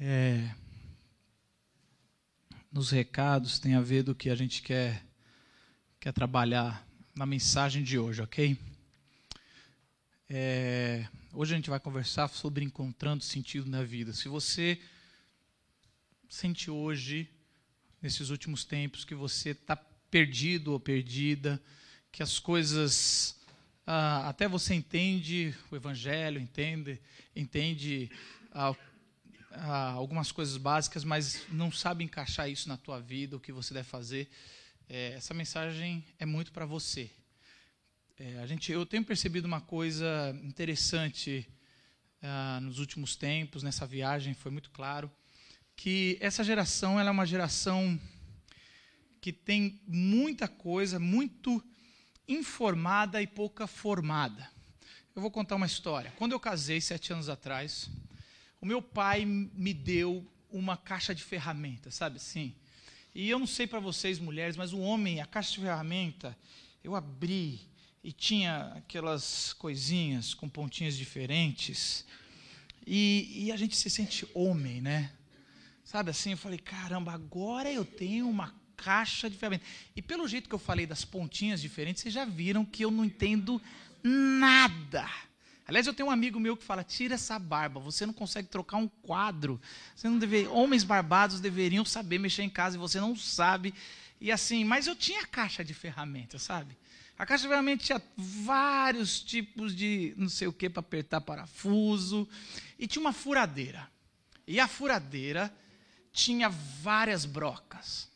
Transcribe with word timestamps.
é, 0.00 0.48
nos 2.78 2.92
recados 2.92 3.58
tem 3.58 3.74
a 3.74 3.80
ver 3.80 4.04
do 4.04 4.14
que 4.14 4.30
a 4.30 4.36
gente 4.36 4.62
quer, 4.62 5.04
quer 5.98 6.12
trabalhar 6.12 6.86
na 7.12 7.26
mensagem 7.26 7.82
de 7.82 7.98
hoje, 7.98 8.22
ok? 8.22 8.56
É, 10.30 11.04
hoje 11.32 11.54
a 11.54 11.56
gente 11.56 11.70
vai 11.70 11.80
conversar 11.80 12.28
sobre 12.28 12.64
encontrando 12.64 13.24
sentido 13.24 13.68
na 13.68 13.82
vida. 13.82 14.12
Se 14.12 14.28
você 14.28 14.80
sente 16.28 16.70
hoje, 16.70 17.28
nesses 18.00 18.30
últimos 18.30 18.64
tempos, 18.64 19.04
que 19.04 19.14
você 19.14 19.50
está 19.50 19.74
perdido 19.74 20.70
ou 20.72 20.78
perdida, 20.78 21.60
que 22.12 22.22
as 22.22 22.38
coisas. 22.38 23.40
Ah, 23.84 24.28
até 24.28 24.46
você 24.46 24.72
entende 24.72 25.52
o 25.68 25.74
Evangelho, 25.74 26.40
entende, 26.40 27.00
entende 27.34 28.08
ah, 28.52 28.72
ah, 29.50 29.90
algumas 29.92 30.30
coisas 30.32 30.56
básicas, 30.56 31.04
mas 31.04 31.46
não 31.50 31.70
sabe 31.72 32.04
encaixar 32.04 32.48
isso 32.50 32.68
na 32.68 32.76
tua 32.76 33.00
vida, 33.00 33.36
o 33.36 33.40
que 33.40 33.52
você 33.52 33.72
deve 33.74 33.88
fazer, 33.88 34.28
é, 34.88 35.12
essa 35.12 35.34
mensagem 35.34 36.04
é 36.18 36.26
muito 36.26 36.52
para 36.52 36.64
você. 36.66 37.10
É, 38.18 38.38
a 38.40 38.46
gente, 38.46 38.72
eu 38.72 38.84
tenho 38.84 39.04
percebido 39.04 39.46
uma 39.46 39.60
coisa 39.60 40.36
interessante 40.42 41.48
ah, 42.22 42.58
nos 42.62 42.78
últimos 42.78 43.14
tempos, 43.14 43.62
nessa 43.62 43.86
viagem, 43.86 44.34
foi 44.34 44.50
muito 44.50 44.70
claro, 44.70 45.10
que 45.76 46.18
essa 46.20 46.42
geração 46.42 46.98
ela 46.98 47.10
é 47.10 47.12
uma 47.12 47.26
geração 47.26 47.98
que 49.20 49.32
tem 49.32 49.80
muita 49.86 50.48
coisa, 50.48 50.98
muito 50.98 51.62
informada 52.26 53.22
e 53.22 53.26
pouca 53.26 53.66
formada. 53.66 54.50
Eu 55.14 55.22
vou 55.22 55.30
contar 55.30 55.56
uma 55.56 55.66
história. 55.66 56.12
Quando 56.16 56.32
eu 56.32 56.40
casei 56.40 56.80
sete 56.80 57.12
anos 57.12 57.28
atrás, 57.28 57.88
o 58.60 58.66
meu 58.66 58.82
pai 58.82 59.24
me 59.24 59.72
deu 59.72 60.26
uma 60.50 60.76
caixa 60.76 61.14
de 61.14 61.22
ferramentas, 61.22 61.94
sabe 61.94 62.16
assim? 62.16 62.54
E 63.14 63.28
eu 63.28 63.38
não 63.38 63.46
sei 63.46 63.66
para 63.66 63.80
vocês 63.80 64.18
mulheres, 64.18 64.56
mas 64.56 64.72
o 64.72 64.78
homem, 64.78 65.20
a 65.20 65.26
caixa 65.26 65.52
de 65.52 65.60
ferramenta, 65.60 66.36
eu 66.82 66.94
abri 66.94 67.60
e 68.02 68.12
tinha 68.12 68.72
aquelas 68.76 69.52
coisinhas 69.54 70.34
com 70.34 70.48
pontinhas 70.48 70.96
diferentes. 70.96 72.04
E, 72.86 73.44
e, 73.46 73.52
a 73.52 73.56
gente 73.56 73.76
se 73.76 73.90
sente 73.90 74.26
homem, 74.32 74.80
né? 74.80 75.12
Sabe 75.84 76.10
assim? 76.10 76.30
Eu 76.30 76.36
falei, 76.36 76.58
caramba, 76.58 77.12
agora 77.12 77.70
eu 77.70 77.84
tenho 77.84 78.28
uma 78.28 78.54
caixa 78.76 79.28
de 79.28 79.36
ferramentas. 79.36 79.66
E 79.96 80.00
pelo 80.00 80.28
jeito 80.28 80.48
que 80.48 80.54
eu 80.54 80.58
falei 80.58 80.86
das 80.86 81.04
pontinhas 81.04 81.60
diferentes, 81.60 82.02
vocês 82.02 82.14
já 82.14 82.24
viram 82.24 82.64
que 82.64 82.84
eu 82.84 82.90
não 82.90 83.04
entendo 83.04 83.60
nada. 84.02 85.08
Aliás, 85.68 85.86
eu 85.86 85.92
tenho 85.92 86.08
um 86.08 86.12
amigo 86.12 86.40
meu 86.40 86.56
que 86.56 86.64
fala: 86.64 86.82
tira 86.82 87.14
essa 87.14 87.38
barba, 87.38 87.78
você 87.78 88.06
não 88.06 88.14
consegue 88.14 88.48
trocar 88.48 88.78
um 88.78 88.88
quadro. 88.88 89.60
Você 89.94 90.08
não 90.08 90.18
deve... 90.18 90.46
Homens 90.46 90.82
barbados 90.82 91.40
deveriam 91.40 91.84
saber 91.84 92.18
mexer 92.18 92.42
em 92.42 92.48
casa 92.48 92.76
e 92.76 92.80
você 92.80 92.98
não 92.98 93.14
sabe. 93.14 93.74
E 94.18 94.32
assim, 94.32 94.64
mas 94.64 94.86
eu 94.86 94.96
tinha 94.96 95.26
caixa 95.26 95.62
de 95.62 95.74
ferramentas, 95.74 96.40
sabe? 96.42 96.74
A 97.18 97.26
caixa 97.26 97.42
de 97.42 97.48
ferramentas 97.48 97.86
tinha 97.86 98.02
vários 98.16 99.20
tipos 99.20 99.76
de 99.76 100.14
não 100.16 100.30
sei 100.30 100.48
o 100.48 100.52
que 100.54 100.70
para 100.70 100.80
apertar 100.80 101.20
parafuso. 101.20 102.26
E 102.78 102.86
tinha 102.86 103.02
uma 103.02 103.12
furadeira. 103.12 103.86
E 104.46 104.58
a 104.58 104.66
furadeira 104.66 105.54
tinha 106.10 106.48
várias 106.48 107.26
brocas. 107.26 108.08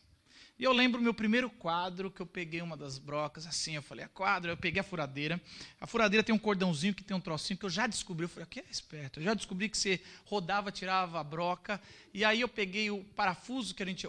E 0.62 0.64
eu 0.64 0.72
lembro 0.72 1.02
meu 1.02 1.12
primeiro 1.12 1.50
quadro, 1.50 2.08
que 2.08 2.22
eu 2.22 2.26
peguei 2.26 2.62
uma 2.62 2.76
das 2.76 2.96
brocas, 2.96 3.48
assim, 3.48 3.74
eu 3.74 3.82
falei, 3.82 4.04
a 4.04 4.08
quadro, 4.08 4.48
eu 4.48 4.56
peguei 4.56 4.78
a 4.78 4.84
furadeira. 4.84 5.42
A 5.80 5.88
furadeira 5.88 6.22
tem 6.22 6.32
um 6.32 6.38
cordãozinho 6.38 6.94
que 6.94 7.02
tem 7.02 7.16
um 7.16 7.20
trocinho 7.20 7.58
que 7.58 7.66
eu 7.66 7.68
já 7.68 7.88
descobri. 7.88 8.26
Eu 8.26 8.28
falei, 8.28 8.44
aqui 8.44 8.60
é 8.60 8.64
esperto. 8.70 9.18
Eu 9.18 9.24
já 9.24 9.34
descobri 9.34 9.68
que 9.68 9.76
você 9.76 10.00
rodava, 10.24 10.70
tirava 10.70 11.18
a 11.18 11.24
broca. 11.24 11.82
E 12.14 12.24
aí 12.24 12.42
eu 12.42 12.48
peguei 12.48 12.92
o 12.92 13.02
parafuso 13.02 13.74
que 13.74 13.82
a 13.82 13.86
gente 13.86 14.06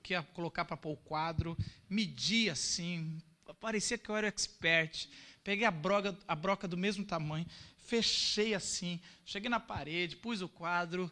que 0.00 0.12
ia 0.12 0.22
colocar 0.22 0.64
para 0.64 0.76
pôr 0.76 0.92
o 0.92 0.96
quadro, 0.96 1.58
medi 1.90 2.48
assim, 2.48 3.20
parecia 3.58 3.98
que 3.98 4.08
eu 4.08 4.16
era 4.16 4.28
expert. 4.28 5.08
Peguei 5.42 5.66
a 5.66 5.72
broca, 5.72 6.16
a 6.28 6.36
broca 6.36 6.68
do 6.68 6.76
mesmo 6.76 7.04
tamanho, 7.04 7.46
fechei 7.78 8.54
assim, 8.54 9.00
cheguei 9.24 9.50
na 9.50 9.58
parede, 9.58 10.14
pus 10.14 10.40
o 10.40 10.48
quadro, 10.48 11.10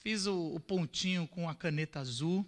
fiz 0.00 0.26
o, 0.26 0.54
o 0.54 0.60
pontinho 0.60 1.26
com 1.26 1.48
a 1.48 1.54
caneta 1.54 1.98
azul 1.98 2.46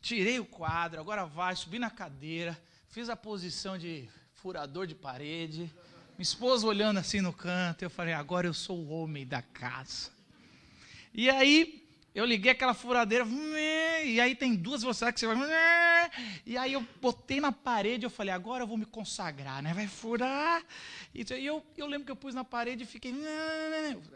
tirei 0.00 0.38
o 0.40 0.44
quadro, 0.44 1.00
agora 1.00 1.26
vai, 1.26 1.54
subi 1.54 1.78
na 1.78 1.90
cadeira, 1.90 2.60
fiz 2.88 3.08
a 3.08 3.16
posição 3.16 3.78
de 3.78 4.08
furador 4.34 4.86
de 4.86 4.94
parede. 4.94 5.72
Minha 6.16 6.22
esposa 6.22 6.66
olhando 6.66 6.98
assim 6.98 7.20
no 7.20 7.32
canto, 7.32 7.82
eu 7.82 7.90
falei, 7.90 8.14
agora 8.14 8.46
eu 8.46 8.54
sou 8.54 8.78
o 8.78 8.90
homem 8.90 9.26
da 9.26 9.42
casa. 9.42 10.10
E 11.12 11.28
aí, 11.28 11.80
eu 12.14 12.24
liguei 12.24 12.52
aquela 12.52 12.74
furadeira, 12.74 13.26
e 14.04 14.20
aí 14.20 14.34
tem 14.34 14.56
duas 14.56 14.82
velocidades 14.82 15.20
que 15.20 15.26
você 15.26 15.34
vai. 15.34 16.10
E 16.44 16.56
aí 16.56 16.72
eu 16.72 16.84
botei 17.00 17.40
na 17.40 17.52
parede, 17.52 18.04
eu 18.04 18.10
falei, 18.10 18.34
agora 18.34 18.64
eu 18.64 18.66
vou 18.66 18.76
me 18.76 18.84
consagrar, 18.84 19.62
né? 19.62 19.72
Vai 19.72 19.86
furar. 19.86 20.62
E 21.14 21.24
eu, 21.44 21.64
eu 21.76 21.86
lembro 21.86 22.06
que 22.06 22.12
eu 22.12 22.16
pus 22.16 22.34
na 22.34 22.44
parede 22.44 22.82
e 22.82 22.86
fiquei, 22.86 23.14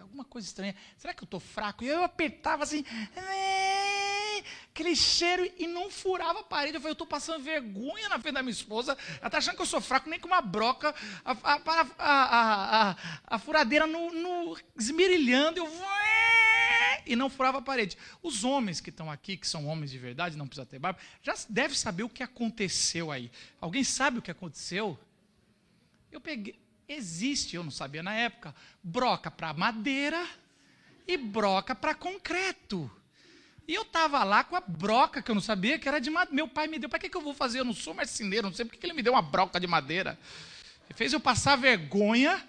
alguma 0.00 0.24
coisa 0.24 0.46
estranha. 0.46 0.74
Será 0.96 1.14
que 1.14 1.22
eu 1.22 1.26
estou 1.26 1.40
fraco? 1.40 1.84
E 1.84 1.88
eu 1.88 2.02
apertava 2.02 2.64
assim 2.64 2.84
aquele 4.74 4.96
cheiro 4.96 5.48
e 5.56 5.68
não 5.68 5.88
furava 5.88 6.40
a 6.40 6.42
parede. 6.42 6.74
Eu 6.74 6.80
falei, 6.80 6.90
eu 6.90 6.94
estou 6.94 7.06
passando 7.06 7.42
vergonha 7.42 8.08
na 8.08 8.18
frente 8.18 8.34
da 8.34 8.42
minha 8.42 8.52
esposa. 8.52 8.98
Ela 9.18 9.28
está 9.28 9.38
achando 9.38 9.54
que 9.54 9.62
eu 9.62 9.66
sou 9.66 9.80
fraco, 9.80 10.10
nem 10.10 10.18
com 10.18 10.26
uma 10.26 10.40
broca, 10.40 10.92
a, 11.24 11.30
a, 11.30 11.60
a, 11.96 12.90
a, 12.90 12.96
a 13.24 13.38
furadeira 13.38 13.86
no, 13.86 14.10
no 14.10 14.58
esmerilhando. 14.76 15.58
Eu 15.58 15.66
e 17.06 17.14
não 17.14 17.30
furava 17.30 17.58
a 17.58 17.62
parede. 17.62 17.96
Os 18.22 18.42
homens 18.42 18.80
que 18.80 18.90
estão 18.90 19.10
aqui, 19.10 19.36
que 19.36 19.46
são 19.46 19.66
homens 19.66 19.90
de 19.90 19.98
verdade, 19.98 20.36
não 20.36 20.48
precisa 20.48 20.66
ter 20.66 20.78
barba, 20.78 20.98
já 21.22 21.34
devem 21.48 21.76
saber 21.76 22.02
o 22.02 22.08
que 22.08 22.22
aconteceu 22.22 23.12
aí. 23.12 23.30
Alguém 23.60 23.84
sabe 23.84 24.18
o 24.18 24.22
que 24.22 24.30
aconteceu? 24.30 24.98
Eu 26.10 26.20
peguei. 26.20 26.58
Existe, 26.88 27.56
eu 27.56 27.62
não 27.62 27.70
sabia 27.70 28.02
na 28.02 28.14
época, 28.14 28.54
broca 28.82 29.30
para 29.30 29.54
madeira 29.54 30.26
e 31.06 31.16
broca 31.16 31.74
para 31.74 31.94
concreto. 31.94 32.90
E 33.66 33.74
eu 33.74 33.82
estava 33.82 34.22
lá 34.24 34.44
com 34.44 34.56
a 34.56 34.60
broca, 34.60 35.22
que 35.22 35.30
eu 35.30 35.34
não 35.34 35.42
sabia 35.42 35.78
que 35.78 35.88
era 35.88 35.98
de 35.98 36.10
madeira. 36.10 36.34
Meu 36.34 36.46
pai 36.48 36.66
me 36.66 36.78
deu. 36.78 36.88
Para 36.88 36.98
que, 36.98 37.08
que 37.08 37.16
eu 37.16 37.22
vou 37.22 37.32
fazer? 37.32 37.60
Eu 37.60 37.64
não 37.64 37.72
sou 37.72 37.94
marceneiro, 37.94 38.48
não 38.48 38.54
sei 38.54 38.64
por 38.64 38.76
que 38.76 38.84
ele 38.84 38.92
me 38.92 39.02
deu 39.02 39.14
uma 39.14 39.22
broca 39.22 39.58
de 39.58 39.66
madeira. 39.66 40.18
Ele 40.86 40.96
fez 40.96 41.12
eu 41.12 41.20
passar 41.20 41.56
vergonha. 41.56 42.46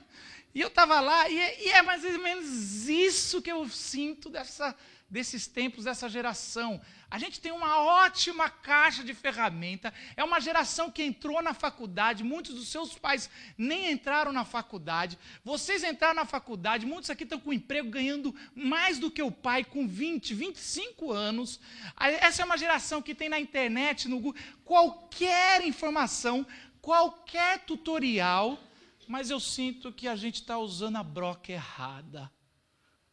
E 0.53 0.61
eu 0.61 0.69
estava 0.69 1.01
lá, 1.01 1.29
e, 1.29 1.65
e, 1.65 1.69
é 1.69 1.81
mais 1.81 2.01
ou 2.05 2.17
menos 2.19 2.87
isso 2.87 3.41
que 3.41 3.51
eu 3.51 3.67
sinto 3.67 4.29
dessa, 4.29 4.73
desses 5.15 5.47
tempos, 5.47 5.85
dessa 5.85 6.09
geração. 6.09 6.81
A 7.09 7.17
gente 7.17 7.39
tem 7.39 7.53
uma 7.53 7.79
ótima 7.79 8.49
caixa 8.49 9.01
de 9.01 9.13
ferramenta. 9.13 9.93
É 10.17 10.21
uma 10.21 10.41
geração 10.41 10.91
que 10.91 11.01
entrou 11.01 11.41
na 11.41 11.53
faculdade. 11.53 12.21
Muitos 12.21 12.53
dos 12.53 12.67
seus 12.67 12.97
pais 12.97 13.29
nem 13.57 13.89
entraram 13.93 14.33
na 14.33 14.43
faculdade. 14.43 15.17
Vocês 15.41 15.85
entraram 15.85 16.15
na 16.15 16.25
faculdade. 16.25 16.85
Muitos 16.85 17.09
aqui 17.09 17.23
estão 17.23 17.39
com 17.39 17.53
emprego 17.53 17.89
ganhando 17.89 18.35
mais 18.53 18.99
do 18.99 19.09
que 19.09 19.23
o 19.23 19.31
pai 19.31 19.63
com 19.63 19.87
20, 19.87 20.33
25 20.33 21.13
anos. 21.13 21.61
Essa 21.97 22.41
é 22.41 22.45
uma 22.45 22.57
geração 22.57 23.01
que 23.01 23.15
tem 23.15 23.29
na 23.29 23.39
internet, 23.39 24.09
no 24.09 24.19
Google, 24.19 24.41
qualquer 24.65 25.65
informação, 25.65 26.45
qualquer 26.81 27.59
tutorial. 27.59 28.59
Mas 29.07 29.29
eu 29.29 29.39
sinto 29.39 29.93
que 29.93 30.09
a 30.09 30.15
gente 30.17 30.41
está 30.41 30.57
usando 30.57 30.97
a 30.97 31.03
broca 31.03 31.53
errada. 31.53 32.29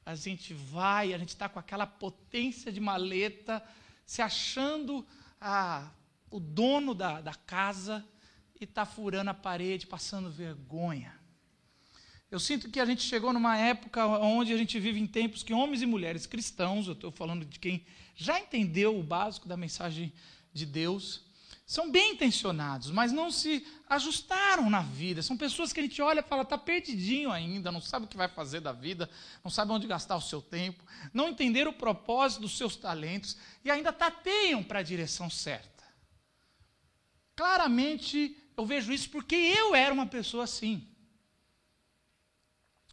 A 0.05 0.15
gente 0.15 0.53
vai, 0.53 1.15
a 1.15 1.19
gente 1.19 1.31
está 1.31 1.49
com 1.49 1.59
aquela 1.59 1.87
potência 1.87 2.73
de 2.73 2.81
maleta 2.81 3.63
se 4.05 4.21
achando 4.21 5.07
ah, 5.41 5.91
o 6.31 6.41
dono 6.41 6.95
da, 6.95 7.21
da 7.21 7.35
casa 7.35 8.05
e 8.61 8.65
está 8.65 8.85
furando 8.85 9.31
a 9.31 9.35
parede, 9.35 9.87
passando 9.87 10.31
vergonha. 10.31 11.15
Eu 12.31 12.41
sinto 12.41 12.71
que 12.71 12.81
a 12.81 12.87
gente 12.87 13.03
chegou 13.03 13.33
numa 13.33 13.59
época 13.59 14.07
onde 14.07 14.53
a 14.53 14.57
gente 14.57 14.81
vive 14.81 14.99
em 14.99 15.07
tempos 15.07 15.43
que 15.43 15.53
homens 15.53 15.83
e 15.83 15.87
mulheres 15.87 16.27
cristãos, 16.27 16.87
eu 16.87 16.95
estou 16.95 17.11
falando 17.11 17.45
de 17.45 17.59
quem 17.59 17.85
já 18.15 18.41
entendeu 18.41 18.99
o 18.99 19.03
básico 19.03 19.47
da 19.47 19.57
mensagem 19.57 20.13
de 20.53 20.65
Deus, 20.65 21.27
são 21.73 21.91
bem 21.91 22.13
intencionados, 22.13 22.91
mas 22.91 23.13
não 23.13 23.31
se 23.31 23.67
ajustaram 23.89 24.69
na 24.69 24.83
vida. 24.83 25.23
São 25.23 25.39
pessoas 25.39 25.73
que 25.73 25.81
a 25.81 25.83
gente 25.83 26.03
olha 26.03 26.21
e 26.21 26.23
fala, 26.23 26.43
está 26.43 26.59
perdidinho 26.59 27.33
ainda, 27.33 27.73
não 27.73 27.81
sabe 27.81 28.05
o 28.05 28.09
que 28.09 28.15
vai 28.15 28.29
fazer 28.29 28.61
da 28.61 28.73
vida, 28.73 29.09
não 29.43 29.51
sabe 29.51 29.73
onde 29.73 29.87
gastar 29.87 30.17
o 30.17 30.21
seu 30.21 30.43
tempo, 30.43 30.85
não 31.15 31.31
entenderam 31.31 31.71
o 31.71 31.75
propósito 31.75 32.43
dos 32.43 32.59
seus 32.59 32.77
talentos 32.77 33.39
e 33.65 33.71
ainda 33.71 33.91
tateiam 33.91 34.63
para 34.63 34.81
a 34.81 34.83
direção 34.83 35.31
certa. 35.31 35.83
claramente 37.35 38.37
eu 38.55 38.67
vejo 38.67 38.93
isso 38.93 39.09
porque 39.09 39.35
eu 39.35 39.75
era 39.75 39.95
uma 39.95 40.05
pessoa 40.05 40.45
assim. 40.45 40.87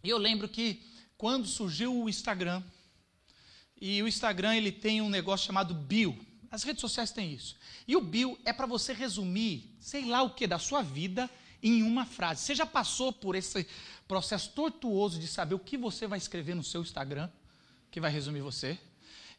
E 0.01 0.09
eu 0.09 0.17
lembro 0.17 0.47
que 0.47 0.81
quando 1.17 1.45
surgiu 1.45 1.93
o 1.93 2.07
Instagram, 2.07 2.63
e 3.75 4.01
o 4.01 4.07
Instagram 4.07 4.55
ele 4.55 4.71
tem 4.71 5.01
um 5.01 5.09
negócio 5.09 5.47
chamado 5.47 5.73
bio. 5.73 6.28
As 6.51 6.63
redes 6.63 6.81
sociais 6.81 7.11
têm 7.11 7.33
isso. 7.33 7.55
E 7.87 7.95
o 7.95 8.01
bio 8.01 8.37
é 8.43 8.51
para 8.51 8.65
você 8.65 8.93
resumir, 8.93 9.69
sei 9.79 10.05
lá 10.05 10.23
o 10.23 10.31
que, 10.31 10.47
da 10.47 10.57
sua 10.57 10.81
vida 10.81 11.29
em 11.61 11.83
uma 11.83 12.05
frase. 12.05 12.41
Você 12.41 12.55
já 12.55 12.65
passou 12.65 13.13
por 13.13 13.35
esse 13.35 13.67
processo 14.07 14.51
tortuoso 14.51 15.19
de 15.19 15.27
saber 15.27 15.55
o 15.55 15.59
que 15.59 15.77
você 15.77 16.07
vai 16.07 16.17
escrever 16.17 16.55
no 16.55 16.63
seu 16.63 16.81
Instagram, 16.81 17.29
que 17.91 17.99
vai 17.99 18.11
resumir 18.11 18.41
você? 18.41 18.79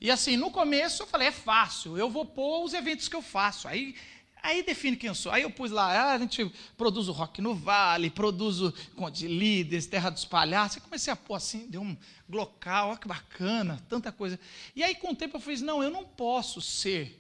E 0.01 0.11
assim, 0.11 0.37
no 0.37 0.51
começo 0.51 1.03
eu 1.03 1.07
falei, 1.07 1.29
é 1.29 1.33
fácil, 1.33 1.99
eu 1.99 2.09
vou 2.09 2.25
pôr 2.25 2.65
os 2.65 2.73
eventos 2.73 3.09
que 3.09 3.17
eu 3.17 3.23
faço. 3.23 3.69
Aí 3.69 3.95
Aí 4.43 4.63
define 4.63 4.97
quem 4.97 5.09
eu 5.09 5.15
sou. 5.15 5.31
Aí 5.33 5.43
eu 5.43 5.51
pus 5.51 5.71
lá, 5.71 5.87
ah, 5.87 6.15
a 6.15 6.19
gente 6.19 6.51
produz 6.77 7.09
o 7.09 7.13
Rock 7.13 7.41
no 7.43 7.55
Vale, 7.55 8.11
produz 8.11 8.61
o 8.61 8.73
de 9.11 9.29
Líderes, 9.29 9.87
Terra 9.87 10.11
dos 10.11 10.25
Palhaços. 10.25 10.77
Eu 10.77 10.83
comecei 10.83 11.13
a 11.13 11.17
pôr 11.17 11.35
assim, 11.35 11.67
deu 11.69 11.83
um 11.83 11.97
local, 12.29 12.91
olha 12.91 12.99
que 12.99 13.09
bacana, 13.09 13.85
tanta 13.89 14.11
coisa. 14.11 14.39
E 14.75 14.83
aí 14.83 14.95
com 14.95 15.11
o 15.11 15.17
tempo 15.17 15.37
eu 15.37 15.41
falei, 15.41 15.61
não, 15.61 15.83
eu 15.83 15.91
não 15.91 16.05
posso 16.05 16.61
ser. 16.61 17.17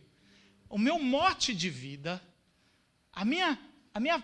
O 0.68 0.78
meu 0.78 0.98
mote 0.98 1.54
de 1.54 1.68
vida, 1.68 2.22
a 3.12 3.24
minha, 3.24 3.58
a 3.92 4.00
minha 4.00 4.22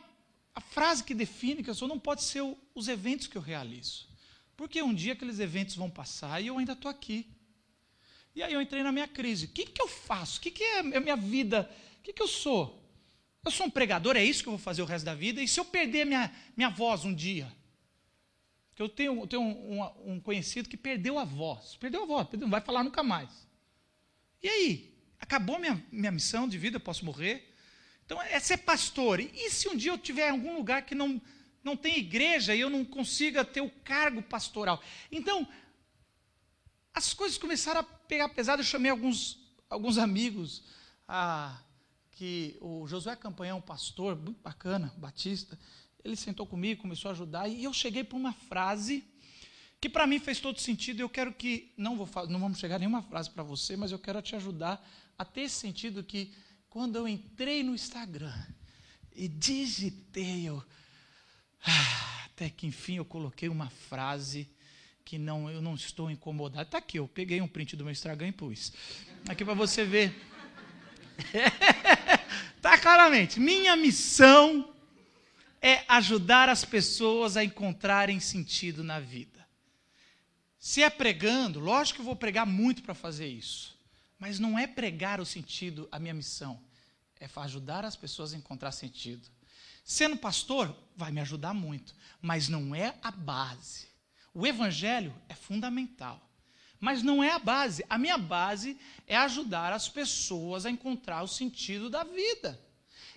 a 0.55 0.61
frase 0.61 1.05
que 1.05 1.13
define 1.13 1.63
que 1.63 1.69
eu 1.69 1.75
sou 1.75 1.87
não 1.87 1.99
pode 1.99 2.23
ser 2.23 2.41
o, 2.41 2.57
os 2.75 2.89
eventos 2.89 3.27
que 3.27 3.37
eu 3.37 3.43
realizo. 3.43 4.09
Porque 4.57 4.83
um 4.83 4.95
dia 4.95 5.13
aqueles 5.13 5.39
eventos 5.39 5.77
vão 5.77 5.91
passar 5.91 6.41
e 6.41 6.47
eu 6.47 6.57
ainda 6.57 6.73
estou 6.73 6.91
aqui. 6.91 7.27
E 8.35 8.43
aí 8.43 8.55
eu 8.55 8.61
entrei 8.63 8.83
na 8.83 8.91
minha 8.91 9.07
crise. 9.07 9.45
O 9.45 9.49
que, 9.49 9.67
que 9.67 9.83
eu 9.83 9.89
faço? 9.89 10.39
O 10.39 10.43
que, 10.43 10.51
que 10.51 10.65
é 10.65 10.79
a 10.79 11.01
minha 11.01 11.17
vida? 11.17 11.71
O 11.99 12.03
que, 12.03 12.13
que 12.13 12.23
eu 12.23 12.29
sou? 12.29 12.86
Eu 13.47 13.51
sou 13.53 13.67
um 13.67 13.71
pregador, 13.71 14.17
é 14.17 14.25
isso 14.25 14.43
que 14.43 14.49
eu 14.49 14.55
vou 14.55 14.59
fazer 14.59 14.83
o 14.83 14.85
resto 14.85 15.05
da 15.05 15.15
vida? 15.15 15.41
E 15.41 15.47
se 15.47 15.61
eu 15.61 15.65
perder 15.65 16.05
minha, 16.05 16.35
minha 16.57 16.69
voz 16.69 17.05
um 17.05 17.15
dia? 17.15 17.47
Eu 18.77 18.89
tenho, 18.89 19.21
eu 19.21 19.27
tenho 19.29 19.41
um, 19.41 19.81
um, 19.81 20.15
um, 20.15 20.21
conhecido 20.21 20.69
que 20.69 20.77
perdeu 20.77 21.17
a 21.17 21.25
voz. 21.25 21.77
Perdeu 21.77 22.03
a 22.03 22.07
voz, 22.07 22.27
não 22.33 22.51
vai 22.51 22.61
falar 22.61 22.83
nunca 22.83 23.05
mais. 23.05 23.31
E 24.43 24.49
aí? 24.49 24.99
Acabou 25.21 25.61
minha, 25.61 25.81
minha 25.93 26.11
missão 26.11 26.49
de 26.49 26.59
vida, 26.59 26.79
eu 26.79 26.81
posso 26.81 27.05
morrer? 27.05 27.55
Então, 28.05 28.21
é 28.21 28.41
ser 28.41 28.57
pastor. 28.59 29.21
E 29.21 29.49
se 29.49 29.69
um 29.69 29.77
dia 29.77 29.93
eu 29.93 29.99
tiver 29.99 30.27
em 30.27 30.33
algum 30.33 30.57
lugar 30.57 30.83
que 30.83 30.97
não, 30.97 31.23
não 31.63 31.77
tem 31.77 31.99
igreja 31.99 32.53
e 32.53 32.59
eu 32.59 32.69
não 32.69 32.85
consiga 32.85 33.45
ter 33.45 33.61
o 33.61 33.71
cargo 33.71 34.23
pastoral? 34.23 34.83
Então, 35.11 35.47
as 36.93 37.15
coisas 37.15 37.39
começaram 37.39 37.79
a 37.79 37.85
pegar 37.85 38.29
pesado. 38.31 38.61
Eu 38.63 38.67
chamei 38.67 38.91
alguns, 38.91 39.39
alguns 39.71 39.99
amigos, 39.99 40.65
a, 41.07 41.63
que 42.17 42.57
o 42.63 42.89
Josué 42.89 43.15
Campanhão, 43.15 43.61
pastor, 43.61 44.17
muito 44.17 44.41
bacana, 44.43 44.93
batista, 44.97 45.57
ele 46.03 46.17
sentou 46.17 46.47
comigo, 46.47 46.81
começou 46.81 47.11
a 47.11 47.13
ajudar, 47.13 47.47
e 47.47 47.63
eu 47.63 47.73
cheguei 47.75 48.03
para 48.03 48.17
uma 48.17 48.33
frase 48.33 49.05
que 49.79 49.89
para 49.89 50.07
mim 50.07 50.19
fez 50.19 50.41
todo 50.41 50.59
sentido. 50.59 51.01
Eu 51.01 51.11
quero 51.11 51.31
que, 51.33 51.73
não, 51.77 51.95
vou, 51.95 52.09
não 52.27 52.41
vamos 52.41 52.59
chegar 52.59 52.77
a 52.77 52.79
nenhuma 52.79 53.03
frase 53.03 53.31
para 53.31 53.43
você, 53.43 53.77
mas 53.77 53.93
eu 53.93 53.99
quero 53.99 54.21
te 54.23 54.35
ajudar 54.35 54.83
a 55.19 55.25
ter 55.27 55.43
esse 55.43 55.57
sentido 55.57 56.03
que 56.03 56.33
quando 56.71 56.97
eu 56.97 57.07
entrei 57.07 57.63
no 57.63 57.75
Instagram 57.75 58.35
e 59.15 59.29
digitei, 59.29 60.49
eu, 60.49 60.65
ah, 61.63 62.25
até 62.25 62.49
que 62.49 62.67
enfim 62.67 62.97
eu 62.97 63.05
coloquei 63.05 63.51
uma 63.51 63.69
frase 63.69 64.49
que 65.05 65.19
não, 65.19 65.51
eu 65.51 65.61
não 65.61 65.75
estou 65.75 66.11
incomodado. 66.11 66.63
Está 66.63 66.79
aqui, 66.79 66.99
eu 66.99 67.07
peguei 67.07 67.43
um 67.43 67.49
print 67.49 67.77
do 67.77 67.85
meu 67.85 67.93
Instagram 67.93 68.29
e 68.29 68.33
pus. 68.33 68.73
Aqui 69.29 69.45
para 69.45 69.55
você 69.55 69.85
ver. 69.85 70.15
Está 72.67 72.79
claramente. 72.79 73.39
Minha 73.39 73.77
missão 73.77 74.75
é 75.63 75.85
ajudar 75.87 76.49
as 76.49 76.65
pessoas 76.65 77.37
a 77.37 77.45
encontrarem 77.45 78.19
sentido 78.19 78.83
na 78.83 78.99
vida. 78.99 79.47
Se 80.59 80.83
é 80.83 80.91
pregando, 80.91 81.61
lógico 81.61 81.99
que 81.99 82.01
eu 82.01 82.07
vou 82.07 82.17
pregar 82.17 82.45
muito 82.45 82.83
para 82.83 82.93
fazer 82.93 83.29
isso. 83.29 83.79
Mas 84.19 84.41
não 84.41 84.59
é 84.59 84.67
pregar 84.67 85.21
o 85.21 85.25
sentido, 85.25 85.89
a 85.93 86.01
minha 86.01 86.13
missão. 86.13 86.61
É 87.21 87.31
ajudar 87.37 87.85
as 87.85 87.95
pessoas 87.95 88.35
a 88.35 88.37
encontrar 88.37 88.73
sentido. 88.73 89.29
Sendo 89.85 90.17
pastor, 90.17 90.77
vai 90.97 91.13
me 91.13 91.21
ajudar 91.21 91.55
muito, 91.55 91.95
mas 92.21 92.49
não 92.49 92.75
é 92.75 92.97
a 93.01 93.13
base. 93.13 93.87
O 94.35 94.45
evangelho 94.45 95.15
é 95.29 95.37
fundamental, 95.37 96.21
mas 96.81 97.03
não 97.03 97.23
é 97.23 97.31
a 97.31 97.39
base. 97.39 97.85
A 97.89 97.99
minha 97.99 98.19
base 98.19 98.77
é 99.07 99.17
ajudar 99.17 99.73
as 99.73 99.89
pessoas 99.89 100.67
a 100.67 100.71
encontrar 100.71 101.23
o 101.23 101.29
sentido 101.29 101.89
da 101.89 102.05
vida. 102.05 102.61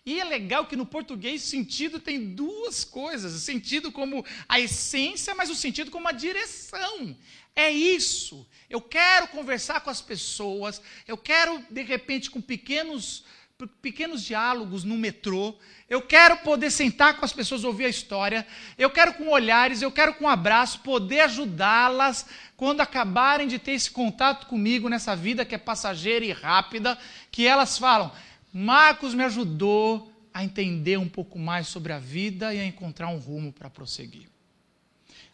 E 0.06 0.20
é 0.20 0.24
legal 0.24 0.66
que 0.66 0.76
no 0.76 0.86
português 0.86 1.42
sentido 1.42 2.00
tem 2.00 2.34
duas 2.34 2.84
coisas: 2.84 3.42
sentido 3.42 3.92
como 3.92 4.26
a 4.48 4.60
essência, 4.60 5.36
mas 5.36 5.50
o 5.50 5.56
sentido 5.56 5.92
como 5.92 6.08
a 6.08 6.12
direção. 6.12 7.16
É 7.56 7.70
isso. 7.70 8.48
Eu 8.70 8.82
quero 8.82 9.28
conversar 9.28 9.82
com 9.82 9.90
as 9.90 10.02
pessoas, 10.02 10.82
eu 11.08 11.18
quero, 11.18 11.64
de 11.70 11.82
repente, 11.82 12.30
com 12.32 12.40
pequenos, 12.40 13.26
pequenos 13.68 14.24
diálogos 14.24 14.84
no 14.84 14.98
metrô, 14.98 15.56
eu 15.90 16.02
quero 16.02 16.38
poder 16.38 16.72
sentar 16.72 17.18
com 17.18 17.26
as 17.26 17.34
pessoas, 17.34 17.64
ouvir 17.64 17.86
a 17.86 17.90
história, 17.90 18.48
eu 18.78 18.90
quero 18.90 19.16
com 19.16 19.28
olhares, 19.30 19.82
eu 19.82 19.92
quero 19.92 20.14
com 20.14 20.26
um 20.26 20.30
abraço, 20.30 20.80
poder 20.80 21.22
ajudá-las 21.22 22.26
quando 22.56 22.82
acabarem 22.82 23.48
de 23.48 23.60
ter 23.60 23.72
esse 23.72 23.92
contato 23.92 24.48
comigo 24.48 24.88
nessa 24.88 25.16
vida 25.16 25.44
que 25.44 25.56
é 25.56 25.58
passageira 25.58 26.24
e 26.26 26.32
rápida, 26.32 26.98
que 27.32 27.46
elas 27.46 27.78
falam: 27.78 28.12
Marcos 28.54 29.14
me 29.14 29.24
ajudou 29.24 30.14
a 30.34 30.44
entender 30.44 30.98
um 30.98 31.10
pouco 31.10 31.38
mais 31.38 31.68
sobre 31.68 31.92
a 31.92 32.00
vida 32.00 32.54
e 32.54 32.60
a 32.60 32.66
encontrar 32.66 33.10
um 33.10 33.18
rumo 33.18 33.52
para 33.52 33.70
prosseguir. 33.70 34.30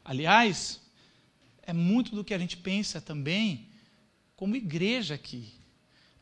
Aliás, 0.04 0.82
é 1.62 1.74
muito 1.74 2.16
do 2.16 2.24
que 2.24 2.34
a 2.34 2.40
gente 2.40 2.58
pensa 2.58 3.02
também 3.02 3.68
como 4.36 4.56
igreja 4.56 5.16
aqui. 5.16 5.54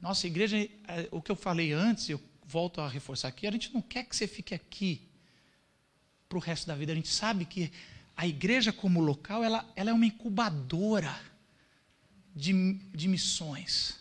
Nossa 0.03 0.27
igreja, 0.27 0.57
é, 0.57 1.07
o 1.11 1.21
que 1.21 1.31
eu 1.31 1.35
falei 1.35 1.71
antes, 1.71 2.09
eu 2.09 2.19
volto 2.45 2.81
a 2.81 2.89
reforçar 2.89 3.29
aqui, 3.29 3.47
a 3.47 3.51
gente 3.51 3.73
não 3.73 3.81
quer 3.81 4.03
que 4.03 4.13
você 4.13 4.27
fique 4.27 4.53
aqui 4.53 5.07
para 6.27 6.37
o 6.37 6.41
resto 6.41 6.67
da 6.67 6.75
vida. 6.75 6.91
A 6.91 6.95
gente 6.95 7.07
sabe 7.07 7.45
que 7.45 7.71
a 8.13 8.27
igreja 8.27 8.73
como 8.73 8.99
local, 8.99 9.45
ela, 9.45 9.65
ela 9.77 9.91
é 9.91 9.93
uma 9.93 10.05
incubadora 10.05 11.17
de, 12.35 12.73
de 12.93 13.07
missões. 13.07 13.95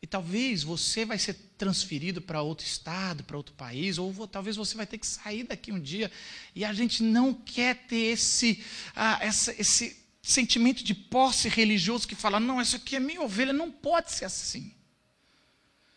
E 0.00 0.06
talvez 0.06 0.62
você 0.62 1.04
vai 1.04 1.18
ser 1.18 1.34
transferido 1.58 2.22
para 2.22 2.40
outro 2.40 2.64
estado, 2.64 3.24
para 3.24 3.36
outro 3.36 3.56
país, 3.56 3.98
ou 3.98 4.28
talvez 4.28 4.54
você 4.54 4.76
vai 4.76 4.86
ter 4.86 4.98
que 4.98 5.06
sair 5.08 5.42
daqui 5.42 5.72
um 5.72 5.80
dia. 5.80 6.12
E 6.54 6.64
a 6.64 6.72
gente 6.72 7.02
não 7.02 7.34
quer 7.34 7.88
ter 7.88 8.12
esse, 8.12 8.64
ah, 8.94 9.18
essa, 9.20 9.60
esse 9.60 10.07
sentimento 10.30 10.82
de 10.82 10.94
posse 10.94 11.48
religioso 11.48 12.06
que 12.06 12.14
fala: 12.14 12.38
não, 12.38 12.60
isso 12.60 12.76
aqui 12.76 12.96
é 12.96 13.00
minha 13.00 13.22
ovelha. 13.22 13.52
Não 13.52 13.70
pode 13.70 14.12
ser 14.12 14.24
assim. 14.24 14.74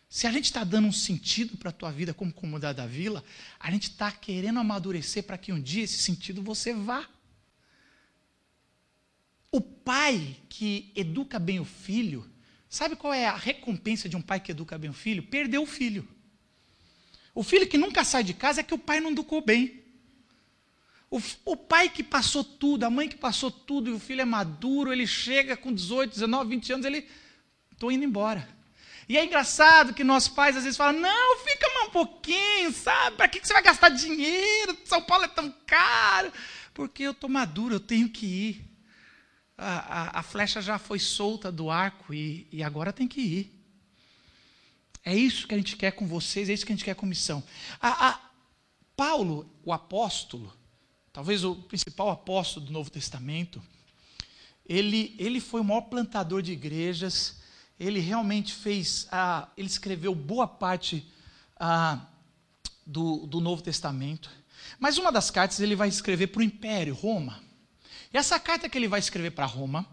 Se 0.08 0.26
a 0.26 0.32
gente 0.32 0.44
está 0.44 0.62
dando 0.62 0.88
um 0.88 0.92
sentido 0.92 1.56
para 1.56 1.70
a 1.70 1.72
tua 1.72 1.90
vida 1.90 2.12
como 2.12 2.32
comunidade 2.32 2.76
da 2.76 2.86
vila, 2.86 3.24
a 3.58 3.70
gente 3.70 3.90
está 3.90 4.12
querendo 4.12 4.58
amadurecer 4.58 5.22
para 5.22 5.38
que 5.38 5.52
um 5.52 5.60
dia 5.60 5.84
esse 5.84 5.98
sentido 5.98 6.42
você 6.42 6.74
vá. 6.74 7.08
O 9.50 9.60
pai 9.60 10.36
que 10.48 10.92
educa 10.94 11.38
bem 11.38 11.60
o 11.60 11.64
filho, 11.64 12.30
Sabe 12.72 12.96
qual 12.96 13.12
é 13.12 13.26
a 13.26 13.36
recompensa 13.36 14.08
de 14.08 14.16
um 14.16 14.22
pai 14.22 14.40
que 14.40 14.50
educa 14.50 14.78
bem 14.78 14.88
o 14.88 14.94
filho? 14.94 15.22
Perdeu 15.22 15.62
o 15.62 15.66
filho. 15.66 16.08
O 17.34 17.42
filho 17.42 17.68
que 17.68 17.76
nunca 17.76 18.02
sai 18.02 18.24
de 18.24 18.32
casa 18.32 18.60
é 18.60 18.64
que 18.64 18.72
o 18.72 18.78
pai 18.78 18.98
não 18.98 19.10
educou 19.10 19.42
bem. 19.42 19.81
O, 21.12 21.20
o, 21.44 21.56
pai 21.56 21.88
que 21.88 22.02
passou 22.02 22.42
tudo, 22.42 22.84
a 22.84 22.90
mãe 22.90 23.08
que 23.08 23.16
passou 23.16 23.50
tudo, 23.50 23.90
e 23.90 23.92
o 23.92 23.98
filho 23.98 24.22
é 24.22 24.24
maduro, 24.24 24.92
ele 24.92 25.06
chega 25.06 25.56
com 25.56 25.72
18, 25.72 26.14
19, 26.14 26.48
20 26.48 26.72
anos, 26.72 26.86
ele. 26.86 27.08
Estou 27.70 27.92
indo 27.92 28.04
embora. 28.04 28.48
E 29.08 29.18
é 29.18 29.24
engraçado 29.24 29.92
que 29.92 30.02
nossos 30.02 30.30
pais 30.30 30.56
às 30.56 30.64
vezes 30.64 30.76
falam: 30.76 31.00
não, 31.00 31.38
fica 31.38 31.68
mais 31.74 31.88
um 31.88 31.90
pouquinho, 31.90 32.72
sabe? 32.72 33.16
Para 33.16 33.28
que 33.28 33.46
você 33.46 33.52
vai 33.52 33.62
gastar 33.62 33.90
dinheiro? 33.90 34.76
São 34.84 35.02
Paulo 35.02 35.24
é 35.24 35.28
tão 35.28 35.54
caro. 35.66 36.32
Porque 36.72 37.02
eu 37.02 37.12
estou 37.12 37.28
maduro, 37.28 37.74
eu 37.74 37.80
tenho 37.80 38.08
que 38.08 38.26
ir 38.26 38.72
a, 39.56 40.18
a, 40.18 40.20
a 40.20 40.22
flecha 40.22 40.60
já 40.60 40.78
foi 40.78 40.98
solta 40.98 41.52
do 41.52 41.70
arco 41.70 42.12
e, 42.12 42.46
e 42.50 42.62
agora 42.62 42.92
tem 42.92 43.06
que 43.06 43.20
ir. 43.20 43.62
É 45.04 45.14
isso 45.14 45.46
que 45.46 45.54
a 45.54 45.56
gente 45.56 45.76
quer 45.76 45.92
com 45.92 46.06
vocês, 46.06 46.48
é 46.48 46.52
isso 46.52 46.64
que 46.64 46.72
a 46.72 46.76
gente 46.76 46.84
quer 46.84 46.94
com 46.94 47.06
missão. 47.06 47.42
A, 47.80 48.20
Paulo, 48.96 49.50
o 49.64 49.72
apóstolo, 49.72 50.52
talvez 51.12 51.44
o 51.44 51.54
principal 51.54 52.10
apóstolo 52.10 52.66
do 52.66 52.72
Novo 52.72 52.90
Testamento, 52.90 53.62
ele, 54.64 55.14
ele 55.18 55.40
foi 55.40 55.60
o 55.60 55.64
maior 55.64 55.82
plantador 55.82 56.40
de 56.40 56.52
igrejas, 56.52 57.40
ele 57.78 58.00
realmente 58.00 58.54
fez, 58.54 59.06
ah, 59.10 59.48
ele 59.56 59.66
escreveu 59.66 60.14
boa 60.14 60.46
parte 60.46 61.06
ah, 61.58 62.00
do, 62.86 63.26
do 63.26 63.40
Novo 63.40 63.62
Testamento. 63.62 64.30
Mas 64.78 64.98
uma 64.98 65.12
das 65.12 65.30
cartas 65.30 65.60
ele 65.60 65.74
vai 65.76 65.88
escrever 65.88 66.28
para 66.28 66.40
o 66.40 66.42
Império, 66.42 66.94
Roma. 66.94 67.40
E 68.12 68.16
essa 68.16 68.38
carta 68.38 68.68
que 68.68 68.78
ele 68.78 68.88
vai 68.88 69.00
escrever 69.00 69.32
para 69.32 69.46
Roma 69.46 69.86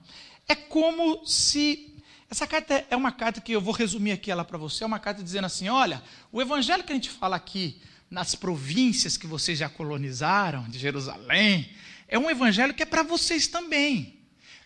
é 0.48 0.56
como 0.56 1.26
se 1.26 1.96
Essa 2.30 2.46
carta 2.46 2.86
é 2.90 2.96
uma 2.96 3.12
carta 3.12 3.42
que 3.42 3.52
eu 3.52 3.62
vou 3.62 3.74
resumir 3.74 4.12
aqui 4.12 4.30
ela 4.30 4.46
para 4.46 4.58
você, 4.58 4.84
é 4.84 4.88
uma 4.88 5.00
carta 5.00 5.24
dizendo 5.24 5.46
assim: 5.46 5.68
olha, 5.68 6.02
o 6.32 6.42
evangelho 6.42 6.84
que 6.84 6.92
a 6.92 6.96
gente 6.96 7.10
fala 7.10 7.36
aqui 7.36 7.82
nas 8.10 8.36
províncias 8.36 9.18
que 9.18 9.28
vocês 9.28 9.60
já 9.60 9.70
colonizaram, 9.70 10.68
de 10.70 10.80
Jerusalém, 10.80 11.70
é 12.08 12.18
um 12.18 12.30
evangelho 12.30 12.74
que 12.74 12.84
é 12.84 12.86
para 12.86 13.04
vocês 13.04 13.48
também. 13.48 14.20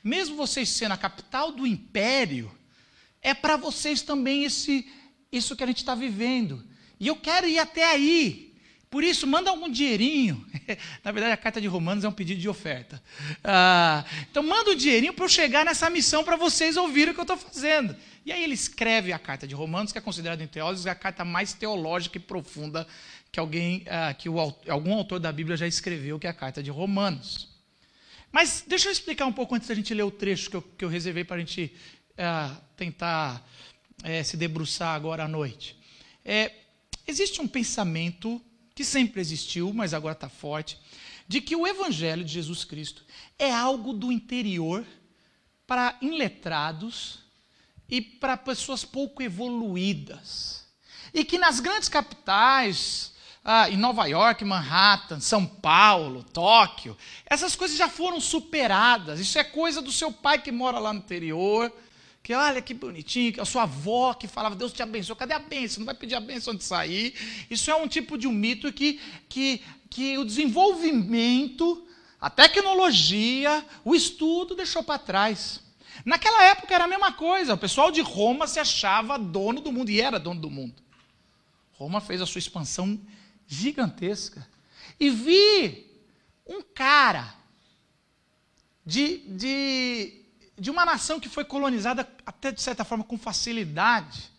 Mesmo 0.03 0.35
vocês 0.35 0.69
sendo 0.69 0.93
a 0.93 0.97
capital 0.97 1.51
do 1.51 1.67
império, 1.67 2.51
é 3.21 3.33
para 3.33 3.57
vocês 3.57 4.01
também 4.01 4.43
esse, 4.43 4.87
isso 5.31 5.55
que 5.55 5.63
a 5.63 5.67
gente 5.67 5.77
está 5.77 5.95
vivendo. 5.95 6.63
E 6.99 7.07
eu 7.07 7.15
quero 7.15 7.47
ir 7.47 7.59
até 7.59 7.85
aí. 7.85 8.53
Por 8.89 9.03
isso, 9.03 9.25
manda 9.25 9.49
algum 9.49 9.69
dinheirinho. 9.69 10.45
Na 11.03 11.11
verdade, 11.11 11.33
a 11.33 11.37
carta 11.37 11.59
de 11.59 11.67
Romanos 11.67 12.03
é 12.03 12.07
um 12.07 12.11
pedido 12.11 12.39
de 12.39 12.47
oferta. 12.47 13.01
Ah, 13.43 14.05
então, 14.29 14.43
manda 14.43 14.69
um 14.69 14.75
dinheirinho 14.75 15.13
para 15.13 15.25
eu 15.25 15.29
chegar 15.29 15.65
nessa 15.65 15.89
missão 15.89 16.23
para 16.23 16.35
vocês 16.35 16.77
ouvirem 16.77 17.11
o 17.11 17.13
que 17.13 17.19
eu 17.19 17.23
estou 17.23 17.37
fazendo. 17.37 17.95
E 18.25 18.31
aí 18.31 18.43
ele 18.43 18.53
escreve 18.53 19.11
a 19.11 19.17
carta 19.17 19.47
de 19.47 19.55
Romanos, 19.55 19.91
que 19.91 19.97
é 19.97 20.01
considerada 20.01 20.43
em 20.43 20.47
teólogos 20.47 20.85
a 20.85 20.93
carta 20.93 21.25
mais 21.25 21.53
teológica 21.53 22.17
e 22.17 22.21
profunda 22.21 22.87
que 23.33 23.39
alguém, 23.39 23.83
ah, 23.89 24.13
que 24.13 24.29
o, 24.29 24.39
algum 24.39 24.93
autor 24.93 25.19
da 25.19 25.31
Bíblia 25.31 25.57
já 25.57 25.65
escreveu, 25.65 26.19
que 26.19 26.27
é 26.27 26.29
a 26.29 26.33
carta 26.33 26.61
de 26.61 26.69
Romanos. 26.69 27.49
Mas 28.31 28.63
deixa 28.67 28.89
eu 28.89 28.91
explicar 28.91 29.25
um 29.25 29.33
pouco 29.33 29.55
antes 29.55 29.67
da 29.67 29.73
gente 29.73 29.91
ler 29.91 30.03
o 30.03 30.11
trecho 30.11 30.51
que 30.51 30.55
eu, 30.55 30.61
que 30.61 30.85
eu 30.85 30.87
reservei 30.87 31.23
para 31.23 31.37
a 31.37 31.39
gente 31.39 31.73
ah, 32.15 32.55
tentar 32.77 33.43
é, 34.03 34.21
se 34.21 34.37
debruçar 34.37 34.93
agora 34.93 35.23
à 35.23 35.27
noite. 35.27 35.75
É, 36.23 36.51
existe 37.07 37.41
um 37.41 37.47
pensamento 37.47 38.39
que 38.75 38.85
sempre 38.85 39.19
existiu, 39.19 39.73
mas 39.73 39.95
agora 39.95 40.13
está 40.13 40.29
forte, 40.29 40.77
de 41.27 41.41
que 41.41 41.55
o 41.55 41.65
Evangelho 41.65 42.23
de 42.23 42.33
Jesus 42.33 42.63
Cristo 42.63 43.03
é 43.39 43.51
algo 43.51 43.93
do 43.93 44.11
interior 44.11 44.85
para 45.65 45.97
iletrados 46.03 47.17
e 47.89 47.99
para 47.99 48.37
pessoas 48.37 48.85
pouco 48.85 49.23
evoluídas. 49.23 50.67
E 51.11 51.25
que 51.25 51.39
nas 51.39 51.59
grandes 51.59 51.89
capitais, 51.89 53.12
ah, 53.43 53.69
em 53.69 53.75
Nova 53.75 54.05
York, 54.05 54.45
Manhattan, 54.45 55.19
São 55.19 55.45
Paulo, 55.45 56.23
Tóquio, 56.23 56.97
essas 57.25 57.55
coisas 57.55 57.77
já 57.77 57.89
foram 57.89 58.21
superadas. 58.21 59.19
Isso 59.19 59.37
é 59.37 59.43
coisa 59.43 59.81
do 59.81 59.91
seu 59.91 60.11
pai 60.11 60.41
que 60.41 60.51
mora 60.51 60.79
lá 60.79 60.93
no 60.93 60.99
interior, 60.99 61.71
que 62.21 62.33
olha 62.33 62.61
que 62.61 62.73
bonitinho, 62.73 63.41
a 63.41 63.45
sua 63.45 63.63
avó 63.63 64.13
que 64.13 64.29
falava, 64.29 64.55
Deus 64.55 64.71
te 64.71 64.81
abençoe, 64.81 65.15
cadê 65.17 65.33
a 65.33 65.39
bênção? 65.39 65.81
Não 65.81 65.85
vai 65.85 65.95
pedir 65.95 66.15
a 66.15 66.21
bênção 66.21 66.55
de 66.55 66.63
sair. 66.63 67.13
Isso 67.49 67.69
é 67.69 67.75
um 67.75 67.87
tipo 67.87 68.17
de 68.17 68.27
um 68.27 68.31
mito 68.31 68.71
que, 68.71 69.01
que, 69.27 69.61
que 69.89 70.17
o 70.17 70.23
desenvolvimento, 70.23 71.85
a 72.21 72.29
tecnologia, 72.29 73.65
o 73.83 73.93
estudo 73.93 74.55
deixou 74.55 74.81
para 74.83 74.97
trás. 74.97 75.61
Naquela 76.05 76.43
época 76.45 76.73
era 76.73 76.85
a 76.85 76.87
mesma 76.87 77.11
coisa, 77.11 77.55
o 77.55 77.57
pessoal 77.57 77.91
de 77.91 77.99
Roma 77.99 78.47
se 78.47 78.57
achava 78.57 79.19
dono 79.19 79.59
do 79.59 79.71
mundo, 79.71 79.89
e 79.89 79.99
era 79.99 80.17
dono 80.17 80.39
do 80.39 80.49
mundo. 80.49 80.81
Roma 81.73 81.99
fez 81.99 82.21
a 82.21 82.25
sua 82.25 82.39
expansão 82.39 82.97
gigantesca. 83.53 84.47
E 84.99 85.09
vi 85.09 85.87
um 86.45 86.61
cara 86.61 87.33
de, 88.85 89.17
de 89.19 90.23
de 90.57 90.69
uma 90.69 90.85
nação 90.85 91.19
que 91.19 91.29
foi 91.29 91.43
colonizada 91.43 92.07
até 92.25 92.51
de 92.51 92.61
certa 92.61 92.83
forma 92.83 93.03
com 93.03 93.17
facilidade. 93.17 94.31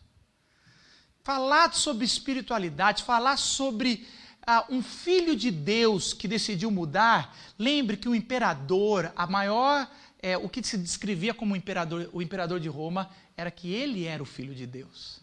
Falar 1.22 1.72
sobre 1.72 2.04
espiritualidade, 2.04 3.02
falar 3.02 3.36
sobre 3.36 4.06
ah, 4.46 4.66
um 4.68 4.82
filho 4.82 5.34
de 5.34 5.50
Deus 5.50 6.12
que 6.12 6.28
decidiu 6.28 6.70
mudar. 6.70 7.36
Lembre 7.58 7.96
que 7.96 8.08
o 8.08 8.14
imperador, 8.14 9.12
a 9.16 9.26
maior, 9.26 9.90
é, 10.20 10.36
o 10.36 10.48
que 10.48 10.62
se 10.62 10.76
descrevia 10.76 11.34
como 11.34 11.56
imperador, 11.56 12.08
o 12.12 12.20
imperador 12.20 12.60
de 12.60 12.68
Roma, 12.68 13.10
era 13.36 13.50
que 13.50 13.72
ele 13.72 14.04
era 14.04 14.22
o 14.22 14.26
filho 14.26 14.54
de 14.54 14.66
Deus. 14.66 15.20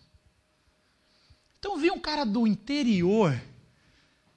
Então 1.60 1.78
vi 1.78 1.92
um 1.92 2.00
cara 2.00 2.26
do 2.26 2.48
interior, 2.48 3.40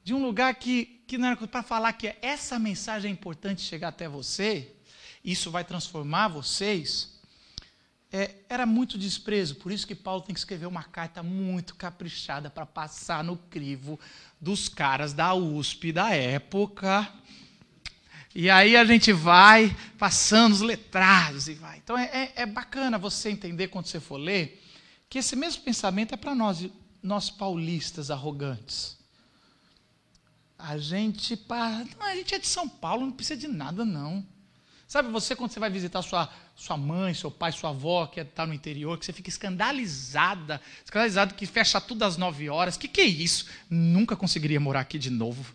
de 0.04 0.14
um 0.14 0.22
lugar 0.22 0.54
que, 0.54 1.02
que 1.06 1.18
não 1.18 1.28
era 1.28 1.36
para 1.48 1.62
falar 1.62 1.92
que 1.94 2.14
essa 2.22 2.58
mensagem 2.58 3.10
é 3.10 3.12
importante 3.12 3.62
chegar 3.62 3.88
até 3.88 4.08
você 4.08 4.70
isso 5.24 5.50
vai 5.50 5.64
transformar 5.64 6.28
vocês, 6.28 7.18
é, 8.12 8.34
era 8.48 8.66
muito 8.66 8.98
desprezo. 8.98 9.56
Por 9.56 9.72
isso 9.72 9.86
que 9.86 9.94
Paulo 9.94 10.20
tem 10.20 10.34
que 10.34 10.38
escrever 10.38 10.66
uma 10.66 10.84
carta 10.84 11.22
muito 11.22 11.74
caprichada 11.74 12.50
para 12.50 12.66
passar 12.66 13.24
no 13.24 13.36
crivo 13.36 13.98
dos 14.38 14.68
caras 14.68 15.14
da 15.14 15.34
USP 15.34 15.92
da 15.92 16.10
época. 16.10 17.10
E 18.34 18.50
aí 18.50 18.76
a 18.76 18.84
gente 18.84 19.12
vai 19.12 19.74
passando 19.98 20.52
os 20.52 20.60
letrados 20.60 21.48
e 21.48 21.54
vai. 21.54 21.78
Então 21.78 21.96
é, 21.96 22.04
é, 22.12 22.32
é 22.42 22.46
bacana 22.46 22.98
você 22.98 23.30
entender 23.30 23.68
quando 23.68 23.86
você 23.86 23.98
for 23.98 24.18
ler 24.18 24.60
que 25.08 25.18
esse 25.18 25.34
mesmo 25.34 25.62
pensamento 25.62 26.12
é 26.12 26.16
para 26.16 26.34
nós, 26.34 26.68
nós 27.02 27.30
paulistas 27.30 28.10
arrogantes. 28.10 28.98
A 30.58 30.78
gente, 30.78 31.38
não, 31.98 32.06
a 32.06 32.14
gente 32.14 32.34
é 32.34 32.38
de 32.38 32.46
São 32.46 32.68
Paulo, 32.68 33.06
não 33.06 33.12
precisa 33.12 33.38
de 33.38 33.48
nada 33.48 33.84
não. 33.84 34.24
Sabe 34.86 35.10
você 35.10 35.34
quando 35.34 35.50
você 35.50 35.58
vai 35.58 35.70
visitar 35.70 36.02
sua, 36.02 36.28
sua 36.54 36.76
mãe, 36.76 37.14
seu 37.14 37.30
pai, 37.30 37.50
sua 37.50 37.70
avó, 37.70 38.06
que 38.06 38.20
está 38.20 38.46
no 38.46 38.54
interior, 38.54 38.98
que 38.98 39.04
você 39.04 39.12
fica 39.12 39.28
escandalizada, 39.28 40.60
escandalizado 40.84 41.34
que 41.34 41.46
fecha 41.46 41.80
tudo 41.80 42.04
às 42.04 42.16
9 42.16 42.48
horas. 42.48 42.76
Que, 42.76 42.86
que 42.86 43.00
é 43.00 43.04
isso? 43.04 43.46
Nunca 43.68 44.14
conseguiria 44.14 44.60
morar 44.60 44.80
aqui 44.80 44.98
de 44.98 45.10
novo. 45.10 45.52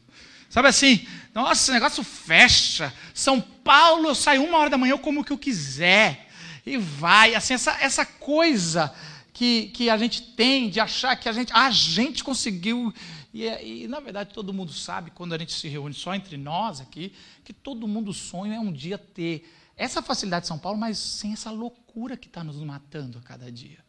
Sabe 0.49 0.67
assim, 0.67 1.07
nossa, 1.33 1.63
esse 1.63 1.71
negócio 1.71 2.03
fecha. 2.03 2.93
São 3.13 3.39
Paulo, 3.39 4.09
eu 4.09 4.15
saio 4.15 4.43
uma 4.43 4.57
hora 4.57 4.69
da 4.69 4.77
manhã, 4.77 4.91
eu 4.91 4.99
como 4.99 5.21
o 5.21 5.23
que 5.23 5.31
eu 5.31 5.37
quiser. 5.37 6.27
E 6.65 6.75
vai, 6.75 7.35
assim, 7.35 7.53
essa, 7.53 7.77
essa 7.79 8.05
coisa 8.05 8.93
que, 9.31 9.67
que 9.67 9.89
a 9.89 9.97
gente 9.97 10.21
tem 10.21 10.69
de 10.69 10.79
achar 10.79 11.15
que 11.15 11.29
a 11.29 11.31
gente, 11.31 11.53
a 11.53 11.69
gente 11.69 12.23
conseguiu 12.23 12.93
e, 13.33 13.45
e, 13.45 13.87
na 13.87 13.99
verdade, 13.99 14.33
todo 14.33 14.53
mundo 14.53 14.73
sabe, 14.73 15.11
quando 15.11 15.33
a 15.33 15.37
gente 15.37 15.53
se 15.53 15.67
reúne 15.67 15.93
só 15.93 16.15
entre 16.15 16.35
nós 16.37 16.81
aqui, 16.81 17.13
que 17.43 17.53
todo 17.53 17.87
mundo 17.87 18.13
sonha 18.13 18.55
é 18.55 18.59
um 18.59 18.71
dia 18.71 18.97
ter 18.97 19.47
essa 19.77 20.01
facilidade 20.01 20.43
de 20.43 20.47
São 20.47 20.59
Paulo, 20.59 20.77
mas 20.77 20.97
sem 20.97 21.33
essa 21.33 21.51
loucura 21.51 22.17
que 22.17 22.27
está 22.27 22.43
nos 22.43 22.57
matando 22.57 23.17
a 23.17 23.21
cada 23.21 23.51
dia. 23.51 23.79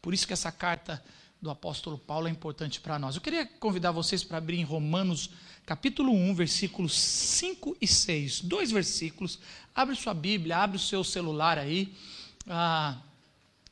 Por 0.00 0.12
isso 0.12 0.26
que 0.26 0.32
essa 0.32 0.50
carta 0.50 1.02
do 1.40 1.50
apóstolo 1.50 1.96
Paulo 1.96 2.28
é 2.28 2.30
importante 2.30 2.80
para 2.80 2.98
nós. 2.98 3.14
Eu 3.14 3.20
queria 3.20 3.46
convidar 3.46 3.92
vocês 3.92 4.22
para 4.22 4.38
abrir 4.38 4.58
em 4.58 4.64
Romanos 4.64 5.30
capítulo 5.64 6.12
1, 6.12 6.34
versículos 6.34 6.98
5 6.98 7.76
e 7.80 7.86
6. 7.86 8.42
Dois 8.42 8.70
versículos. 8.70 9.38
Abre 9.74 9.94
sua 9.94 10.12
Bíblia, 10.12 10.58
abre 10.58 10.76
o 10.76 10.80
seu 10.80 11.02
celular 11.02 11.56
aí. 11.56 11.94
Ah, 12.48 12.98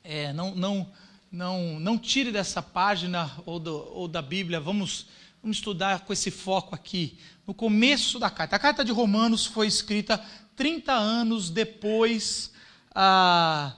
é, 0.02 0.32
não, 0.32 0.54
não, 0.54 0.90
não, 1.30 1.78
não 1.78 1.96
tire 1.96 2.32
dessa 2.32 2.60
página 2.60 3.30
ou, 3.46 3.60
do, 3.60 3.76
ou 3.94 4.08
da 4.08 4.20
Bíblia, 4.20 4.58
vamos, 4.58 5.06
vamos 5.42 5.58
estudar 5.58 6.00
com 6.00 6.12
esse 6.12 6.30
foco 6.30 6.74
aqui, 6.74 7.18
no 7.46 7.54
começo 7.54 8.18
da 8.18 8.28
carta. 8.28 8.56
A 8.56 8.58
carta 8.58 8.84
de 8.84 8.90
Romanos 8.90 9.46
foi 9.46 9.66
escrita 9.66 10.18
30 10.56 10.92
anos 10.92 11.48
depois 11.48 12.52
ah, 12.94 13.74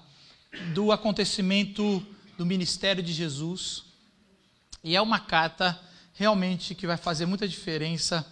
do 0.72 0.90
acontecimento 0.90 2.04
do 2.38 2.46
ministério 2.46 3.02
de 3.02 3.12
Jesus, 3.12 3.84
e 4.82 4.96
é 4.96 5.02
uma 5.02 5.20
carta 5.20 5.78
realmente 6.14 6.74
que 6.74 6.86
vai 6.86 6.96
fazer 6.96 7.26
muita 7.26 7.46
diferença 7.46 8.26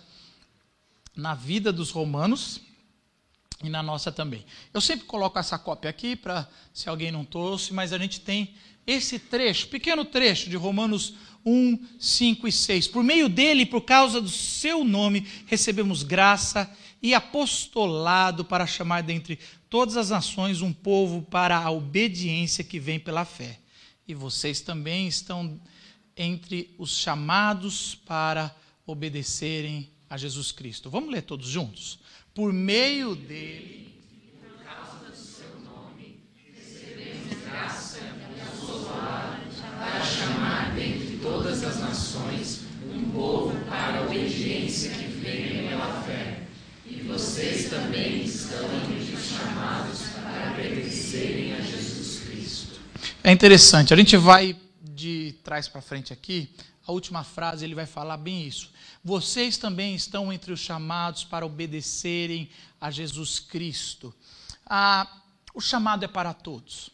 na 1.15 1.35
vida 1.35 1.73
dos 1.73 1.91
romanos 1.91 2.61
e 3.63 3.69
na 3.69 3.83
nossa 3.83 4.11
também. 4.11 4.45
Eu 4.73 4.81
sempre 4.81 5.07
coloco 5.07 5.39
essa 5.39 5.59
cópia 5.59 5.91
aqui 5.91 6.17
para 6.17 6.49
se 6.73 6.89
alguém 6.89 7.13
não 7.13 7.25
trouxe, 7.25 7.73
mas 7.73 7.93
a 7.93 7.99
gente 7.99 8.21
tem 8.21 8.55
esse 8.87 9.19
trecho, 9.19 9.69
pequeno 9.69 10.05
trecho 10.05 10.49
de 10.49 10.57
Romanos 10.57 11.15
1, 11.45 11.79
5 11.99 12.49
e 12.49 12.53
6. 12.53 12.89
Por 12.89 13.03
meio 13.03 13.29
dele, 13.29 13.67
por 13.67 13.83
causa 13.83 14.21
do 14.21 14.29
seu 14.29 14.85
nome, 14.85 15.27
recebemos 15.47 16.03
graça 16.03 16.71
e 17.03 17.15
apostolado 17.15 18.45
para 18.45 18.67
chamar 18.67 19.03
dentre 19.03 19.39
todas 19.69 19.97
as 19.97 20.11
nações 20.11 20.61
um 20.61 20.73
povo 20.73 21.23
para 21.23 21.59
a 21.59 21.71
obediência 21.71 22.65
que 22.65 22.79
vem 22.79 22.99
pela 22.99 23.25
fé. 23.25 23.59
E 24.07 24.15
vocês 24.15 24.61
também 24.61 25.07
estão 25.07 25.61
entre 26.17 26.75
os 26.77 26.97
chamados 26.97 27.95
para 27.95 28.55
obedecerem 28.87 29.89
a 30.09 30.17
Jesus 30.17 30.51
Cristo. 30.51 30.91
Vamos 30.91 31.11
ler 31.11 31.23
todos 31.23 31.47
juntos? 31.47 31.99
Por 32.41 32.55
meio 32.55 33.15
dele 33.15 33.93
todas 41.23 41.63
as 41.63 41.81
nações 41.81 42.63
um 42.91 43.11
povo 43.11 43.55
para 43.67 43.99
a 43.99 44.07
obediência 44.07 44.91
que 44.91 45.05
vem 45.05 45.69
pela 45.69 46.03
fé. 46.03 46.45
E 46.87 47.03
vocês 47.03 47.69
também 47.69 48.25
estão 48.25 48.65
entre 48.75 49.15
os 49.15 49.23
chamados 49.27 50.01
para 50.15 50.53
obedecerem 50.53 51.53
a 51.53 51.61
Jesus 51.61 52.21
Cristo. 52.21 52.81
É 53.23 53.31
interessante, 53.31 53.93
a 53.93 53.97
gente 53.99 54.17
vai 54.17 54.57
de 54.83 55.35
trás 55.45 55.69
para 55.69 55.83
frente 55.83 56.11
aqui, 56.11 56.49
a 56.87 56.91
última 56.91 57.23
frase 57.23 57.67
ele 57.67 57.75
vai 57.75 57.85
falar 57.85 58.17
bem 58.17 58.47
isso. 58.47 58.70
Vocês 59.03 59.57
também 59.57 59.95
estão 59.95 60.33
entre 60.33 60.53
os 60.53 60.61
chamados 60.61 61.25
para 61.25 61.47
obedecerem 61.47 62.51
a 62.81 62.91
Jesus 62.91 63.41
Cristo. 63.41 64.15
Ah, 64.67 65.07
o 65.55 65.61
chamado 65.61 66.05
é 66.05 66.09
para 66.09 66.35
todos. 66.35 66.91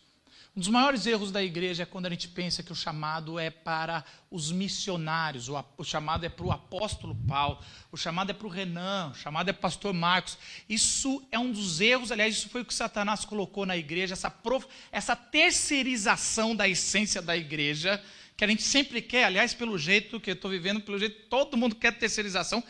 Um 0.56 0.60
dos 0.60 0.70
maiores 0.70 1.04
erros 1.04 1.30
da 1.30 1.42
igreja 1.42 1.82
é 1.82 1.86
quando 1.86 2.06
a 2.06 2.10
gente 2.10 2.28
pensa 2.28 2.62
que 2.62 2.72
o 2.72 2.74
chamado 2.74 3.38
é 3.38 3.50
para 3.50 4.02
os 4.30 4.50
missionários, 4.50 5.50
o, 5.50 5.64
o 5.76 5.84
chamado 5.84 6.24
é 6.24 6.30
para 6.30 6.46
o 6.46 6.50
apóstolo 6.50 7.14
Paulo, 7.14 7.58
o 7.92 7.96
chamado 7.96 8.30
é 8.30 8.32
para 8.32 8.46
o 8.46 8.50
Renan, 8.50 9.10
o 9.10 9.14
chamado 9.14 9.50
é 9.50 9.52
para 9.52 9.58
o 9.58 9.62
pastor 9.62 9.92
Marcos. 9.92 10.38
Isso 10.66 11.22
é 11.30 11.38
um 11.38 11.52
dos 11.52 11.82
erros, 11.82 12.10
aliás, 12.10 12.36
isso 12.36 12.48
foi 12.48 12.62
o 12.62 12.64
que 12.64 12.72
Satanás 12.72 13.22
colocou 13.22 13.66
na 13.66 13.76
igreja, 13.76 14.14
essa, 14.14 14.30
prof, 14.30 14.66
essa 14.90 15.14
terceirização 15.14 16.56
da 16.56 16.66
essência 16.66 17.20
da 17.20 17.36
igreja, 17.36 18.02
que 18.36 18.44
a 18.44 18.48
gente 18.48 18.62
sempre 18.62 19.00
quer, 19.00 19.24
aliás, 19.24 19.54
pelo 19.54 19.78
jeito 19.78 20.20
que 20.20 20.30
eu 20.30 20.34
estou 20.34 20.50
vivendo, 20.50 20.80
pelo 20.80 20.98
jeito 20.98 21.26
todo 21.28 21.56
mundo 21.56 21.74
quer 21.74 21.92
terceirização, 21.92 22.62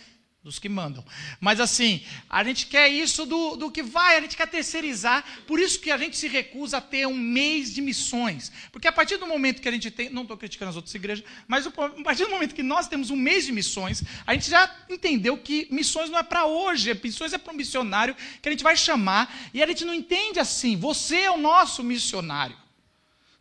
dos 0.46 0.60
que 0.60 0.68
mandam. 0.68 1.04
Mas 1.40 1.58
assim, 1.58 2.04
a 2.30 2.44
gente 2.44 2.66
quer 2.66 2.88
isso 2.88 3.26
do, 3.26 3.56
do 3.56 3.68
que 3.68 3.82
vai, 3.82 4.16
a 4.16 4.20
gente 4.20 4.36
quer 4.36 4.46
terceirizar, 4.46 5.24
por 5.44 5.58
isso 5.58 5.80
que 5.80 5.90
a 5.90 5.98
gente 5.98 6.16
se 6.16 6.28
recusa 6.28 6.78
a 6.78 6.80
ter 6.80 7.04
um 7.04 7.16
mês 7.16 7.74
de 7.74 7.82
missões. 7.82 8.52
Porque 8.70 8.86
a 8.86 8.92
partir 8.92 9.16
do 9.16 9.26
momento 9.26 9.60
que 9.60 9.68
a 9.68 9.72
gente 9.72 9.90
tem, 9.90 10.08
não 10.08 10.22
estou 10.22 10.36
criticando 10.36 10.70
as 10.70 10.76
outras 10.76 10.94
igrejas, 10.94 11.24
mas 11.48 11.66
a 11.66 11.70
partir 11.70 12.24
do 12.24 12.30
momento 12.30 12.54
que 12.54 12.62
nós 12.62 12.86
temos 12.86 13.10
um 13.10 13.16
mês 13.16 13.44
de 13.44 13.50
missões, 13.50 14.04
a 14.24 14.34
gente 14.34 14.48
já 14.48 14.72
entendeu 14.88 15.36
que 15.36 15.66
missões 15.68 16.08
não 16.08 16.18
é 16.20 16.22
para 16.22 16.46
hoje, 16.46 16.98
missões 17.02 17.32
é 17.32 17.38
para 17.38 17.52
um 17.52 17.56
missionário 17.56 18.16
que 18.40 18.48
a 18.48 18.52
gente 18.52 18.62
vai 18.62 18.76
chamar, 18.76 19.36
e 19.52 19.60
a 19.60 19.66
gente 19.66 19.84
não 19.84 19.92
entende 19.92 20.38
assim, 20.38 20.76
você 20.76 21.22
é 21.22 21.30
o 21.30 21.36
nosso 21.36 21.82
missionário. 21.82 22.56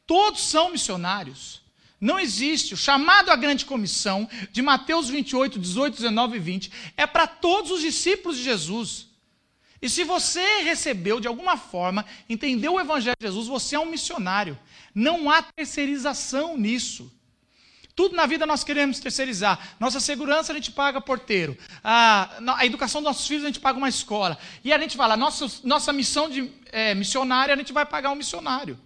Todos 0.08 0.42
são 0.42 0.72
missionários. 0.72 1.65
Não 2.00 2.20
existe. 2.20 2.74
O 2.74 2.78
chamado 2.78 3.32
à 3.32 3.36
grande 3.36 3.66
comissão 3.66 4.30
de 4.52 4.62
Mateus 4.62 5.10
28, 5.10 5.60
18, 5.60 5.96
19 5.96 6.38
e 6.38 6.40
20 6.40 6.72
é 6.98 7.08
para 7.08 7.28
todos 7.28 7.72
os 7.72 7.82
discípulos 7.82 8.38
de 8.38 8.44
Jesus. 8.44 9.08
E 9.82 9.90
se 9.90 10.04
você 10.04 10.62
recebeu 10.62 11.20
de 11.20 11.28
alguma 11.28 11.58
forma, 11.58 12.06
entendeu 12.30 12.74
o 12.74 12.80
Evangelho 12.80 13.16
de 13.20 13.28
Jesus, 13.28 13.48
você 13.48 13.76
é 13.76 13.80
um 13.80 13.86
missionário. 13.86 14.58
Não 14.94 15.30
há 15.30 15.42
terceirização 15.42 16.58
nisso. 16.58 17.12
Tudo 17.96 18.16
na 18.16 18.26
vida 18.26 18.46
nós 18.46 18.64
queremos 18.64 19.00
terceirizar. 19.00 19.76
Nossa 19.80 20.02
segurança 20.02 20.52
a 20.52 20.56
gente 20.56 20.72
paga 20.72 21.00
porteiro. 21.00 21.58
A, 21.82 22.30
a 22.58 22.66
educação 22.66 23.02
dos 23.02 23.10
nossos 23.10 23.28
filhos 23.28 23.44
a 23.46 23.48
gente 23.48 23.60
paga 23.60 23.78
uma 23.78 23.88
escola. 23.88 24.38
E 24.64 24.74
a 24.74 24.80
gente 24.80 24.98
fala, 24.98 25.16
nossa, 25.16 25.50
nossa 25.64 25.94
missão 25.94 26.30
de 26.30 26.52
é, 26.72 26.94
missionária 26.94 27.54
a 27.54 27.58
gente 27.58 27.72
vai 27.72 27.86
pagar 27.86 28.12
um 28.12 28.16
missionário. 28.16 28.78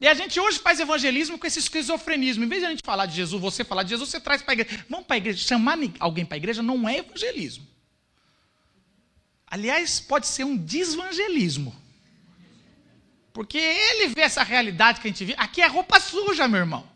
E 0.00 0.06
a 0.06 0.14
gente 0.14 0.38
hoje 0.38 0.58
faz 0.58 0.78
evangelismo 0.78 1.38
com 1.38 1.46
esse 1.46 1.58
esquizofrenismo. 1.58 2.44
Em 2.44 2.48
vez 2.48 2.60
de 2.60 2.66
a 2.66 2.70
gente 2.70 2.82
falar 2.84 3.06
de 3.06 3.16
Jesus, 3.16 3.40
você 3.40 3.64
falar 3.64 3.82
de 3.82 3.90
Jesus, 3.90 4.10
você 4.10 4.20
traz 4.20 4.42
para 4.42 4.52
a 4.52 4.54
igreja. 4.54 4.84
Vamos 4.90 5.06
para 5.06 5.16
a 5.16 5.18
igreja. 5.18 5.38
Chamar 5.38 5.78
alguém 5.98 6.24
para 6.24 6.36
a 6.36 6.38
igreja 6.38 6.62
não 6.62 6.86
é 6.88 6.98
evangelismo. 6.98 7.66
Aliás, 9.46 9.98
pode 10.00 10.26
ser 10.26 10.44
um 10.44 10.56
desvangelismo. 10.56 11.74
Porque 13.32 13.56
ele 13.58 14.08
vê 14.08 14.22
essa 14.22 14.42
realidade 14.42 15.00
que 15.00 15.06
a 15.06 15.10
gente 15.10 15.24
vive. 15.24 15.38
Aqui 15.38 15.62
é 15.62 15.66
roupa 15.66 15.98
suja, 15.98 16.46
meu 16.46 16.60
irmão. 16.60 16.86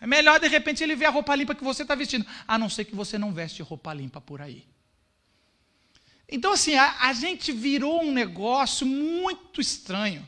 É 0.00 0.06
melhor, 0.06 0.38
de 0.38 0.46
repente, 0.46 0.82
ele 0.82 0.94
ver 0.94 1.06
a 1.06 1.10
roupa 1.10 1.34
limpa 1.34 1.54
que 1.54 1.64
você 1.64 1.82
está 1.82 1.94
vestindo. 1.94 2.26
A 2.46 2.58
não 2.58 2.68
ser 2.68 2.84
que 2.84 2.94
você 2.94 3.16
não 3.16 3.32
veste 3.32 3.62
roupa 3.62 3.94
limpa 3.94 4.20
por 4.20 4.42
aí. 4.42 4.66
Então, 6.28 6.52
assim, 6.52 6.74
a, 6.74 6.96
a 7.00 7.12
gente 7.14 7.50
virou 7.50 8.02
um 8.02 8.12
negócio 8.12 8.86
muito 8.86 9.60
estranho 9.60 10.26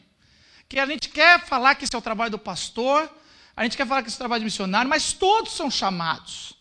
que 0.71 0.79
a 0.79 0.87
gente 0.87 1.09
quer 1.09 1.45
falar 1.45 1.75
que 1.75 1.83
esse 1.83 1.93
é 1.93 1.99
o 1.99 2.01
trabalho 2.01 2.31
do 2.31 2.39
pastor, 2.39 3.11
a 3.57 3.65
gente 3.65 3.77
quer 3.77 3.85
falar 3.85 4.03
que 4.03 4.09
esse 4.09 4.15
é 4.15 4.19
o 4.19 4.25
trabalho 4.25 4.43
de 4.43 4.45
missionário, 4.45 4.89
mas 4.89 5.13
todos 5.13 5.53
são 5.53 5.69
chamados. 5.69 6.55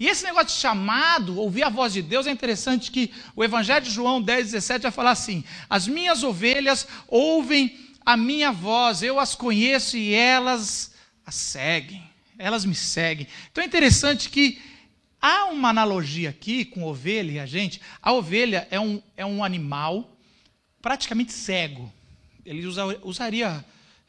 E 0.00 0.08
esse 0.08 0.24
negócio 0.24 0.48
de 0.48 0.54
chamado, 0.54 1.38
ouvir 1.38 1.62
a 1.62 1.68
voz 1.68 1.92
de 1.92 2.00
Deus, 2.00 2.26
é 2.26 2.30
interessante 2.30 2.90
que 2.90 3.12
o 3.36 3.44
Evangelho 3.44 3.84
de 3.84 3.90
João 3.90 4.20
10, 4.20 4.52
17 4.52 4.84
vai 4.84 4.90
falar 4.90 5.10
assim: 5.10 5.44
As 5.68 5.86
minhas 5.86 6.22
ovelhas 6.22 6.88
ouvem 7.06 7.78
a 8.04 8.16
minha 8.16 8.50
voz, 8.50 9.02
eu 9.02 9.20
as 9.20 9.34
conheço 9.34 9.98
e 9.98 10.14
elas 10.14 10.94
as 11.26 11.34
seguem, 11.34 12.02
elas 12.38 12.64
me 12.64 12.74
seguem. 12.74 13.28
Então 13.52 13.62
é 13.62 13.66
interessante 13.66 14.30
que 14.30 14.58
há 15.20 15.44
uma 15.44 15.68
analogia 15.68 16.30
aqui 16.30 16.64
com 16.64 16.82
ovelha 16.82 17.32
e 17.32 17.38
a 17.38 17.46
gente. 17.46 17.78
A 18.00 18.10
ovelha 18.10 18.66
é 18.70 18.80
um, 18.80 19.02
é 19.18 19.24
um 19.24 19.44
animal 19.44 20.16
praticamente 20.80 21.34
cego 21.34 21.92
ele 22.44 22.66
usa, 22.66 22.84
usaria 23.02 23.64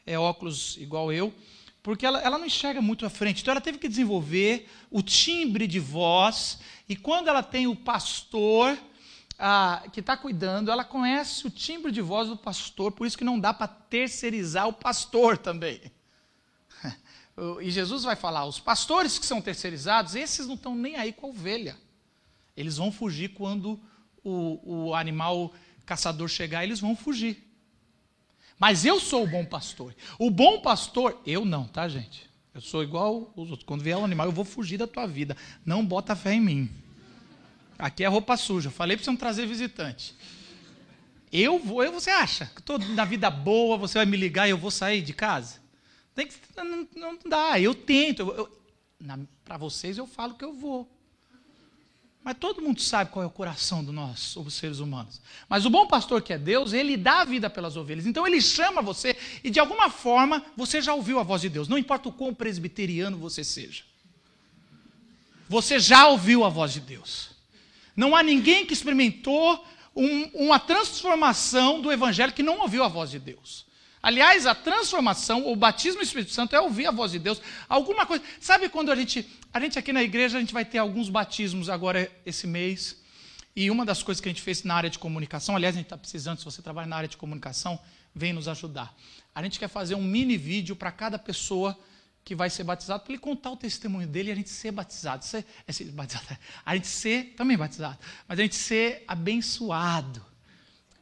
é, 0.06 0.18
óculos 0.18 0.76
igual 0.78 1.12
eu, 1.12 1.34
porque 1.82 2.04
ela, 2.04 2.20
ela 2.20 2.38
não 2.38 2.46
enxerga 2.46 2.82
muito 2.82 3.06
à 3.06 3.10
frente. 3.10 3.42
Então 3.42 3.52
ela 3.52 3.60
teve 3.60 3.78
que 3.78 3.88
desenvolver 3.88 4.68
o 4.90 5.02
timbre 5.02 5.66
de 5.66 5.78
voz, 5.78 6.58
e 6.88 6.96
quando 6.96 7.28
ela 7.28 7.42
tem 7.42 7.66
o 7.66 7.76
pastor 7.76 8.78
ah, 9.38 9.82
que 9.92 10.00
está 10.00 10.16
cuidando, 10.16 10.70
ela 10.70 10.84
conhece 10.84 11.46
o 11.46 11.50
timbre 11.50 11.92
de 11.92 12.00
voz 12.00 12.28
do 12.28 12.36
pastor, 12.36 12.92
por 12.92 13.06
isso 13.06 13.18
que 13.18 13.24
não 13.24 13.38
dá 13.38 13.52
para 13.52 13.68
terceirizar 13.68 14.66
o 14.68 14.72
pastor 14.72 15.38
também. 15.38 15.80
E 17.60 17.70
Jesus 17.70 18.02
vai 18.02 18.16
falar: 18.16 18.46
os 18.46 18.58
pastores 18.58 19.18
que 19.18 19.26
são 19.26 19.42
terceirizados, 19.42 20.14
esses 20.14 20.46
não 20.46 20.54
estão 20.54 20.74
nem 20.74 20.96
aí 20.96 21.12
com 21.12 21.26
a 21.26 21.28
ovelha. 21.28 21.76
Eles 22.56 22.78
vão 22.78 22.90
fugir 22.90 23.34
quando 23.34 23.78
o, 24.24 24.86
o 24.86 24.94
animal 24.94 25.52
caçador 25.84 26.28
chegar, 26.28 26.64
eles 26.64 26.80
vão 26.80 26.96
fugir. 26.96 27.45
Mas 28.58 28.84
eu 28.84 28.98
sou 28.98 29.24
o 29.24 29.26
bom 29.26 29.44
pastor. 29.44 29.94
O 30.18 30.30
bom 30.30 30.60
pastor, 30.60 31.20
eu 31.26 31.44
não, 31.44 31.64
tá, 31.64 31.88
gente? 31.88 32.28
Eu 32.54 32.60
sou 32.60 32.82
igual 32.82 33.32
os 33.36 33.50
outros. 33.50 33.66
Quando 33.66 33.82
vier 33.82 33.96
um 33.98 34.04
animal, 34.04 34.26
eu 34.26 34.32
vou 34.32 34.44
fugir 34.44 34.78
da 34.78 34.86
tua 34.86 35.06
vida. 35.06 35.36
Não 35.64 35.84
bota 35.84 36.16
fé 36.16 36.32
em 36.32 36.40
mim. 36.40 36.70
Aqui 37.78 38.02
é 38.02 38.06
roupa 38.06 38.36
suja. 38.36 38.70
Falei 38.70 38.96
para 38.96 39.04
você 39.04 39.10
não 39.10 39.16
trazer 39.16 39.46
visitante. 39.46 40.14
Eu 41.30 41.58
vou, 41.58 41.84
eu, 41.84 41.92
você 41.92 42.10
acha 42.10 42.46
que 42.46 42.60
estou 42.60 42.78
na 42.78 43.04
vida 43.04 43.28
boa, 43.30 43.76
você 43.76 43.98
vai 43.98 44.06
me 44.06 44.16
ligar 44.16 44.46
e 44.46 44.50
eu 44.50 44.56
vou 44.56 44.70
sair 44.70 45.02
de 45.02 45.12
casa? 45.12 45.60
Tem 46.14 46.26
que, 46.26 46.34
não, 46.56 46.88
não 46.96 47.18
dá. 47.26 47.60
Eu 47.60 47.74
tento. 47.74 48.48
Para 49.44 49.58
vocês 49.58 49.98
eu 49.98 50.06
falo 50.06 50.34
que 50.34 50.44
eu 50.44 50.54
vou. 50.54 50.90
Mas 52.26 52.38
todo 52.40 52.60
mundo 52.60 52.80
sabe 52.80 53.12
qual 53.12 53.22
é 53.22 53.26
o 53.26 53.30
coração 53.30 53.84
do 53.84 53.92
nós, 53.92 54.34
os 54.34 54.54
seres 54.54 54.80
humanos. 54.80 55.20
Mas 55.48 55.64
o 55.64 55.70
bom 55.70 55.86
pastor 55.86 56.20
que 56.20 56.32
é 56.32 56.38
Deus, 56.38 56.72
ele 56.72 56.96
dá 56.96 57.20
a 57.20 57.24
vida 57.24 57.48
pelas 57.48 57.76
ovelhas. 57.76 58.04
Então 58.04 58.26
ele 58.26 58.40
chama 58.40 58.82
você 58.82 59.16
e 59.44 59.48
de 59.48 59.60
alguma 59.60 59.88
forma 59.88 60.44
você 60.56 60.82
já 60.82 60.92
ouviu 60.92 61.20
a 61.20 61.22
voz 61.22 61.40
de 61.40 61.48
Deus. 61.48 61.68
Não 61.68 61.78
importa 61.78 62.08
o 62.08 62.12
quão 62.12 62.34
presbiteriano 62.34 63.16
você 63.16 63.44
seja. 63.44 63.84
Você 65.48 65.78
já 65.78 66.08
ouviu 66.08 66.42
a 66.42 66.48
voz 66.48 66.72
de 66.72 66.80
Deus. 66.80 67.30
Não 67.94 68.16
há 68.16 68.24
ninguém 68.24 68.66
que 68.66 68.72
experimentou 68.72 69.64
um, 69.94 70.24
uma 70.46 70.58
transformação 70.58 71.80
do 71.80 71.92
evangelho 71.92 72.32
que 72.32 72.42
não 72.42 72.58
ouviu 72.58 72.82
a 72.82 72.88
voz 72.88 73.08
de 73.08 73.20
Deus. 73.20 73.65
Aliás, 74.06 74.46
a 74.46 74.54
transformação, 74.54 75.50
o 75.50 75.56
batismo 75.56 75.98
do 75.98 76.04
Espírito 76.04 76.30
Santo 76.30 76.54
é 76.54 76.60
ouvir 76.60 76.86
a 76.86 76.92
voz 76.92 77.10
de 77.10 77.18
Deus. 77.18 77.42
Alguma 77.68 78.06
coisa. 78.06 78.22
Sabe 78.40 78.68
quando 78.68 78.92
a 78.92 78.94
gente. 78.94 79.28
A 79.52 79.58
gente 79.58 79.80
aqui 79.80 79.92
na 79.92 80.00
igreja, 80.00 80.36
a 80.38 80.40
gente 80.40 80.54
vai 80.54 80.64
ter 80.64 80.78
alguns 80.78 81.08
batismos 81.08 81.68
agora 81.68 82.08
esse 82.24 82.46
mês. 82.46 83.02
E 83.56 83.68
uma 83.68 83.84
das 83.84 84.04
coisas 84.04 84.20
que 84.20 84.28
a 84.28 84.30
gente 84.30 84.42
fez 84.42 84.62
na 84.62 84.76
área 84.76 84.88
de 84.88 84.96
comunicação, 84.96 85.56
aliás, 85.56 85.74
a 85.74 85.78
gente 85.78 85.86
está 85.86 85.98
precisando, 85.98 86.38
se 86.38 86.44
você 86.44 86.62
trabalha 86.62 86.86
na 86.86 86.94
área 86.94 87.08
de 87.08 87.16
comunicação, 87.16 87.80
vem 88.14 88.32
nos 88.32 88.46
ajudar. 88.46 88.94
A 89.34 89.42
gente 89.42 89.58
quer 89.58 89.66
fazer 89.66 89.96
um 89.96 90.04
mini 90.04 90.36
vídeo 90.36 90.76
para 90.76 90.92
cada 90.92 91.18
pessoa 91.18 91.76
que 92.24 92.32
vai 92.32 92.48
ser 92.48 92.62
batizado, 92.62 93.02
para 93.02 93.12
ele 93.12 93.20
contar 93.20 93.50
o 93.50 93.56
testemunho 93.56 94.06
dele 94.06 94.28
e 94.28 94.32
a 94.32 94.36
gente 94.36 94.50
ser 94.50 94.70
batizado. 94.70 95.24
Ser, 95.24 95.44
é, 95.66 95.72
ser 95.72 95.84
batizado. 95.86 96.38
A 96.64 96.76
gente 96.76 96.86
ser 96.86 97.34
também 97.36 97.56
batizado, 97.56 97.98
mas 98.28 98.38
a 98.38 98.42
gente 98.42 98.54
ser 98.54 99.02
abençoado 99.08 100.24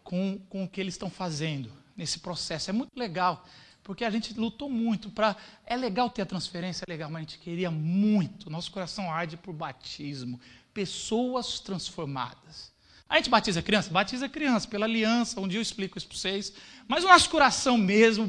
com, 0.03 0.39
com 0.49 0.65
o 0.65 0.69
que 0.69 0.81
eles 0.81 0.95
estão 0.95 1.11
fazendo 1.11 1.84
nesse 1.97 2.19
processo. 2.19 2.71
É 2.71 2.73
muito 2.73 2.93
legal, 2.97 3.47
porque 3.83 4.05
a 4.05 4.11
gente 4.11 4.33
lutou 4.39 4.69
muito 4.69 5.11
para. 5.11 5.37
É 5.67 5.77
legal 5.77 6.11
ter 6.11 6.23
a 6.23 6.27
transferência, 6.27 6.85
é 6.87 6.91
legal, 6.91 7.11
mas 7.11 7.19
a 7.19 7.25
gente 7.25 7.39
queria 7.39 7.71
muito. 7.71 8.51
Nosso 8.51 8.71
coração 8.71 9.11
arde 9.11 9.37
por 9.37 9.53
batismo. 9.53 10.41
Pessoas 10.73 11.61
transformadas. 11.61 12.73
A 13.09 13.17
gente 13.17 13.31
batiza 13.31 13.63
criança? 13.63 13.91
Batiza 13.91 14.29
criança, 14.29 14.67
pela 14.67 14.87
aliança. 14.87 15.41
Um 15.41 15.47
dia 15.47 15.59
eu 15.59 15.63
explico 15.63 15.99
isso 15.99 16.09
para 16.09 16.17
vocês. 16.17 16.53
Mas 16.89 17.05
o 17.05 17.09
nosso 17.09 17.31
coração 17.31 17.77
mesmo 17.77 18.29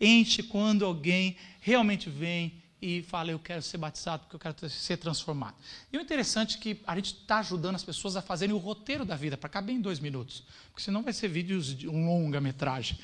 enche 0.00 0.42
quando 0.42 0.84
alguém 0.84 1.36
realmente 1.60 2.10
vem 2.10 2.62
e 2.84 3.02
fala, 3.02 3.30
eu 3.30 3.38
quero 3.38 3.62
ser 3.62 3.78
batizado 3.78 4.24
porque 4.24 4.36
eu 4.36 4.40
quero 4.40 4.68
ser 4.68 4.98
transformado. 4.98 5.54
E 5.90 5.96
o 5.96 6.02
interessante 6.02 6.58
é 6.58 6.60
que 6.60 6.80
a 6.86 6.94
gente 6.94 7.14
está 7.14 7.38
ajudando 7.38 7.76
as 7.76 7.82
pessoas 7.82 8.14
a 8.14 8.20
fazerem 8.20 8.54
o 8.54 8.58
roteiro 8.58 9.06
da 9.06 9.16
vida, 9.16 9.38
para 9.38 9.48
caber 9.48 9.74
em 9.74 9.80
dois 9.80 9.98
minutos, 9.98 10.44
porque 10.70 10.82
senão 10.82 11.02
vai 11.02 11.14
ser 11.14 11.28
vídeos 11.28 11.74
de 11.74 11.88
um 11.88 12.06
longa-metragem. 12.06 12.98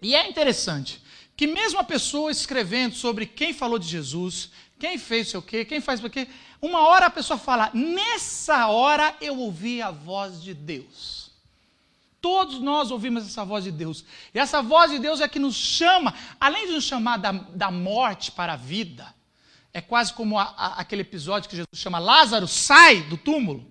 E 0.00 0.14
é 0.14 0.28
interessante 0.30 1.02
que 1.36 1.48
mesmo 1.48 1.80
a 1.80 1.84
pessoa 1.84 2.30
escrevendo 2.30 2.94
sobre 2.94 3.26
quem 3.26 3.52
falou 3.52 3.80
de 3.80 3.88
Jesus, 3.88 4.50
quem 4.78 4.96
fez 4.96 5.34
o 5.34 5.42
quê, 5.42 5.64
quem 5.64 5.80
faz 5.80 6.02
o 6.04 6.08
quê, 6.08 6.28
uma 6.62 6.86
hora 6.86 7.06
a 7.06 7.10
pessoa 7.10 7.36
fala, 7.36 7.72
nessa 7.74 8.68
hora 8.68 9.16
eu 9.20 9.36
ouvi 9.40 9.82
a 9.82 9.90
voz 9.90 10.40
de 10.40 10.54
Deus. 10.54 11.27
Todos 12.20 12.60
nós 12.60 12.90
ouvimos 12.90 13.24
essa 13.24 13.44
voz 13.44 13.64
de 13.64 13.70
Deus. 13.70 14.04
E 14.34 14.38
essa 14.38 14.60
voz 14.60 14.90
de 14.90 14.98
Deus 14.98 15.20
é 15.20 15.28
que 15.28 15.38
nos 15.38 15.54
chama, 15.54 16.14
além 16.40 16.66
de 16.66 16.72
nos 16.72 16.84
chamar 16.84 17.16
da, 17.18 17.32
da 17.32 17.70
morte 17.70 18.32
para 18.32 18.54
a 18.54 18.56
vida, 18.56 19.14
é 19.72 19.80
quase 19.80 20.12
como 20.12 20.38
a, 20.38 20.42
a, 20.56 20.66
aquele 20.80 21.02
episódio 21.02 21.48
que 21.48 21.56
Jesus 21.56 21.68
chama 21.74 21.98
Lázaro, 21.98 22.48
sai 22.48 23.02
do 23.02 23.16
túmulo. 23.16 23.70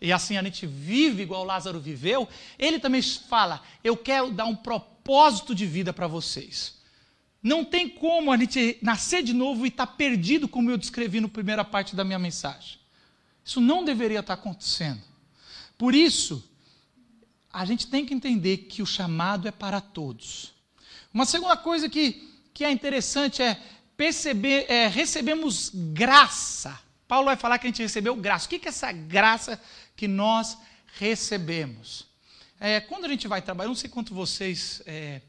E 0.00 0.12
assim 0.12 0.36
a 0.36 0.42
gente 0.42 0.66
vive 0.66 1.22
igual 1.22 1.44
Lázaro 1.44 1.80
viveu. 1.80 2.28
Ele 2.58 2.78
também 2.78 3.02
fala: 3.02 3.62
Eu 3.82 3.96
quero 3.96 4.30
dar 4.30 4.46
um 4.46 4.56
propósito 4.56 5.54
de 5.54 5.66
vida 5.66 5.92
para 5.92 6.06
vocês. 6.06 6.78
Não 7.42 7.64
tem 7.64 7.88
como 7.88 8.32
a 8.32 8.36
gente 8.36 8.78
nascer 8.82 9.22
de 9.22 9.32
novo 9.32 9.64
e 9.64 9.68
estar 9.68 9.86
tá 9.86 9.92
perdido, 9.92 10.48
como 10.48 10.70
eu 10.70 10.78
descrevi 10.78 11.20
na 11.20 11.28
primeira 11.28 11.64
parte 11.64 11.94
da 11.94 12.04
minha 12.04 12.18
mensagem. 12.18 12.78
Isso 13.44 13.60
não 13.60 13.84
deveria 13.84 14.20
estar 14.20 14.36
tá 14.36 14.40
acontecendo. 14.40 15.02
Por 15.76 15.94
isso, 15.94 16.48
a 17.52 17.64
gente 17.64 17.86
tem 17.86 18.04
que 18.04 18.14
entender 18.14 18.58
que 18.58 18.82
o 18.82 18.86
chamado 18.86 19.48
é 19.48 19.50
para 19.50 19.80
todos. 19.80 20.52
Uma 21.12 21.24
segunda 21.24 21.56
coisa 21.56 21.88
que, 21.88 22.30
que 22.52 22.64
é 22.64 22.70
interessante 22.70 23.42
é 23.42 23.60
perceber, 23.96 24.66
é, 24.70 24.86
recebemos 24.86 25.70
graça. 25.74 26.78
Paulo 27.06 27.26
vai 27.26 27.36
falar 27.36 27.58
que 27.58 27.66
a 27.66 27.70
gente 27.70 27.82
recebeu 27.82 28.14
graça. 28.14 28.46
O 28.46 28.48
que 28.48 28.66
é 28.66 28.68
essa 28.68 28.92
graça 28.92 29.60
que 29.96 30.06
nós 30.06 30.58
recebemos? 30.98 32.06
É, 32.60 32.80
quando 32.80 33.06
a 33.06 33.08
gente 33.08 33.26
vai 33.26 33.40
trabalhar, 33.40 33.68
não 33.68 33.74
sei 33.74 33.88
quanto 33.88 34.14
vocês 34.14 34.82
é, 34.84 35.22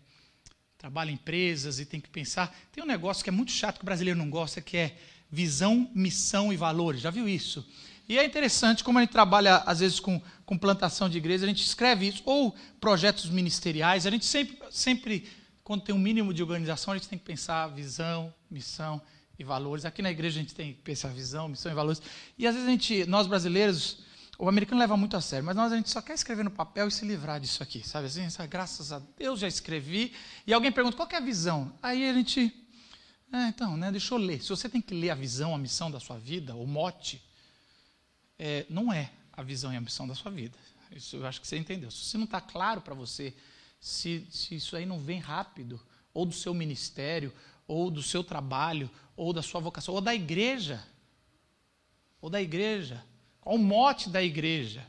trabalham 0.77 1.11
em 1.11 1.15
empresas 1.15 1.79
e 1.79 1.85
tem 1.85 2.01
que 2.01 2.09
pensar, 2.09 2.55
tem 2.71 2.83
um 2.83 2.87
negócio 2.87 3.23
que 3.23 3.29
é 3.29 3.33
muito 3.33 3.51
chato 3.51 3.77
que 3.77 3.83
o 3.83 3.85
brasileiro 3.85 4.17
não 4.17 4.29
gosta, 4.29 4.61
que 4.61 4.77
é 4.77 4.97
visão, 5.31 5.89
missão 5.93 6.51
e 6.51 6.57
valores. 6.57 7.01
Já 7.01 7.09
viu 7.09 7.29
isso? 7.29 7.67
E 8.09 8.17
é 8.17 8.25
interessante 8.25 8.83
como 8.83 8.97
a 8.97 9.01
gente 9.03 9.11
trabalha, 9.11 9.57
às 9.57 9.81
vezes, 9.81 9.99
com, 9.99 10.19
com 10.43 10.57
plantação 10.57 11.07
de 11.07 11.19
igreja, 11.19 11.45
a 11.45 11.47
gente 11.47 11.63
escreve 11.63 12.07
isso, 12.07 12.23
ou 12.25 12.55
projetos 12.81 13.29
ministeriais, 13.29 14.07
a 14.07 14.09
gente 14.09 14.25
sempre, 14.25 14.57
sempre, 14.71 15.29
quando 15.63 15.83
tem 15.83 15.93
um 15.93 15.99
mínimo 15.99 16.33
de 16.33 16.41
organização, 16.41 16.91
a 16.91 16.97
gente 16.97 17.07
tem 17.07 17.19
que 17.19 17.25
pensar 17.25 17.67
visão, 17.67 18.33
missão 18.49 18.99
e 19.37 19.43
valores. 19.43 19.85
Aqui 19.85 20.01
na 20.01 20.09
igreja 20.09 20.39
a 20.39 20.41
gente 20.41 20.55
tem 20.55 20.73
que 20.73 20.81
pensar 20.81 21.09
visão, 21.09 21.47
missão 21.47 21.71
e 21.71 21.75
valores. 21.75 22.01
E 22.35 22.47
às 22.47 22.55
vezes 22.55 22.67
a 22.67 22.71
gente, 22.71 23.05
nós 23.05 23.27
brasileiros, 23.27 23.99
o 24.39 24.49
americano 24.49 24.81
leva 24.81 24.97
muito 24.97 25.15
a 25.15 25.21
sério, 25.21 25.45
mas 25.45 25.55
nós 25.55 25.71
a 25.71 25.75
gente 25.75 25.91
só 25.91 26.01
quer 26.01 26.15
escrever 26.15 26.43
no 26.43 26.49
papel 26.49 26.87
e 26.87 26.91
se 26.91 27.05
livrar 27.05 27.39
disso 27.39 27.61
aqui, 27.61 27.87
sabe 27.87 28.07
assim? 28.07 28.27
Graças 28.49 28.91
a 28.91 28.99
Deus 29.19 29.39
já 29.39 29.47
escrevi. 29.47 30.13
E 30.47 30.53
alguém 30.53 30.71
pergunta 30.71 30.97
qual 30.97 31.07
é 31.11 31.17
a 31.17 31.19
visão? 31.19 31.71
Aí 31.79 32.09
a 32.09 32.13
gente, 32.15 32.51
é, 33.31 33.49
então, 33.49 33.77
né, 33.77 33.91
deixa 33.91 34.15
eu 34.15 34.17
ler. 34.17 34.41
Se 34.41 34.49
você 34.49 34.67
tem 34.67 34.81
que 34.81 34.95
ler 34.95 35.11
a 35.11 35.15
visão, 35.15 35.53
a 35.53 35.59
missão 35.59 35.91
da 35.91 35.99
sua 35.99 36.17
vida, 36.17 36.55
o 36.55 36.65
mote, 36.65 37.28
é, 38.39 38.65
não 38.69 38.91
é 38.91 39.11
a 39.33 39.43
visão 39.43 39.71
e 39.71 39.75
a 39.75 39.81
missão 39.81 40.07
da 40.07 40.15
sua 40.15 40.31
vida. 40.31 40.57
Isso 40.95 41.17
eu 41.17 41.27
acho 41.27 41.39
que 41.39 41.47
você 41.47 41.57
entendeu. 41.57 41.91
Se 41.91 42.17
não 42.17 42.23
está 42.23 42.41
claro 42.41 42.81
para 42.81 42.95
você, 42.95 43.35
se, 43.79 44.25
se 44.31 44.55
isso 44.55 44.75
aí 44.75 44.85
não 44.85 44.99
vem 44.99 45.19
rápido, 45.19 45.79
ou 46.13 46.25
do 46.25 46.33
seu 46.33 46.53
ministério, 46.53 47.33
ou 47.67 47.91
do 47.91 48.01
seu 48.01 48.23
trabalho, 48.23 48.89
ou 49.15 49.31
da 49.31 49.41
sua 49.43 49.59
vocação, 49.59 49.93
ou 49.93 50.01
da 50.01 50.15
igreja, 50.15 50.83
ou 52.21 52.29
da 52.29 52.41
igreja, 52.41 53.03
qual 53.39 53.55
o 53.55 53.59
mote 53.59 54.09
da 54.09 54.23
igreja? 54.23 54.85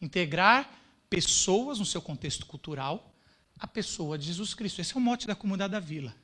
Integrar 0.00 0.70
pessoas 1.08 1.78
no 1.78 1.84
seu 1.84 2.00
contexto 2.00 2.46
cultural 2.46 3.12
à 3.58 3.66
pessoa 3.66 4.16
de 4.16 4.26
Jesus 4.26 4.54
Cristo. 4.54 4.80
Esse 4.80 4.94
é 4.94 4.96
o 4.96 5.00
mote 5.00 5.26
da 5.26 5.34
comunidade 5.34 5.72
da 5.72 5.80
vila. 5.80 6.14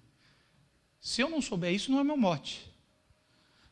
Se 1.00 1.20
eu 1.20 1.28
não 1.28 1.42
souber 1.42 1.74
isso, 1.74 1.90
não 1.90 2.00
é 2.00 2.04
meu 2.04 2.16
mote. 2.16 2.70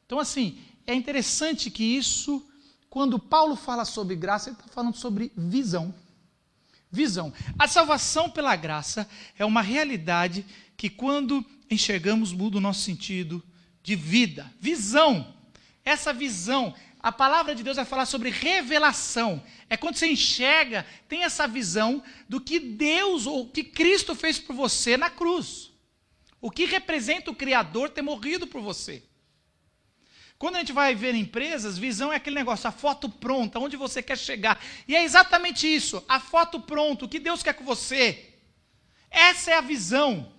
Então, 0.04 0.18
assim, 0.18 0.62
é 0.86 0.94
interessante 0.94 1.70
que 1.70 1.82
isso 1.82 2.44
quando 2.94 3.18
Paulo 3.18 3.56
fala 3.56 3.84
sobre 3.84 4.14
graça, 4.14 4.50
ele 4.50 4.56
está 4.56 4.68
falando 4.72 4.96
sobre 4.96 5.32
visão. 5.36 5.92
Visão. 6.92 7.32
A 7.58 7.66
salvação 7.66 8.30
pela 8.30 8.54
graça 8.54 9.08
é 9.36 9.44
uma 9.44 9.62
realidade 9.62 10.46
que, 10.76 10.88
quando 10.88 11.44
enxergamos, 11.68 12.32
muda 12.32 12.58
o 12.58 12.60
nosso 12.60 12.82
sentido 12.82 13.42
de 13.82 13.96
vida. 13.96 14.48
Visão. 14.60 15.34
Essa 15.84 16.12
visão. 16.12 16.72
A 17.00 17.10
palavra 17.10 17.52
de 17.52 17.64
Deus 17.64 17.74
vai 17.74 17.84
falar 17.84 18.06
sobre 18.06 18.30
revelação. 18.30 19.42
É 19.68 19.76
quando 19.76 19.96
você 19.96 20.06
enxerga, 20.06 20.86
tem 21.08 21.24
essa 21.24 21.48
visão 21.48 22.00
do 22.28 22.40
que 22.40 22.60
Deus 22.60 23.26
ou 23.26 23.48
que 23.48 23.64
Cristo 23.64 24.14
fez 24.14 24.38
por 24.38 24.54
você 24.54 24.96
na 24.96 25.10
cruz. 25.10 25.72
O 26.40 26.48
que 26.48 26.64
representa 26.64 27.28
o 27.28 27.34
Criador 27.34 27.90
ter 27.90 28.02
morrido 28.02 28.46
por 28.46 28.62
você. 28.62 29.02
Quando 30.38 30.56
a 30.56 30.58
gente 30.58 30.72
vai 30.72 30.94
ver 30.94 31.14
empresas, 31.14 31.78
visão 31.78 32.12
é 32.12 32.16
aquele 32.16 32.36
negócio, 32.36 32.68
a 32.68 32.72
foto 32.72 33.08
pronta, 33.08 33.58
onde 33.58 33.76
você 33.76 34.02
quer 34.02 34.18
chegar. 34.18 34.62
E 34.86 34.94
é 34.94 35.02
exatamente 35.02 35.66
isso, 35.66 36.04
a 36.08 36.18
foto 36.18 36.60
pronta, 36.60 37.04
o 37.04 37.08
que 37.08 37.18
Deus 37.18 37.42
quer 37.42 37.54
com 37.54 37.64
você. 37.64 38.34
Essa 39.10 39.52
é 39.52 39.54
a 39.54 39.60
visão. 39.60 40.32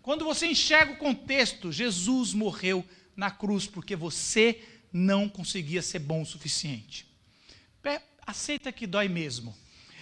Quando 0.00 0.24
você 0.24 0.46
enxerga 0.46 0.92
o 0.92 0.96
contexto, 0.96 1.72
Jesus 1.72 2.32
morreu 2.32 2.84
na 3.16 3.30
cruz 3.30 3.66
porque 3.66 3.96
você 3.96 4.62
não 4.92 5.28
conseguia 5.28 5.82
ser 5.82 5.98
bom 5.98 6.22
o 6.22 6.26
suficiente. 6.26 7.06
Aceita 8.24 8.70
que 8.70 8.86
dói 8.86 9.08
mesmo. 9.08 9.52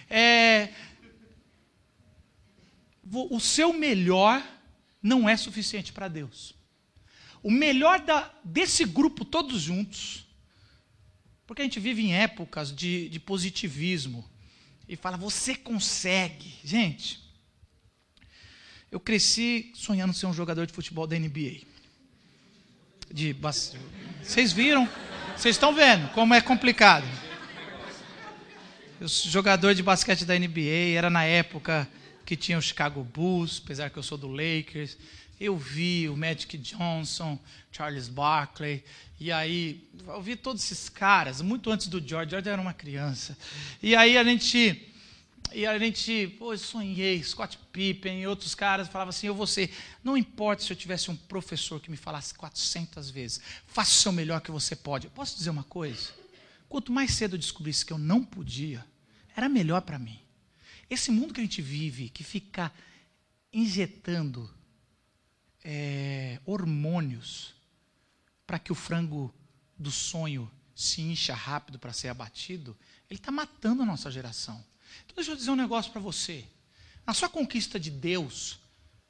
É, 0.07 0.69
o 3.11 3.39
seu 3.39 3.73
melhor 3.73 4.47
não 5.01 5.27
é 5.27 5.35
suficiente 5.35 5.91
para 5.91 6.07
Deus 6.07 6.60
o 7.43 7.49
melhor 7.49 7.99
da, 7.99 8.31
desse 8.43 8.85
grupo 8.85 9.25
todos 9.25 9.61
juntos, 9.61 10.25
porque 11.47 11.61
a 11.61 11.65
gente 11.65 11.79
vive 11.79 12.03
em 12.03 12.13
épocas 12.13 12.73
de, 12.73 13.09
de 13.09 13.19
positivismo 13.19 14.27
e 14.87 14.95
fala, 14.95 15.17
você 15.17 15.55
consegue. 15.55 16.53
Gente, 16.63 17.19
eu 18.91 18.99
cresci 18.99 19.71
sonhando 19.73 20.13
ser 20.13 20.27
um 20.27 20.33
jogador 20.33 20.67
de 20.67 20.73
futebol 20.73 21.07
da 21.07 21.17
NBA. 21.17 21.61
De, 23.11 23.35
vocês 24.21 24.51
viram? 24.51 24.87
Vocês 25.35 25.55
estão 25.55 25.73
vendo 25.73 26.09
como 26.13 26.33
é 26.33 26.41
complicado. 26.41 27.07
Eu 28.99 29.09
sou 29.09 29.31
jogador 29.31 29.73
de 29.73 29.81
basquete 29.81 30.25
da 30.25 30.37
NBA, 30.37 30.95
era 30.95 31.09
na 31.09 31.23
época 31.23 31.89
que 32.23 32.35
tinha 32.35 32.57
o 32.57 32.61
Chicago 32.61 33.03
Bulls, 33.03 33.61
apesar 33.63 33.89
que 33.89 33.97
eu 33.97 34.03
sou 34.03 34.17
do 34.17 34.27
Lakers 34.27 34.95
eu 35.41 35.57
vi 35.57 36.07
o 36.07 36.15
Magic 36.15 36.55
Johnson, 36.59 37.37
Charles 37.71 38.07
Barkley, 38.07 38.83
e 39.19 39.31
aí 39.31 39.89
eu 40.05 40.21
vi 40.21 40.35
todos 40.35 40.63
esses 40.63 40.87
caras, 40.87 41.41
muito 41.41 41.71
antes 41.71 41.87
do 41.87 41.99
George, 41.99 42.29
George 42.29 42.47
era 42.47 42.61
uma 42.61 42.75
criança. 42.75 43.35
E 43.81 43.95
aí 43.95 44.19
a 44.19 44.23
gente, 44.23 44.93
e 45.51 45.65
a 45.65 45.79
gente, 45.79 46.27
pô, 46.37 46.53
eu 46.53 46.59
sonhei, 46.59 47.23
Scott 47.23 47.57
Pippen 47.73 48.21
e 48.21 48.27
outros 48.27 48.53
caras 48.53 48.87
falavam 48.87 49.09
assim, 49.09 49.25
eu 49.25 49.33
vou 49.33 49.47
ser, 49.47 49.73
não 50.03 50.15
importa 50.15 50.61
se 50.61 50.71
eu 50.71 50.77
tivesse 50.77 51.09
um 51.09 51.15
professor 51.15 51.81
que 51.81 51.89
me 51.89 51.97
falasse 51.97 52.35
400 52.35 53.09
vezes, 53.09 53.41
faça 53.65 53.89
o 53.89 53.95
seu 53.95 54.11
melhor 54.11 54.41
que 54.41 54.51
você 54.51 54.75
pode. 54.75 55.07
Eu 55.07 55.11
posso 55.11 55.35
dizer 55.35 55.49
uma 55.49 55.63
coisa? 55.63 56.11
Quanto 56.69 56.91
mais 56.91 57.15
cedo 57.15 57.33
eu 57.33 57.39
descobrisse 57.39 57.83
que 57.83 57.91
eu 57.91 57.97
não 57.97 58.23
podia, 58.23 58.85
era 59.35 59.49
melhor 59.49 59.81
para 59.81 59.97
mim. 59.97 60.19
Esse 60.87 61.09
mundo 61.09 61.33
que 61.33 61.41
a 61.41 61.43
gente 61.43 61.63
vive, 61.63 62.09
que 62.09 62.23
fica 62.23 62.71
injetando 63.51 64.47
é, 65.63 66.39
hormônios 66.45 67.53
para 68.45 68.59
que 68.59 68.71
o 68.71 68.75
frango 68.75 69.33
do 69.77 69.91
sonho 69.91 70.49
se 70.75 71.01
incha 71.01 71.33
rápido 71.33 71.77
para 71.77 71.93
ser 71.93 72.09
abatido, 72.09 72.77
ele 73.09 73.19
está 73.19 73.31
matando 73.31 73.83
a 73.83 73.85
nossa 73.85 74.09
geração. 74.09 74.63
Então, 75.05 75.15
deixa 75.15 75.31
eu 75.31 75.35
dizer 75.35 75.51
um 75.51 75.55
negócio 75.55 75.91
para 75.91 76.01
você. 76.01 76.45
Na 77.05 77.13
sua 77.13 77.29
conquista 77.29 77.79
de 77.79 77.89
Deus, 77.89 78.59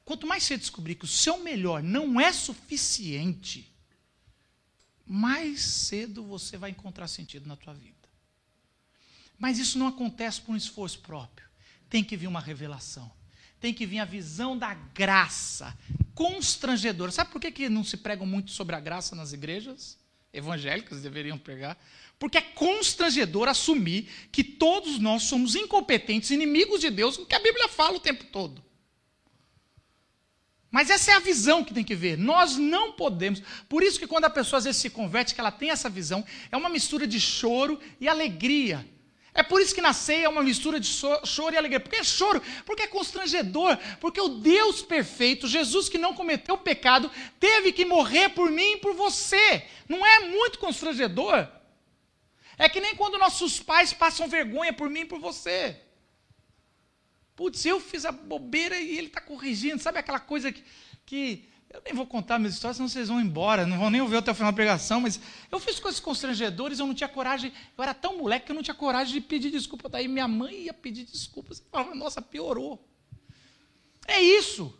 quanto 0.04 0.26
mais 0.26 0.42
você 0.44 0.56
descobrir 0.56 0.94
que 0.94 1.04
o 1.04 1.08
seu 1.08 1.38
melhor 1.38 1.82
não 1.82 2.20
é 2.20 2.32
suficiente, 2.32 3.72
mais 5.06 5.60
cedo 5.62 6.24
você 6.24 6.56
vai 6.56 6.70
encontrar 6.70 7.08
sentido 7.08 7.46
na 7.46 7.56
tua 7.56 7.74
vida. 7.74 7.96
Mas 9.38 9.58
isso 9.58 9.78
não 9.78 9.88
acontece 9.88 10.40
por 10.40 10.52
um 10.52 10.56
esforço 10.56 11.00
próprio. 11.00 11.48
Tem 11.90 12.04
que 12.04 12.16
vir 12.16 12.28
uma 12.28 12.40
revelação. 12.40 13.10
Tem 13.60 13.74
que 13.74 13.86
vir 13.86 13.98
a 13.98 14.04
visão 14.04 14.56
da 14.56 14.72
graça 14.74 15.76
constrangedora. 16.14 17.10
Sabe 17.10 17.30
por 17.30 17.40
que, 17.40 17.50
que 17.50 17.68
não 17.68 17.84
se 17.84 17.96
prega 17.96 18.24
muito 18.24 18.50
sobre 18.50 18.74
a 18.76 18.80
graça 18.80 19.14
nas 19.14 19.32
igrejas? 19.32 19.98
Evangélicas 20.32 21.02
deveriam 21.02 21.38
pregar. 21.38 21.76
Porque 22.18 22.38
é 22.38 22.40
constrangedor 22.40 23.48
assumir 23.48 24.08
que 24.30 24.44
todos 24.44 24.98
nós 24.98 25.24
somos 25.24 25.54
incompetentes, 25.54 26.30
inimigos 26.30 26.80
de 26.80 26.90
Deus, 26.90 27.18
o 27.18 27.26
que 27.26 27.34
a 27.34 27.40
Bíblia 27.40 27.68
fala 27.68 27.96
o 27.96 28.00
tempo 28.00 28.24
todo. 28.24 28.62
Mas 30.70 30.88
essa 30.88 31.10
é 31.10 31.14
a 31.14 31.20
visão 31.20 31.62
que 31.62 31.74
tem 31.74 31.84
que 31.84 31.94
ver. 31.94 32.16
Nós 32.16 32.56
não 32.56 32.92
podemos. 32.92 33.42
Por 33.68 33.82
isso 33.82 33.98
que 33.98 34.06
quando 34.06 34.24
a 34.24 34.30
pessoa 34.30 34.56
às 34.56 34.64
vezes 34.64 34.80
se 34.80 34.88
converte, 34.88 35.34
que 35.34 35.40
ela 35.40 35.50
tem 35.50 35.70
essa 35.70 35.90
visão, 35.90 36.24
é 36.50 36.56
uma 36.56 36.70
mistura 36.70 37.06
de 37.06 37.20
choro 37.20 37.78
e 38.00 38.08
alegria. 38.08 38.86
É 39.34 39.42
por 39.42 39.62
isso 39.62 39.74
que 39.74 39.80
na 39.80 39.94
ceia 39.94 40.26
é 40.26 40.28
uma 40.28 40.42
mistura 40.42 40.78
de 40.78 40.86
choro 40.86 41.54
e 41.54 41.56
alegria. 41.56 41.80
Porque 41.80 41.96
é 41.96 42.04
choro, 42.04 42.42
porque 42.66 42.82
é 42.82 42.86
constrangedor, 42.86 43.78
porque 43.98 44.20
o 44.20 44.28
Deus 44.28 44.82
perfeito, 44.82 45.48
Jesus 45.48 45.88
que 45.88 45.96
não 45.96 46.14
cometeu 46.14 46.58
pecado, 46.58 47.10
teve 47.40 47.72
que 47.72 47.84
morrer 47.84 48.28
por 48.30 48.50
mim 48.50 48.72
e 48.72 48.76
por 48.76 48.92
você. 48.92 49.66
Não 49.88 50.04
é 50.04 50.20
muito 50.20 50.58
constrangedor? 50.58 51.48
É 52.58 52.68
que 52.68 52.80
nem 52.80 52.94
quando 52.94 53.18
nossos 53.18 53.58
pais 53.58 53.92
passam 53.92 54.28
vergonha 54.28 54.72
por 54.72 54.90
mim 54.90 55.00
e 55.00 55.06
por 55.06 55.18
você. 55.18 55.80
Putz, 57.34 57.64
eu 57.64 57.80
fiz 57.80 58.04
a 58.04 58.12
bobeira 58.12 58.78
e 58.78 58.98
ele 58.98 59.06
está 59.06 59.20
corrigindo. 59.20 59.82
Sabe 59.82 59.98
aquela 59.98 60.20
coisa 60.20 60.52
que, 60.52 60.62
que 61.06 61.48
eu 61.72 61.80
nem 61.84 61.94
vou 61.94 62.06
contar 62.06 62.38
minhas 62.38 62.54
histórias, 62.54 62.76
senão 62.76 62.88
vocês 62.88 63.08
vão 63.08 63.20
embora, 63.20 63.66
não 63.66 63.78
vão 63.78 63.88
nem 63.88 64.00
ouvir 64.00 64.16
até 64.16 64.30
o 64.30 64.34
final 64.34 64.52
da 64.52 64.56
pregação, 64.56 65.00
mas 65.00 65.18
eu 65.50 65.58
fiz 65.58 65.80
coisas 65.80 65.98
constrangedoras, 65.98 66.78
eu 66.78 66.86
não 66.86 66.94
tinha 66.94 67.08
coragem, 67.08 67.50
eu 67.76 67.82
era 67.82 67.94
tão 67.94 68.18
moleque 68.18 68.46
que 68.46 68.52
eu 68.52 68.56
não 68.56 68.62
tinha 68.62 68.74
coragem 68.74 69.14
de 69.14 69.20
pedir 69.20 69.50
desculpa. 69.50 69.88
Daí 69.88 70.06
minha 70.06 70.28
mãe 70.28 70.64
ia 70.64 70.74
pedir 70.74 71.04
desculpas, 71.04 71.58
e 71.58 71.70
falava, 71.70 71.94
nossa, 71.94 72.20
piorou. 72.20 72.86
É 74.06 74.20
isso. 74.20 74.78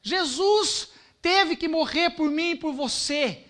Jesus 0.00 0.90
teve 1.20 1.56
que 1.56 1.66
morrer 1.66 2.10
por 2.10 2.30
mim 2.30 2.52
e 2.52 2.56
por 2.56 2.72
você. 2.72 3.44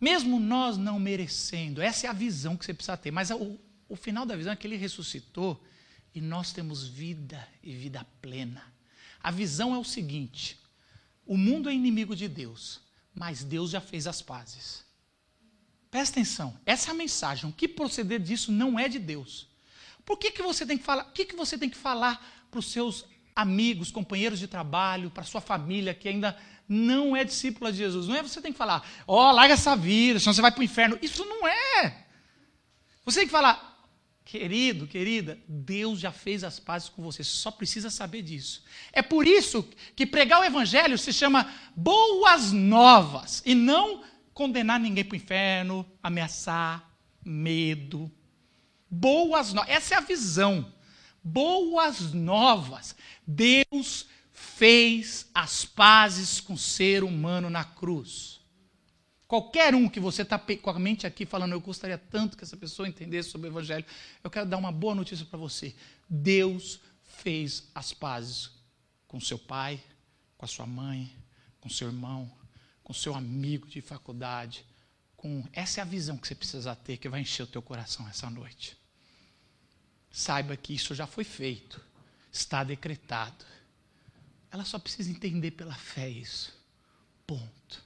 Mesmo 0.00 0.40
nós 0.40 0.78
não 0.78 0.98
merecendo. 0.98 1.82
Essa 1.82 2.06
é 2.06 2.10
a 2.10 2.14
visão 2.14 2.56
que 2.56 2.64
você 2.64 2.72
precisa 2.72 2.96
ter. 2.96 3.10
Mas 3.10 3.30
o, 3.30 3.58
o 3.88 3.96
final 3.96 4.24
da 4.24 4.36
visão 4.36 4.52
é 4.52 4.56
que 4.56 4.66
ele 4.66 4.76
ressuscitou 4.76 5.62
e 6.14 6.20
nós 6.20 6.52
temos 6.52 6.88
vida 6.88 7.46
e 7.62 7.74
vida 7.74 8.06
plena. 8.22 8.62
A 9.22 9.30
visão 9.30 9.74
é 9.74 9.78
o 9.78 9.84
seguinte: 9.84 10.58
o 11.26 11.36
mundo 11.36 11.68
é 11.68 11.74
inimigo 11.74 12.14
de 12.14 12.28
Deus, 12.28 12.80
mas 13.14 13.42
Deus 13.42 13.70
já 13.70 13.80
fez 13.80 14.06
as 14.06 14.22
pazes. 14.22 14.84
Presta 15.90 16.20
atenção, 16.20 16.58
essa 16.64 16.90
é 16.90 16.92
a 16.92 16.94
mensagem. 16.94 17.48
O 17.48 17.52
que 17.52 17.66
proceder 17.66 18.20
disso 18.20 18.52
não 18.52 18.78
é 18.78 18.88
de 18.88 18.98
Deus. 18.98 19.48
Por 20.04 20.18
que, 20.18 20.30
que 20.30 20.42
você 20.42 20.64
tem 20.64 20.78
que 20.78 20.84
falar? 20.84 21.04
O 21.04 21.12
que, 21.12 21.24
que 21.24 21.34
você 21.34 21.58
tem 21.58 21.68
que 21.68 21.76
falar 21.76 22.46
para 22.50 22.60
os 22.60 22.70
seus 22.70 23.04
amigos, 23.34 23.90
companheiros 23.90 24.38
de 24.38 24.46
trabalho, 24.46 25.10
para 25.10 25.24
sua 25.24 25.40
família 25.40 25.94
que 25.94 26.08
ainda 26.08 26.38
não 26.68 27.16
é 27.16 27.24
discípula 27.24 27.72
de 27.72 27.78
Jesus? 27.78 28.06
Não 28.06 28.14
é 28.14 28.22
você 28.22 28.40
tem 28.40 28.52
que 28.52 28.58
falar, 28.58 28.86
ó, 29.06 29.28
oh, 29.28 29.32
larga 29.32 29.54
essa 29.54 29.74
vida, 29.74 30.20
senão 30.20 30.32
você 30.32 30.42
vai 30.42 30.52
para 30.52 30.60
o 30.60 30.64
inferno. 30.64 30.98
Isso 31.02 31.24
não 31.24 31.46
é. 31.46 32.06
Você 33.04 33.20
tem 33.20 33.26
que 33.26 33.32
falar, 33.32 33.75
Querido, 34.26 34.88
querida, 34.88 35.38
Deus 35.46 36.00
já 36.00 36.10
fez 36.10 36.42
as 36.42 36.58
pazes 36.58 36.88
com 36.88 37.00
você, 37.00 37.22
só 37.22 37.48
precisa 37.48 37.90
saber 37.90 38.22
disso. 38.22 38.64
É 38.92 39.00
por 39.00 39.24
isso 39.24 39.62
que 39.94 40.04
pregar 40.04 40.40
o 40.40 40.44
evangelho 40.44 40.98
se 40.98 41.12
chama 41.12 41.48
boas 41.76 42.50
novas 42.50 43.40
e 43.46 43.54
não 43.54 44.02
condenar 44.34 44.80
ninguém 44.80 45.04
para 45.04 45.14
o 45.14 45.16
inferno, 45.16 45.86
ameaçar, 46.02 46.92
medo. 47.24 48.10
Boas 48.90 49.52
novas, 49.52 49.70
essa 49.70 49.94
é 49.94 49.96
a 49.96 50.00
visão. 50.00 50.74
Boas 51.22 52.12
novas. 52.12 52.96
Deus 53.24 54.08
fez 54.32 55.30
as 55.32 55.64
pazes 55.64 56.40
com 56.40 56.54
o 56.54 56.58
ser 56.58 57.04
humano 57.04 57.48
na 57.48 57.62
cruz. 57.62 58.35
Qualquer 59.26 59.74
um 59.74 59.88
que 59.88 59.98
você 59.98 60.22
está 60.22 60.38
com 60.38 60.70
a 60.70 60.78
mente 60.78 61.06
aqui 61.06 61.26
falando, 61.26 61.52
eu 61.52 61.60
gostaria 61.60 61.98
tanto 61.98 62.36
que 62.36 62.44
essa 62.44 62.56
pessoa 62.56 62.88
entendesse 62.88 63.30
sobre 63.30 63.48
o 63.48 63.50
Evangelho, 63.50 63.84
eu 64.22 64.30
quero 64.30 64.46
dar 64.46 64.56
uma 64.56 64.70
boa 64.70 64.94
notícia 64.94 65.26
para 65.26 65.38
você. 65.38 65.74
Deus 66.08 66.78
fez 67.02 67.64
as 67.74 67.92
pazes 67.92 68.50
com 69.08 69.20
seu 69.20 69.38
pai, 69.38 69.82
com 70.38 70.44
a 70.44 70.48
sua 70.48 70.66
mãe, 70.66 71.12
com 71.60 71.68
seu 71.68 71.88
irmão, 71.88 72.30
com 72.84 72.92
seu 72.92 73.16
amigo 73.16 73.66
de 73.66 73.80
faculdade. 73.80 74.64
Com 75.16 75.44
essa 75.52 75.80
é 75.80 75.82
a 75.82 75.84
visão 75.84 76.16
que 76.16 76.28
você 76.28 76.34
precisa 76.34 76.76
ter 76.76 76.96
que 76.96 77.08
vai 77.08 77.20
encher 77.20 77.42
o 77.42 77.48
teu 77.48 77.60
coração 77.60 78.08
essa 78.08 78.30
noite. 78.30 78.76
Saiba 80.08 80.56
que 80.56 80.72
isso 80.72 80.94
já 80.94 81.06
foi 81.06 81.24
feito, 81.24 81.80
está 82.32 82.62
decretado. 82.62 83.44
Ela 84.52 84.64
só 84.64 84.78
precisa 84.78 85.10
entender 85.10 85.50
pela 85.50 85.74
fé 85.74 86.08
isso. 86.08 86.54
Ponto. 87.26 87.85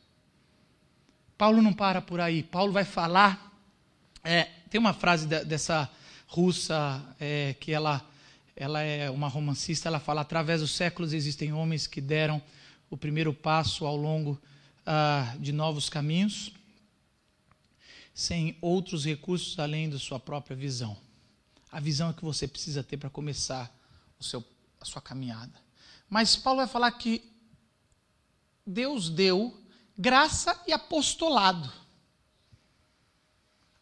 Paulo 1.41 1.63
não 1.63 1.73
para 1.73 2.03
por 2.03 2.21
aí. 2.21 2.43
Paulo 2.43 2.71
vai 2.71 2.85
falar. 2.85 3.51
É, 4.23 4.45
tem 4.69 4.79
uma 4.79 4.93
frase 4.93 5.27
de, 5.27 5.43
dessa 5.43 5.91
russa 6.27 7.03
é, 7.19 7.57
que 7.59 7.73
ela, 7.73 8.07
ela 8.55 8.83
é 8.83 9.09
uma 9.09 9.27
romancista. 9.27 9.89
Ela 9.89 9.99
fala: 9.99 10.21
através 10.21 10.61
dos 10.61 10.73
séculos 10.73 11.15
existem 11.15 11.51
homens 11.51 11.87
que 11.87 11.99
deram 11.99 12.43
o 12.91 12.97
primeiro 12.97 13.33
passo 13.33 13.87
ao 13.87 13.97
longo 13.97 14.39
ah, 14.85 15.35
de 15.39 15.51
novos 15.51 15.89
caminhos, 15.89 16.53
sem 18.13 18.59
outros 18.61 19.07
recursos 19.07 19.59
além 19.59 19.89
da 19.89 19.99
sua 19.99 20.21
própria 20.21 20.55
visão. 20.55 20.95
A 21.73 21.81
visão 21.81 22.11
é 22.11 22.13
que 22.13 22.23
você 22.23 22.47
precisa 22.47 22.83
ter 22.83 22.99
para 22.99 23.09
começar 23.09 23.75
o 24.19 24.23
seu, 24.23 24.45
a 24.79 24.85
sua 24.85 25.01
caminhada. 25.01 25.55
Mas 26.07 26.37
Paulo 26.37 26.59
vai 26.59 26.69
falar 26.69 26.93
que 26.93 27.25
Deus 28.67 29.09
deu 29.09 29.59
graça 30.01 30.59
e 30.67 30.73
apostolado. 30.73 31.71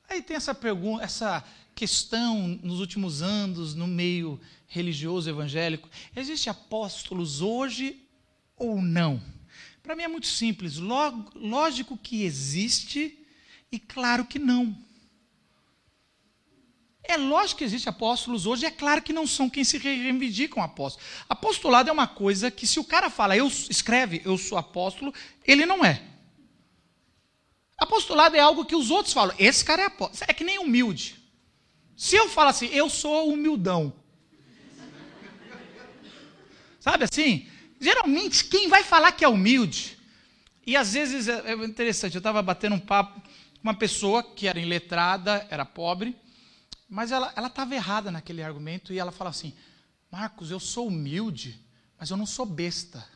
Aí 0.08 0.20
tem 0.20 0.36
essa 0.36 0.52
pergunta, 0.52 1.04
essa 1.04 1.44
questão 1.76 2.58
nos 2.60 2.80
últimos 2.80 3.22
anos 3.22 3.76
no 3.76 3.86
meio 3.86 4.40
religioso 4.66 5.30
evangélico: 5.30 5.88
existe 6.16 6.50
apóstolos 6.50 7.40
hoje 7.40 8.02
ou 8.56 8.82
não? 8.82 9.22
Para 9.80 9.94
mim 9.94 10.02
é 10.02 10.08
muito 10.08 10.26
simples, 10.26 10.76
lógico 10.76 11.96
que 11.96 12.24
existe 12.24 13.16
e 13.70 13.78
claro 13.78 14.26
que 14.26 14.40
não. 14.40 14.76
É 17.10 17.16
lógico 17.16 17.58
que 17.58 17.64
existem 17.64 17.90
apóstolos 17.90 18.44
hoje, 18.44 18.66
é 18.66 18.70
claro 18.70 19.00
que 19.00 19.14
não 19.14 19.26
são 19.26 19.48
quem 19.48 19.64
se 19.64 19.78
reivindicam 19.78 20.62
apóstolos. 20.62 21.08
Apostolado 21.26 21.88
é 21.88 21.92
uma 21.92 22.06
coisa 22.06 22.50
que, 22.50 22.66
se 22.66 22.78
o 22.78 22.84
cara 22.84 23.08
fala, 23.08 23.34
eu 23.34 23.46
escreve, 23.46 24.20
eu 24.26 24.36
sou 24.36 24.58
apóstolo, 24.58 25.14
ele 25.46 25.64
não 25.64 25.82
é. 25.82 26.02
Apostolado 27.78 28.36
é 28.36 28.40
algo 28.40 28.66
que 28.66 28.76
os 28.76 28.90
outros 28.90 29.14
falam, 29.14 29.34
esse 29.38 29.64
cara 29.64 29.84
é 29.84 29.86
apóstolo. 29.86 30.26
É 30.28 30.34
que 30.34 30.44
nem 30.44 30.58
humilde. 30.58 31.16
Se 31.96 32.14
eu 32.14 32.28
falar 32.28 32.50
assim, 32.50 32.66
eu 32.66 32.90
sou 32.90 33.32
humildão. 33.32 33.90
Sabe 36.78 37.04
assim? 37.04 37.48
Geralmente, 37.80 38.44
quem 38.44 38.68
vai 38.68 38.84
falar 38.84 39.12
que 39.12 39.24
é 39.24 39.28
humilde, 39.28 39.98
e 40.66 40.76
às 40.76 40.92
vezes 40.92 41.26
é, 41.26 41.52
é 41.52 41.54
interessante, 41.54 42.16
eu 42.16 42.20
estava 42.20 42.42
batendo 42.42 42.74
um 42.74 42.78
papo 42.78 43.18
com 43.22 43.62
uma 43.62 43.74
pessoa 43.74 44.22
que 44.22 44.46
era 44.46 44.60
iletrada, 44.60 45.46
era 45.48 45.64
pobre, 45.64 46.14
mas 46.88 47.12
ela 47.12 47.32
estava 47.46 47.74
errada 47.74 48.10
naquele 48.10 48.42
argumento 48.42 48.92
e 48.92 48.98
ela 48.98 49.12
fala 49.12 49.30
assim: 49.30 49.52
Marcos, 50.10 50.50
eu 50.50 50.58
sou 50.58 50.88
humilde, 50.88 51.60
mas 51.98 52.10
eu 52.10 52.16
não 52.16 52.26
sou 52.26 52.46
besta. 52.46 53.06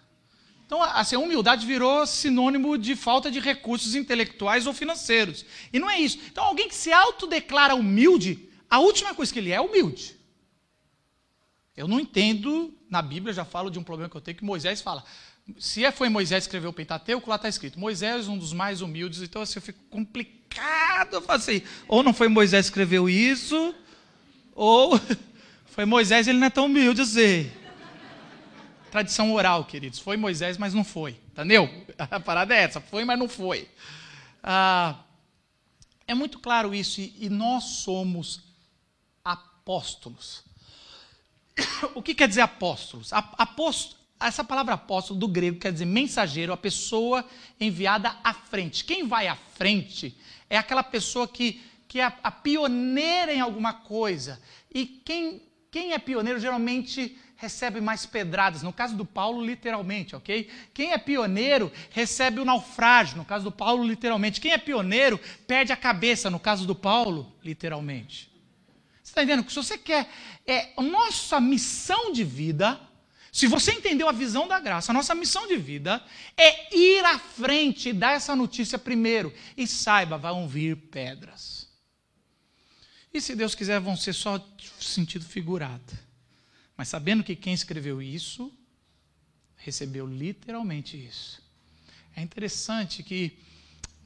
Então, 0.66 0.82
assim, 0.82 1.16
a 1.16 1.18
humildade 1.18 1.66
virou 1.66 2.06
sinônimo 2.06 2.78
de 2.78 2.96
falta 2.96 3.30
de 3.30 3.38
recursos 3.38 3.94
intelectuais 3.94 4.66
ou 4.66 4.72
financeiros. 4.72 5.44
E 5.70 5.78
não 5.78 5.88
é 5.88 6.00
isso. 6.00 6.18
Então, 6.30 6.44
alguém 6.44 6.66
que 6.66 6.74
se 6.74 6.90
autodeclara 6.90 7.74
humilde, 7.74 8.48
a 8.70 8.78
última 8.78 9.14
coisa 9.14 9.30
que 9.30 9.38
ele 9.38 9.52
é 9.52 9.56
é 9.56 9.60
humilde. 9.60 10.16
Eu 11.76 11.86
não 11.86 12.00
entendo, 12.00 12.74
na 12.88 13.02
Bíblia 13.02 13.34
já 13.34 13.44
falo 13.44 13.70
de 13.70 13.78
um 13.78 13.84
problema 13.84 14.08
que 14.08 14.16
eu 14.16 14.20
tenho, 14.20 14.36
que 14.36 14.44
Moisés 14.44 14.80
fala. 14.80 15.04
Se 15.58 15.84
é, 15.84 15.90
foi 15.90 16.08
Moisés 16.08 16.44
que 16.44 16.48
escreveu 16.48 16.70
o 16.70 16.72
Pentateuco, 16.72 17.28
lá 17.28 17.36
está 17.36 17.48
escrito. 17.48 17.78
Moisés 17.78 18.26
é 18.26 18.30
um 18.30 18.38
dos 18.38 18.52
mais 18.52 18.80
humildes, 18.80 19.22
então 19.22 19.42
assim, 19.42 19.58
eu 19.58 19.62
fico 19.62 19.78
complicado. 19.90 21.14
Eu 21.14 21.22
falo 21.22 21.38
assim, 21.38 21.62
ou 21.88 22.02
não 22.02 22.12
foi 22.12 22.28
Moisés 22.28 22.66
que 22.66 22.70
escreveu 22.70 23.08
isso, 23.08 23.74
ou 24.54 25.00
foi 25.66 25.84
Moisés, 25.84 26.28
ele 26.28 26.38
não 26.38 26.46
é 26.46 26.50
tão 26.50 26.66
humilde 26.66 27.00
assim. 27.00 27.50
Tradição 28.90 29.32
oral, 29.32 29.64
queridos. 29.64 29.98
Foi 29.98 30.16
Moisés, 30.16 30.58
mas 30.58 30.74
não 30.74 30.84
foi. 30.84 31.18
Entendeu? 31.32 31.68
A 31.98 32.20
parada 32.20 32.54
é 32.54 32.62
essa. 32.62 32.80
Foi, 32.80 33.04
mas 33.04 33.18
não 33.18 33.28
foi. 33.28 33.68
Ah, 34.42 34.98
é 36.06 36.14
muito 36.14 36.38
claro 36.38 36.74
isso, 36.74 37.00
e, 37.00 37.14
e 37.18 37.30
nós 37.30 37.64
somos 37.64 38.42
apóstolos. 39.24 40.44
O 41.94 42.02
que 42.02 42.14
quer 42.14 42.28
dizer 42.28 42.40
apóstolos? 42.40 43.12
Apóstolo, 43.12 44.01
essa 44.28 44.44
palavra 44.44 44.74
apóstolo 44.74 45.18
do 45.18 45.28
grego 45.28 45.58
quer 45.58 45.72
dizer 45.72 45.84
mensageiro, 45.84 46.52
a 46.52 46.56
pessoa 46.56 47.24
enviada 47.60 48.16
à 48.22 48.32
frente. 48.32 48.84
Quem 48.84 49.06
vai 49.06 49.26
à 49.26 49.36
frente 49.36 50.16
é 50.48 50.56
aquela 50.56 50.82
pessoa 50.82 51.26
que, 51.26 51.62
que 51.88 52.00
é 52.00 52.12
a, 52.22 52.30
pioneira 52.30 53.32
em 53.32 53.40
alguma 53.40 53.72
coisa. 53.72 54.40
E 54.72 54.86
quem, 54.86 55.42
quem 55.70 55.92
é 55.92 55.98
pioneiro 55.98 56.38
geralmente 56.38 57.18
recebe 57.36 57.80
mais 57.80 58.06
pedradas. 58.06 58.62
No 58.62 58.72
caso 58.72 58.94
do 58.96 59.04
Paulo, 59.04 59.44
literalmente, 59.44 60.14
ok? 60.14 60.48
Quem 60.72 60.92
é 60.92 60.98
pioneiro 60.98 61.72
recebe 61.90 62.40
o 62.40 62.44
naufrágio. 62.44 63.16
No 63.16 63.24
caso 63.24 63.44
do 63.44 63.50
Paulo, 63.50 63.82
literalmente. 63.82 64.40
Quem 64.40 64.52
é 64.52 64.58
pioneiro 64.58 65.18
perde 65.46 65.72
a 65.72 65.76
cabeça. 65.76 66.30
No 66.30 66.38
caso 66.38 66.66
do 66.66 66.74
Paulo, 66.74 67.34
literalmente. 67.42 68.30
Você 69.02 69.10
está 69.10 69.24
entendendo? 69.24 69.50
Se 69.50 69.56
você 69.56 69.76
quer. 69.76 70.08
É, 70.46 70.80
nossa 70.80 71.40
missão 71.40 72.12
de 72.12 72.22
vida 72.22 72.80
se 73.32 73.46
você 73.46 73.72
entendeu 73.72 74.10
a 74.10 74.12
visão 74.12 74.46
da 74.46 74.60
graça, 74.60 74.92
a 74.92 74.94
nossa 74.94 75.14
missão 75.14 75.48
de 75.48 75.56
vida 75.56 76.04
é 76.36 76.76
ir 76.76 77.02
à 77.02 77.18
frente 77.18 77.88
e 77.88 77.92
dar 77.94 78.12
essa 78.12 78.36
notícia 78.36 78.78
primeiro. 78.78 79.32
E 79.56 79.66
saiba, 79.66 80.18
vão 80.18 80.46
vir 80.46 80.76
pedras. 80.76 81.66
E 83.12 83.22
se 83.22 83.34
Deus 83.34 83.54
quiser, 83.54 83.80
vão 83.80 83.96
ser 83.96 84.12
só 84.12 84.38
sentido 84.78 85.24
figurado. 85.24 85.98
Mas 86.76 86.88
sabendo 86.88 87.24
que 87.24 87.34
quem 87.34 87.54
escreveu 87.54 88.02
isso, 88.02 88.52
recebeu 89.56 90.06
literalmente 90.06 91.02
isso. 91.02 91.42
É 92.14 92.20
interessante 92.20 93.02
que 93.02 93.38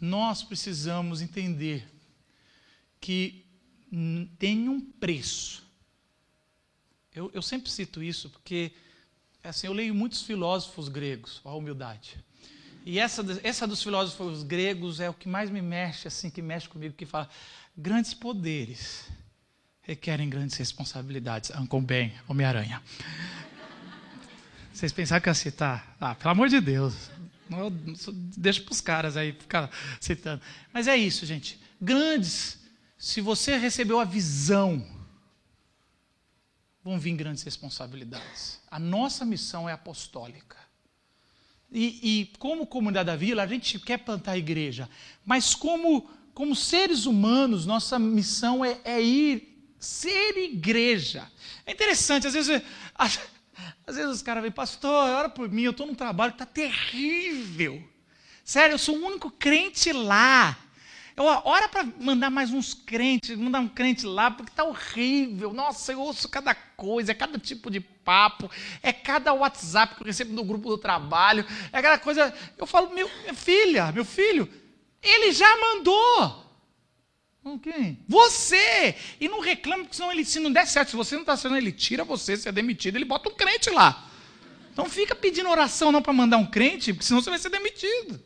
nós 0.00 0.44
precisamos 0.44 1.20
entender 1.20 1.84
que 3.00 3.44
tem 4.38 4.68
um 4.68 4.80
preço. 4.80 5.66
Eu, 7.12 7.28
eu 7.34 7.42
sempre 7.42 7.68
cito 7.68 8.00
isso 8.00 8.30
porque 8.30 8.72
é 9.46 9.50
assim, 9.50 9.68
eu 9.68 9.72
leio 9.72 9.94
muitos 9.94 10.22
filósofos 10.22 10.88
gregos, 10.88 11.40
a 11.44 11.54
humildade. 11.54 12.18
E 12.84 12.98
essa, 12.98 13.24
essa 13.44 13.64
dos 13.64 13.80
filósofos 13.80 14.42
gregos 14.42 14.98
é 14.98 15.08
o 15.08 15.14
que 15.14 15.28
mais 15.28 15.50
me 15.50 15.62
mexe, 15.62 16.08
assim, 16.08 16.28
que 16.30 16.42
mexe 16.42 16.68
comigo, 16.68 16.94
que 16.94 17.06
fala: 17.06 17.30
grandes 17.78 18.12
poderes 18.12 19.08
requerem 19.82 20.28
grandes 20.28 20.56
responsabilidades. 20.56 21.50
Uncle 21.50 21.80
Ben, 21.80 22.12
Homem-Aranha. 22.26 22.82
Vocês 24.72 24.90
pensaram 24.90 25.22
que 25.22 25.28
ia 25.28 25.34
citar? 25.34 25.96
Ah, 26.00 26.16
pelo 26.16 26.30
amor 26.30 26.48
de 26.48 26.60
Deus. 26.60 27.08
Deixa 28.36 28.60
para 28.60 28.72
os 28.72 28.80
caras 28.80 29.16
aí 29.16 29.32
ficar 29.32 29.70
citando. 30.00 30.42
Mas 30.72 30.88
é 30.88 30.96
isso, 30.96 31.24
gente. 31.24 31.60
Grandes, 31.80 32.58
se 32.98 33.20
você 33.20 33.56
recebeu 33.56 34.00
a 34.00 34.04
visão, 34.04 34.84
vão 36.86 37.00
vir 37.00 37.16
grandes 37.16 37.42
responsabilidades. 37.42 38.60
A 38.70 38.78
nossa 38.78 39.24
missão 39.24 39.68
é 39.68 39.72
apostólica. 39.72 40.56
E, 41.68 42.20
e, 42.20 42.26
como 42.38 42.64
comunidade 42.64 43.08
da 43.08 43.16
vila, 43.16 43.42
a 43.42 43.46
gente 43.46 43.80
quer 43.80 43.98
plantar 43.98 44.38
igreja, 44.38 44.88
mas 45.24 45.52
como, 45.52 46.08
como 46.32 46.54
seres 46.54 47.04
humanos, 47.04 47.66
nossa 47.66 47.98
missão 47.98 48.64
é, 48.64 48.78
é 48.84 49.02
ir 49.02 49.74
ser 49.80 50.38
igreja. 50.38 51.28
É 51.66 51.72
interessante, 51.72 52.28
às 52.28 52.34
vezes, 52.34 52.62
às, 52.94 53.18
às 53.84 53.96
vezes 53.96 54.12
os 54.12 54.22
caras 54.22 54.44
vêm, 54.44 54.52
pastor, 54.52 55.10
ora 55.10 55.28
por 55.28 55.50
mim, 55.50 55.62
eu 55.62 55.72
estou 55.72 55.88
num 55.88 55.94
trabalho 55.94 56.34
que 56.34 56.42
está 56.44 56.46
terrível. 56.46 57.82
Sério, 58.44 58.74
eu 58.74 58.78
sou 58.78 58.96
o 58.96 59.04
único 59.04 59.28
crente 59.28 59.90
lá. 59.90 60.56
Eu, 61.16 61.24
ora 61.24 61.68
para 61.68 61.82
mandar 61.98 62.30
mais 62.30 62.52
uns 62.52 62.74
crentes, 62.74 63.36
mandar 63.36 63.58
um 63.58 63.68
crente 63.68 64.06
lá, 64.06 64.30
porque 64.30 64.52
está 64.52 64.62
horrível. 64.62 65.52
Nossa, 65.52 65.90
eu 65.90 65.98
ouço 65.98 66.28
cada 66.28 66.54
coisa, 66.76 67.12
é 67.12 67.14
cada 67.14 67.38
tipo 67.38 67.70
de 67.70 67.80
papo, 67.80 68.50
é 68.82 68.92
cada 68.92 69.32
WhatsApp 69.32 69.94
que 69.94 70.02
eu 70.02 70.06
recebo 70.06 70.32
no 70.32 70.44
grupo 70.44 70.68
do 70.68 70.78
trabalho, 70.78 71.44
é 71.72 71.82
cada 71.82 71.98
coisa. 71.98 72.32
Eu 72.56 72.66
falo, 72.66 72.90
meu, 72.90 73.10
minha 73.22 73.34
filha, 73.34 73.90
meu 73.92 74.04
filho, 74.04 74.48
ele 75.02 75.32
já 75.32 75.48
mandou. 75.56 76.44
Quem? 77.62 78.00
Você! 78.08 78.96
E 79.20 79.28
não 79.28 79.40
reclama, 79.40 79.84
porque 79.84 79.96
senão 79.96 80.10
ele, 80.10 80.24
se 80.24 80.40
não 80.40 80.52
der 80.52 80.66
certo, 80.66 80.90
se 80.90 80.96
você 80.96 81.14
não 81.14 81.22
está 81.22 81.36
sendo, 81.36 81.56
ele 81.56 81.70
tira 81.70 82.02
você, 82.02 82.36
se 82.36 82.48
é 82.48 82.52
demitido, 82.52 82.96
ele 82.96 83.04
bota 83.04 83.28
um 83.28 83.34
crente 83.34 83.70
lá. 83.70 84.10
Então 84.72 84.84
fica 84.90 85.14
pedindo 85.14 85.48
oração 85.48 85.92
não 85.92 86.02
para 86.02 86.12
mandar 86.12 86.38
um 86.38 86.46
crente, 86.46 86.92
porque 86.92 87.06
senão 87.06 87.22
você 87.22 87.30
vai 87.30 87.38
ser 87.38 87.50
demitido. 87.50 88.20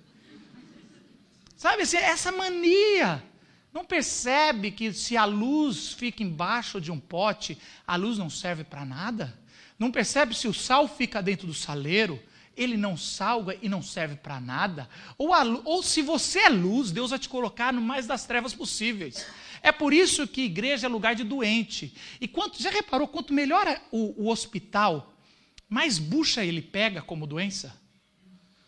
Sabe, 1.55 1.83
assim, 1.83 1.99
essa 1.99 2.33
mania. 2.33 3.23
Não 3.73 3.85
percebe 3.85 4.71
que 4.71 4.93
se 4.93 5.17
a 5.17 5.25
luz 5.25 5.93
fica 5.93 6.23
embaixo 6.23 6.81
de 6.81 6.91
um 6.91 6.99
pote, 6.99 7.57
a 7.87 7.95
luz 7.97 8.19
não 8.19 8.29
serve 8.29 8.65
para 8.65 8.85
nada? 8.85 9.39
Não 9.79 9.91
percebe 9.91 10.35
se 10.35 10.49
o 10.49 10.55
sal 10.55 10.89
fica 10.89 11.23
dentro 11.23 11.47
do 11.47 11.55
saleiro, 11.55 12.21
ele 12.57 12.77
não 12.77 12.97
salga 12.97 13.57
e 13.63 13.69
não 13.69 13.83
serve 13.83 14.17
para 14.17 14.41
nada? 14.41 14.89
Ou, 15.17 15.33
a, 15.33 15.45
ou 15.65 15.83
se 15.83 16.03
você 16.03 16.41
é 16.41 16.49
luz, 16.49 16.91
Deus 16.91 17.11
vai 17.11 17.19
te 17.19 17.29
colocar 17.29 17.73
no 17.73 17.81
mais 17.81 18.07
das 18.07 18.27
trevas 18.27 18.53
possíveis. 18.53 19.25
É 19.63 19.71
por 19.71 19.93
isso 19.93 20.27
que 20.27 20.43
igreja 20.43 20.87
é 20.87 20.91
lugar 20.91 21.15
de 21.15 21.25
doente. 21.25 21.95
E 22.21 22.27
quanto, 22.27 22.61
já 22.61 22.71
reparou, 22.71 23.07
quanto 23.07 23.33
melhor 23.33 23.81
o, 23.91 24.25
o 24.25 24.31
hospital, 24.31 25.15
mais 25.69 25.99
bucha 25.99 26.45
ele 26.45 26.61
pega 26.61 27.01
como 27.01 27.27
doença? 27.27 27.80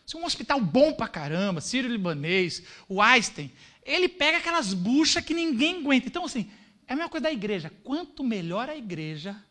Se 0.05 0.17
um 0.17 0.25
hospital 0.25 0.61
bom 0.61 0.93
pra 0.93 1.09
caramba, 1.09 1.61
Sírio-Libanês, 1.61 2.63
o 2.89 3.01
Einstein, 3.01 3.53
ele 3.85 4.09
pega 4.09 4.39
aquelas 4.39 4.75
buchas 4.75 5.25
que 5.25 5.35
ninguém 5.35 5.81
aguenta. 5.81 6.09
Então, 6.09 6.25
assim, 6.25 6.51
é 6.87 6.93
a 6.93 6.97
mesma 6.97 7.11
coisa 7.11 7.25
da 7.25 7.33
igreja. 7.33 7.73
Quanto 7.83 8.25
melhor 8.25 8.69
a 8.69 8.77
igreja, 8.77 9.43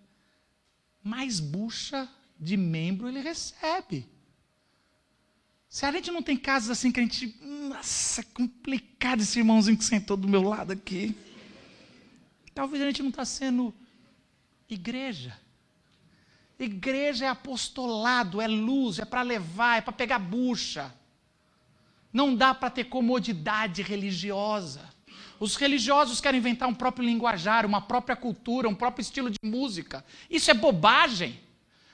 mais 1.04 1.40
bucha 1.40 2.10
de 2.40 2.58
membro 2.58 3.08
ele 3.08 3.22
recebe. 3.22 4.08
Se 5.70 5.86
a 5.86 5.92
gente 5.92 6.12
não 6.12 6.22
tem 6.22 6.36
casos 6.36 6.70
assim 6.70 6.92
que 6.92 7.00
a 7.00 7.04
gente. 7.04 7.36
Nossa, 7.42 8.22
é 8.22 8.24
complicado 8.34 9.22
esse 9.22 9.40
irmãozinho 9.40 9.78
que 9.78 9.86
sentou 9.86 10.18
do 10.18 10.28
meu 10.28 10.42
lado 10.42 10.74
aqui. 10.74 11.16
Talvez 12.54 12.84
a 12.84 12.88
gente 12.88 13.02
não 13.02 13.10
está 13.10 13.24
sendo 13.24 13.74
igreja. 14.70 15.40
Igreja 16.64 17.26
é 17.26 17.28
apostolado, 17.28 18.40
é 18.40 18.48
luz, 18.48 19.00
é 19.00 19.06
para 19.06 19.22
levar, 19.22 19.78
é 19.78 19.82
para 19.82 19.94
pegar 19.94 20.20
bucha. 20.20 20.94
Não 22.14 22.36
dá 22.36 22.54
para 22.54 22.70
ter 22.70 22.84
comodidade 22.84 23.82
religiosa. 23.82 24.90
Os 25.40 25.56
religiosos 25.56 26.22
querem 26.22 26.40
inventar 26.40 26.70
um 26.70 26.76
próprio 26.76 27.06
linguajar, 27.06 27.66
uma 27.66 27.82
própria 27.82 28.16
cultura, 28.16 28.70
um 28.70 28.76
próprio 28.76 29.02
estilo 29.02 29.30
de 29.30 29.40
música. 29.44 30.06
Isso 30.30 30.52
é 30.52 30.54
bobagem. 30.54 31.40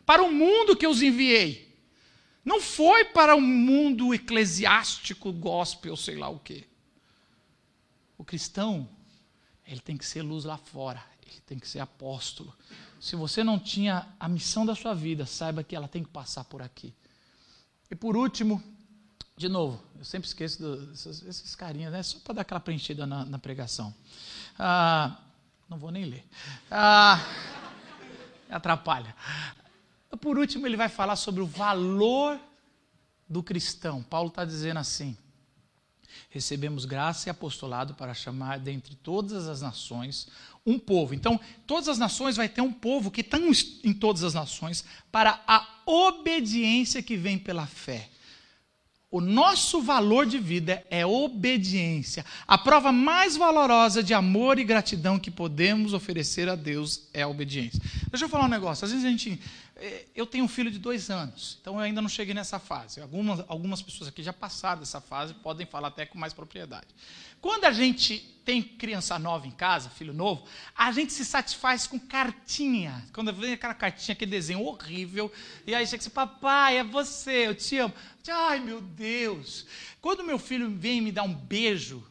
Para 0.05 0.21
o 0.21 0.31
mundo 0.31 0.75
que 0.75 0.85
eu 0.85 0.89
os 0.89 1.01
enviei. 1.01 1.67
Não 2.43 2.59
foi 2.61 3.05
para 3.05 3.35
o 3.35 3.41
mundo 3.41 4.13
eclesiástico, 4.13 5.31
gospel, 5.31 5.95
sei 5.95 6.15
lá 6.15 6.29
o 6.29 6.39
quê. 6.39 6.65
O 8.17 8.23
cristão, 8.23 8.89
ele 9.65 9.79
tem 9.79 9.95
que 9.95 10.05
ser 10.05 10.21
luz 10.21 10.43
lá 10.43 10.57
fora, 10.57 11.03
ele 11.25 11.41
tem 11.45 11.59
que 11.59 11.67
ser 11.67 11.79
apóstolo, 11.79 12.53
se 12.99 13.15
você 13.15 13.43
não 13.43 13.59
tinha 13.59 14.07
a 14.19 14.27
missão 14.27 14.65
da 14.65 14.75
sua 14.75 14.93
vida, 14.93 15.25
saiba 15.25 15.63
que 15.63 15.75
ela 15.75 15.87
tem 15.87 16.03
que 16.03 16.09
passar 16.09 16.43
por 16.43 16.61
aqui. 16.61 16.93
E 17.89 17.95
por 17.95 18.17
último, 18.17 18.61
de 19.37 19.47
novo, 19.47 19.81
eu 19.97 20.03
sempre 20.03 20.27
esqueço 20.27 20.77
desses, 20.87 21.21
desses 21.21 21.55
carinhas, 21.55 21.91
né? 21.91 22.03
só 22.03 22.19
para 22.19 22.35
dar 22.35 22.41
aquela 22.41 22.59
preenchida 22.59 23.05
na, 23.05 23.23
na 23.23 23.39
pregação. 23.39 23.93
Ah, 24.57 25.17
não 25.69 25.77
vou 25.77 25.91
nem 25.91 26.05
ler. 26.05 26.25
Ah, 26.71 27.23
atrapalha. 28.49 29.15
Por 30.19 30.37
último, 30.37 30.65
ele 30.65 30.77
vai 30.77 30.89
falar 30.89 31.15
sobre 31.15 31.41
o 31.41 31.45
valor 31.45 32.39
do 33.29 33.43
cristão. 33.43 34.01
Paulo 34.01 34.29
está 34.29 34.43
dizendo 34.43 34.77
assim: 34.77 35.15
recebemos 36.29 36.85
graça 36.85 37.27
e 37.27 37.31
apostolado 37.31 37.93
para 37.93 38.13
chamar 38.13 38.59
dentre 38.59 38.95
todas 38.95 39.47
as 39.47 39.61
nações 39.61 40.27
um 40.65 40.77
povo. 40.77 41.13
Então, 41.13 41.39
todas 41.65 41.87
as 41.87 41.97
nações 41.97 42.35
vai 42.35 42.49
ter 42.49 42.61
um 42.61 42.73
povo 42.73 43.09
que 43.09 43.21
está 43.21 43.37
em 43.37 43.93
todas 43.93 44.23
as 44.23 44.33
nações 44.33 44.83
para 45.11 45.41
a 45.47 45.65
obediência 45.85 47.01
que 47.01 47.15
vem 47.15 47.37
pela 47.37 47.65
fé. 47.65 48.09
O 49.09 49.21
nosso 49.21 49.81
valor 49.81 50.25
de 50.25 50.37
vida 50.37 50.85
é 50.89 51.05
obediência. 51.05 52.25
A 52.45 52.57
prova 52.57 52.91
mais 52.91 53.37
valorosa 53.37 54.03
de 54.03 54.13
amor 54.13 54.59
e 54.59 54.65
gratidão 54.65 55.17
que 55.17 55.31
podemos 55.31 55.93
oferecer 55.93 56.49
a 56.49 56.55
Deus 56.55 57.07
é 57.13 57.21
a 57.21 57.27
obediência. 57.27 57.81
Deixa 58.09 58.25
eu 58.25 58.29
falar 58.29 58.45
um 58.45 58.49
negócio. 58.49 58.83
Às 58.83 58.91
vezes 58.91 59.05
a 59.05 59.09
gente. 59.09 59.39
Eh, 59.79 60.05
eu 60.15 60.25
tenho 60.25 60.43
um 60.43 60.47
filho 60.47 60.71
de 60.71 60.79
dois 60.79 61.09
anos, 61.09 61.57
então 61.61 61.75
eu 61.75 61.81
ainda 61.81 62.01
não 62.01 62.09
cheguei 62.09 62.33
nessa 62.33 62.59
fase. 62.59 62.99
Algumas, 62.99 63.43
algumas 63.47 63.81
pessoas 63.81 64.09
aqui 64.09 64.23
já 64.23 64.33
passaram 64.33 64.79
dessa 64.79 64.99
fase, 64.99 65.33
podem 65.35 65.65
falar 65.65 65.89
até 65.89 66.05
com 66.05 66.17
mais 66.17 66.33
propriedade. 66.33 66.87
Quando 67.39 67.65
a 67.65 67.71
gente 67.71 68.19
tem 68.43 68.63
criança 68.63 69.19
nova 69.19 69.45
em 69.45 69.51
casa, 69.51 69.89
filho 69.89 70.13
novo, 70.13 70.47
a 70.75 70.91
gente 70.91 71.13
se 71.13 71.23
satisfaz 71.23 71.85
com 71.85 71.99
cartinha. 71.99 73.05
Quando 73.13 73.31
vem 73.31 73.53
aquela 73.53 73.73
cartinha, 73.73 74.13
aquele 74.13 74.31
desenho 74.31 74.63
horrível, 74.63 75.31
e 75.65 75.75
aí 75.75 75.85
chega 75.85 76.01
assim, 76.01 76.09
papai, 76.09 76.77
é 76.77 76.83
você, 76.83 77.47
eu 77.47 77.55
te 77.55 77.77
amo. 77.77 77.93
Ai, 78.29 78.59
meu 78.59 78.81
Deus. 78.81 79.65
Quando 80.01 80.23
meu 80.23 80.39
filho 80.39 80.69
vem 80.69 81.01
me 81.01 81.11
dar 81.11 81.23
um 81.23 81.33
beijo, 81.33 82.03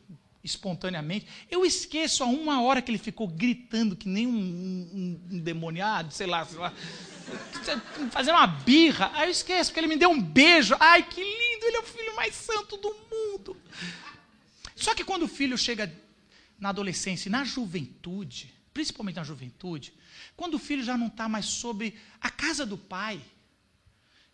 espontaneamente, 0.47 1.27
eu 1.51 1.67
esqueço 1.67 2.23
a 2.23 2.27
uma 2.27 2.63
hora 2.63 2.81
que 2.81 2.91
ele 2.91 2.99
ficou 2.99 3.27
gritando 3.29 3.97
que 3.97 4.09
nem 4.09 4.27
um, 4.27 4.31
um, 4.33 5.21
um 5.31 5.39
demoniado, 5.41 6.13
sei 6.13 6.27
lá, 6.27 6.45
sei 6.45 6.59
lá, 6.59 6.73
fazendo 8.11 8.37
uma 8.37 8.47
birra. 8.47 9.11
Aí 9.15 9.29
eu 9.29 9.31
esqueço, 9.31 9.71
porque 9.71 9.81
ele 9.81 9.89
me 9.89 9.97
deu 9.97 10.09
um 10.09 10.21
beijo. 10.21 10.75
Ai, 10.81 11.03
que 11.03 11.21
lindo, 11.21 11.67
ele 11.67 11.77
é 11.77 11.81
o 11.81 11.83
filho 11.83 12.17
mais 12.17 12.35
santo 12.35 12.77
do 12.77 12.95
mundo. 13.11 13.57
Só 14.75 14.95
que 14.95 15.05
quando 15.05 15.25
o 15.25 15.29
filho 15.29 15.59
chega 15.59 15.93
na 16.59 16.71
adolescência 16.71 17.29
e 17.29 17.33
na 17.33 17.45
juventude, 17.45 18.55
principalmente 18.73 19.17
na 19.17 19.25
juventude, 19.25 19.93
quando 20.37 20.55
o 20.55 20.59
filho 20.59 20.83
já 20.83 20.97
não 20.97 21.09
está 21.09 21.29
mais 21.29 21.47
sobre 21.47 21.99
a 22.21 22.31
casa 22.31 22.65
do 22.65 22.79
pai, 22.79 23.21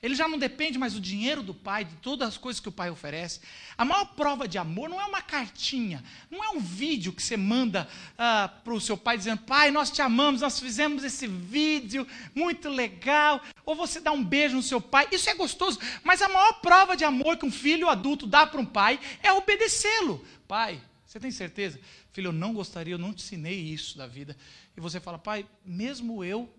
ele 0.03 0.17
já 0.17 0.27
não 0.27 0.37
depende 0.37 0.81
mais 0.81 0.95
do 0.95 1.01
dinheiro 1.01 1.45
do 1.45 1.55
pai, 1.55 1.85
de 1.85 1.95
todas 1.97 2.31
as 2.31 2.37
coisas 2.37 2.59
que 2.59 2.69
o 2.69 2.73
pai 2.73 2.91
oferece. 2.91 3.39
A 3.79 3.85
maior 3.85 4.05
prova 4.17 4.49
de 4.49 4.59
amor 4.59 4.89
não 4.89 5.01
é 5.01 5.07
uma 5.07 5.23
cartinha, 5.23 6.03
não 6.29 6.43
é 6.43 6.51
um 6.51 6.59
vídeo 6.59 7.13
que 7.13 7.23
você 7.23 7.37
manda 7.37 7.89
uh, 8.15 8.63
para 8.65 8.75
o 8.75 8.81
seu 8.81 8.97
pai 8.97 9.17
dizendo: 9.17 9.43
Pai, 9.43 9.71
nós 9.71 9.93
te 9.93 10.03
amamos, 10.03 10.41
nós 10.41 10.59
fizemos 10.59 11.05
esse 11.05 11.29
vídeo, 11.29 12.05
muito 12.35 12.69
legal. 12.69 13.41
Ou 13.65 13.77
você 13.77 14.01
dá 14.01 14.11
um 14.11 14.25
beijo 14.25 14.57
no 14.57 14.63
seu 14.63 14.81
pai, 14.81 15.07
isso 15.13 15.31
é 15.31 15.35
gostoso. 15.35 15.79
Mas 16.03 16.21
a 16.21 16.29
maior 16.29 16.55
prova 16.55 16.97
de 16.97 17.05
amor 17.05 17.37
que 17.37 17.47
um 17.47 17.53
filho 17.53 17.89
adulto 17.89 18.27
dá 18.27 18.45
para 18.45 18.61
um 18.61 18.67
pai 18.67 18.99
é 19.23 19.33
obedecê-lo. 19.33 20.27
Pai, 20.49 20.83
você 21.07 21.21
tem 21.21 21.31
certeza? 21.31 21.79
Filho, 22.13 22.29
eu 22.29 22.33
não 22.33 22.53
gostaria, 22.53 22.95
eu 22.95 22.99
não 22.99 23.15
te 23.15 23.23
ensinei 23.23 23.61
isso 23.61 23.97
da 23.97 24.09
vida. 24.09 24.37
E 24.77 24.81
você 24.81 24.99
fala: 24.99 25.17
Pai, 25.17 25.47
mesmo 25.65 26.25
eu 26.25 26.53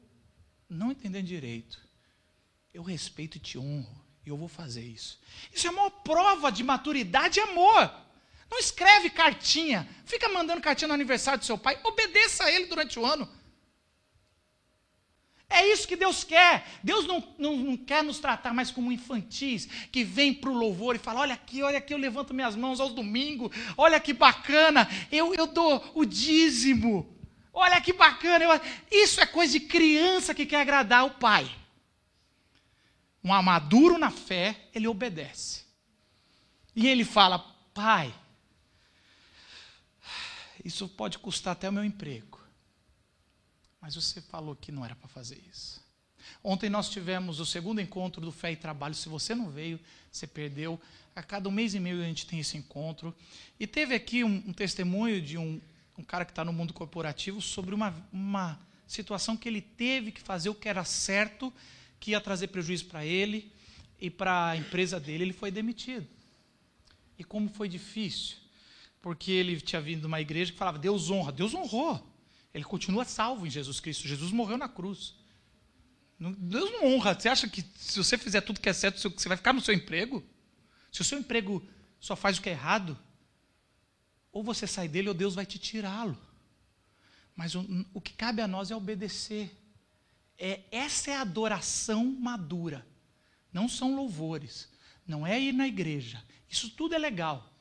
não 0.69 0.91
entendendo 0.93 1.25
direito 1.25 1.91
eu 2.73 2.81
respeito 2.81 3.37
e 3.37 3.39
te 3.39 3.57
honro, 3.57 4.03
e 4.25 4.29
eu 4.29 4.37
vou 4.37 4.47
fazer 4.47 4.83
isso. 4.83 5.19
Isso 5.53 5.67
é 5.67 5.69
uma 5.69 5.91
prova 5.91 6.51
de 6.51 6.63
maturidade 6.63 7.39
e 7.39 7.43
amor. 7.43 7.93
Não 8.49 8.57
escreve 8.57 9.09
cartinha, 9.09 9.87
fica 10.05 10.27
mandando 10.29 10.61
cartinha 10.61 10.87
no 10.87 10.93
aniversário 10.93 11.39
do 11.39 11.45
seu 11.45 11.57
pai, 11.57 11.79
obedeça 11.83 12.45
a 12.45 12.51
ele 12.51 12.65
durante 12.65 12.99
o 12.99 13.05
ano. 13.05 13.29
É 15.49 15.67
isso 15.71 15.87
que 15.87 15.95
Deus 15.95 16.23
quer. 16.23 16.65
Deus 16.83 17.05
não, 17.05 17.23
não, 17.37 17.55
não 17.55 17.77
quer 17.77 18.03
nos 18.03 18.17
tratar 18.17 18.55
mais 18.55 18.71
como 18.71 18.91
infantis, 18.91 19.67
que 19.91 20.03
vem 20.03 20.33
para 20.33 20.49
o 20.49 20.57
louvor 20.57 20.95
e 20.95 20.99
fala: 20.99 21.19
olha 21.19 21.35
aqui, 21.35 21.61
olha 21.61 21.77
aqui, 21.77 21.93
eu 21.93 21.97
levanto 21.97 22.33
minhas 22.33 22.55
mãos 22.55 22.79
aos 22.79 22.91
domingos, 22.91 23.55
olha 23.77 23.99
que 23.99 24.13
bacana, 24.13 24.89
eu, 25.11 25.35
eu 25.35 25.45
dou 25.45 25.91
o 25.93 26.05
dízimo, 26.05 27.15
olha 27.53 27.79
que 27.79 27.93
bacana. 27.93 28.45
Eu... 28.45 28.61
Isso 28.91 29.21
é 29.21 29.27
coisa 29.27 29.53
de 29.53 29.59
criança 29.59 30.33
que 30.33 30.45
quer 30.45 30.61
agradar 30.61 31.05
o 31.05 31.11
pai. 31.11 31.47
Um 33.23 33.41
maduro 33.41 33.97
na 33.97 34.11
fé, 34.11 34.69
ele 34.73 34.87
obedece. 34.87 35.63
E 36.75 36.87
ele 36.87 37.05
fala: 37.05 37.39
Pai, 37.73 38.13
isso 40.63 40.87
pode 40.89 41.17
custar 41.19 41.53
até 41.53 41.69
o 41.69 41.73
meu 41.73 41.83
emprego. 41.83 42.41
Mas 43.79 43.95
você 43.95 44.21
falou 44.21 44.55
que 44.55 44.71
não 44.71 44.83
era 44.85 44.95
para 44.95 45.07
fazer 45.07 45.41
isso. 45.51 45.83
Ontem 46.43 46.69
nós 46.69 46.89
tivemos 46.89 47.39
o 47.39 47.45
segundo 47.45 47.81
encontro 47.81 48.21
do 48.21 48.31
Fé 48.31 48.51
e 48.51 48.55
Trabalho. 48.55 48.95
Se 48.95 49.09
você 49.09 49.35
não 49.35 49.49
veio, 49.49 49.79
você 50.11 50.25
perdeu. 50.25 50.79
A 51.15 51.21
cada 51.21 51.47
um 51.47 51.51
mês 51.51 51.73
e 51.73 51.79
meio 51.79 52.01
a 52.01 52.05
gente 52.05 52.25
tem 52.25 52.39
esse 52.39 52.57
encontro. 52.57 53.15
E 53.59 53.67
teve 53.67 53.93
aqui 53.93 54.23
um, 54.23 54.43
um 54.47 54.53
testemunho 54.53 55.21
de 55.21 55.37
um, 55.37 55.61
um 55.97 56.03
cara 56.03 56.25
que 56.25 56.31
está 56.31 56.43
no 56.43 56.53
mundo 56.53 56.73
corporativo 56.73 57.41
sobre 57.41 57.75
uma, 57.75 57.93
uma 58.11 58.59
situação 58.87 59.37
que 59.37 59.47
ele 59.47 59.61
teve 59.61 60.11
que 60.11 60.21
fazer 60.21 60.49
o 60.49 60.55
que 60.55 60.67
era 60.67 60.83
certo, 60.83 61.53
que 62.03 62.11
ia 62.11 62.19
trazer 62.19 62.47
prejuízo 62.47 62.87
para 62.87 63.05
ele 63.05 63.49
e 63.97 64.09
para 64.09 64.49
a 64.49 64.57
empresa 64.57 64.99
dele. 64.99 65.23
Ele 65.23 65.31
foi 65.31 65.49
demitido. 65.49 66.05
E 67.17 67.23
como 67.23 67.47
foi 67.47 67.69
difícil. 67.69 68.35
Porque 69.01 69.31
ele 69.31 69.61
tinha 69.61 69.81
vindo 69.81 70.01
de 70.01 70.07
uma 70.07 70.19
igreja 70.19 70.51
que 70.51 70.57
falava, 70.57 70.77
Deus 70.77 71.09
honra. 71.09 71.31
Deus 71.31 71.53
honrou. 71.53 72.05
Ele 72.53 72.65
continua 72.65 73.05
salvo 73.05 73.47
em 73.47 73.49
Jesus 73.49 73.79
Cristo. 73.79 74.05
Jesus 74.05 74.33
morreu 74.33 74.57
na 74.57 74.67
cruz. 74.67 75.15
Deus 76.19 76.69
não 76.71 76.93
honra. 76.93 77.17
Você 77.17 77.29
acha 77.29 77.47
que 77.47 77.63
se 77.77 77.97
você 77.97 78.17
fizer 78.17 78.41
tudo 78.41 78.59
que 78.59 78.67
é 78.67 78.73
certo, 78.73 78.99
você 79.09 79.29
vai 79.29 79.37
ficar 79.37 79.53
no 79.53 79.61
seu 79.61 79.73
emprego? 79.73 80.21
Se 80.91 80.99
o 80.99 81.05
seu 81.05 81.17
emprego 81.17 81.65
só 82.01 82.17
faz 82.17 82.37
o 82.37 82.41
que 82.41 82.49
é 82.49 82.51
errado, 82.51 82.99
ou 84.29 84.43
você 84.43 84.67
sai 84.67 84.89
dele 84.89 85.07
ou 85.07 85.13
Deus 85.13 85.35
vai 85.35 85.45
te 85.45 85.57
tirá-lo. 85.57 86.17
Mas 87.33 87.55
o, 87.55 87.65
o, 87.93 88.01
que 88.01 88.11
cabe 88.11 88.41
a 88.41 88.47
nós 88.47 88.71
é 88.71 88.75
obedecer. 88.75 89.57
É, 90.37 90.61
essa 90.71 91.11
é 91.11 91.15
a 91.15 91.21
adoração 91.21 92.05
madura. 92.05 92.85
Não 93.51 93.69
são 93.69 93.95
louvores. 93.95 94.69
Não 95.05 95.25
é 95.25 95.39
ir 95.39 95.53
na 95.53 95.67
igreja. 95.67 96.23
Isso 96.49 96.69
tudo 96.69 96.95
é 96.95 96.97
legal. 96.97 97.51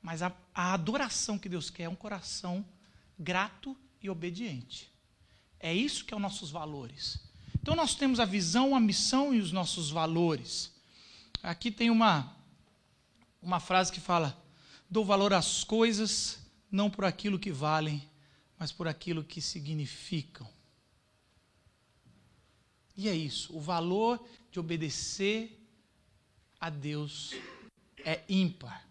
Mas 0.00 0.22
a, 0.22 0.32
a 0.54 0.74
adoração 0.74 1.38
que 1.38 1.48
Deus 1.48 1.70
quer 1.70 1.84
é 1.84 1.88
um 1.88 1.94
coração 1.94 2.64
grato 3.18 3.76
e 4.02 4.10
obediente. 4.10 4.90
É 5.60 5.72
isso 5.72 6.04
que 6.04 6.12
é 6.12 6.16
os 6.16 6.22
nossos 6.22 6.50
valores. 6.50 7.20
Então 7.62 7.76
nós 7.76 7.94
temos 7.94 8.18
a 8.18 8.24
visão, 8.24 8.74
a 8.74 8.80
missão 8.80 9.32
e 9.32 9.38
os 9.38 9.52
nossos 9.52 9.90
valores. 9.90 10.72
Aqui 11.42 11.70
tem 11.70 11.90
uma 11.90 12.36
uma 13.40 13.60
frase 13.60 13.92
que 13.92 14.00
fala: 14.00 14.36
"Dou 14.90 15.04
valor 15.04 15.32
às 15.32 15.62
coisas 15.62 16.38
não 16.70 16.90
por 16.90 17.04
aquilo 17.04 17.38
que 17.38 17.52
valem, 17.52 18.02
mas 18.58 18.72
por 18.72 18.88
aquilo 18.88 19.22
que 19.22 19.40
significam". 19.40 20.48
E 22.96 23.08
é 23.08 23.14
isso, 23.14 23.56
o 23.56 23.60
valor 23.60 24.22
de 24.50 24.60
obedecer 24.60 25.58
a 26.60 26.68
Deus 26.68 27.34
é 28.04 28.22
ímpar. 28.28 28.86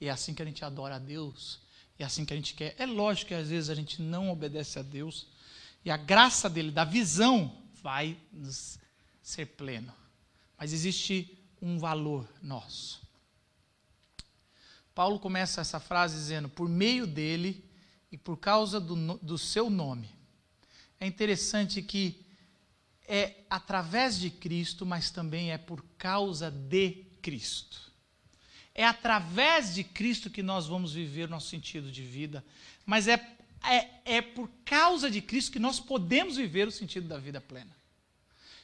E 0.00 0.06
é 0.06 0.10
assim 0.10 0.34
que 0.34 0.42
a 0.42 0.44
gente 0.44 0.64
adora 0.64 0.96
a 0.96 0.98
Deus, 0.98 1.60
é 1.98 2.04
assim 2.04 2.24
que 2.24 2.32
a 2.32 2.36
gente 2.36 2.54
quer. 2.54 2.74
É 2.78 2.86
lógico 2.86 3.28
que 3.28 3.34
às 3.34 3.48
vezes 3.48 3.70
a 3.70 3.74
gente 3.74 4.00
não 4.00 4.30
obedece 4.30 4.78
a 4.78 4.82
Deus, 4.82 5.28
e 5.84 5.90
a 5.90 5.96
graça 5.96 6.48
dele, 6.48 6.70
da 6.70 6.84
visão, 6.84 7.56
vai 7.82 8.16
nos 8.32 8.78
ser 9.22 9.46
pleno. 9.46 9.92
Mas 10.58 10.72
existe 10.72 11.38
um 11.60 11.78
valor 11.78 12.28
nosso. 12.42 13.00
Paulo 14.94 15.18
começa 15.18 15.60
essa 15.60 15.80
frase 15.80 16.16
dizendo: 16.16 16.48
por 16.48 16.68
meio 16.68 17.06
dele 17.06 17.64
e 18.10 18.18
por 18.18 18.36
causa 18.36 18.80
do, 18.80 19.18
do 19.18 19.38
seu 19.38 19.70
nome. 19.70 20.10
É 20.98 21.06
interessante 21.06 21.80
que 21.80 22.26
é 23.12 23.44
através 23.50 24.18
de 24.18 24.30
Cristo, 24.30 24.86
mas 24.86 25.10
também 25.10 25.50
é 25.50 25.58
por 25.58 25.84
causa 25.98 26.50
de 26.50 27.04
Cristo. 27.20 27.90
É 28.72 28.84
através 28.84 29.74
de 29.74 29.82
Cristo 29.82 30.30
que 30.30 30.42
nós 30.42 30.68
vamos 30.68 30.94
viver 30.94 31.28
nosso 31.28 31.48
sentido 31.48 31.90
de 31.90 32.02
vida, 32.02 32.44
mas 32.86 33.08
é 33.08 33.36
é, 33.62 34.16
é 34.16 34.22
por 34.22 34.50
causa 34.64 35.10
de 35.10 35.20
Cristo 35.20 35.52
que 35.52 35.58
nós 35.58 35.78
podemos 35.78 36.36
viver 36.36 36.66
o 36.66 36.70
sentido 36.70 37.08
da 37.08 37.18
vida 37.18 37.40
plena. 37.40 37.76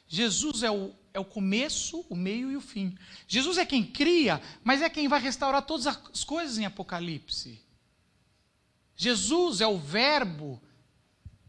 Jesus 0.07 0.63
é 0.63 0.71
o, 0.71 0.93
é 1.13 1.19
o 1.19 1.25
começo, 1.25 2.05
o 2.09 2.15
meio 2.15 2.49
e 2.49 2.55
o 2.55 2.61
fim. 2.61 2.97
Jesus 3.27 3.57
é 3.57 3.65
quem 3.65 3.83
cria, 3.83 4.41
mas 4.63 4.81
é 4.81 4.89
quem 4.89 5.07
vai 5.07 5.21
restaurar 5.21 5.61
todas 5.63 5.85
as 5.85 6.23
coisas 6.23 6.57
em 6.57 6.65
Apocalipse. 6.65 7.61
Jesus 8.95 9.61
é 9.61 9.67
o 9.67 9.77
Verbo, 9.77 10.61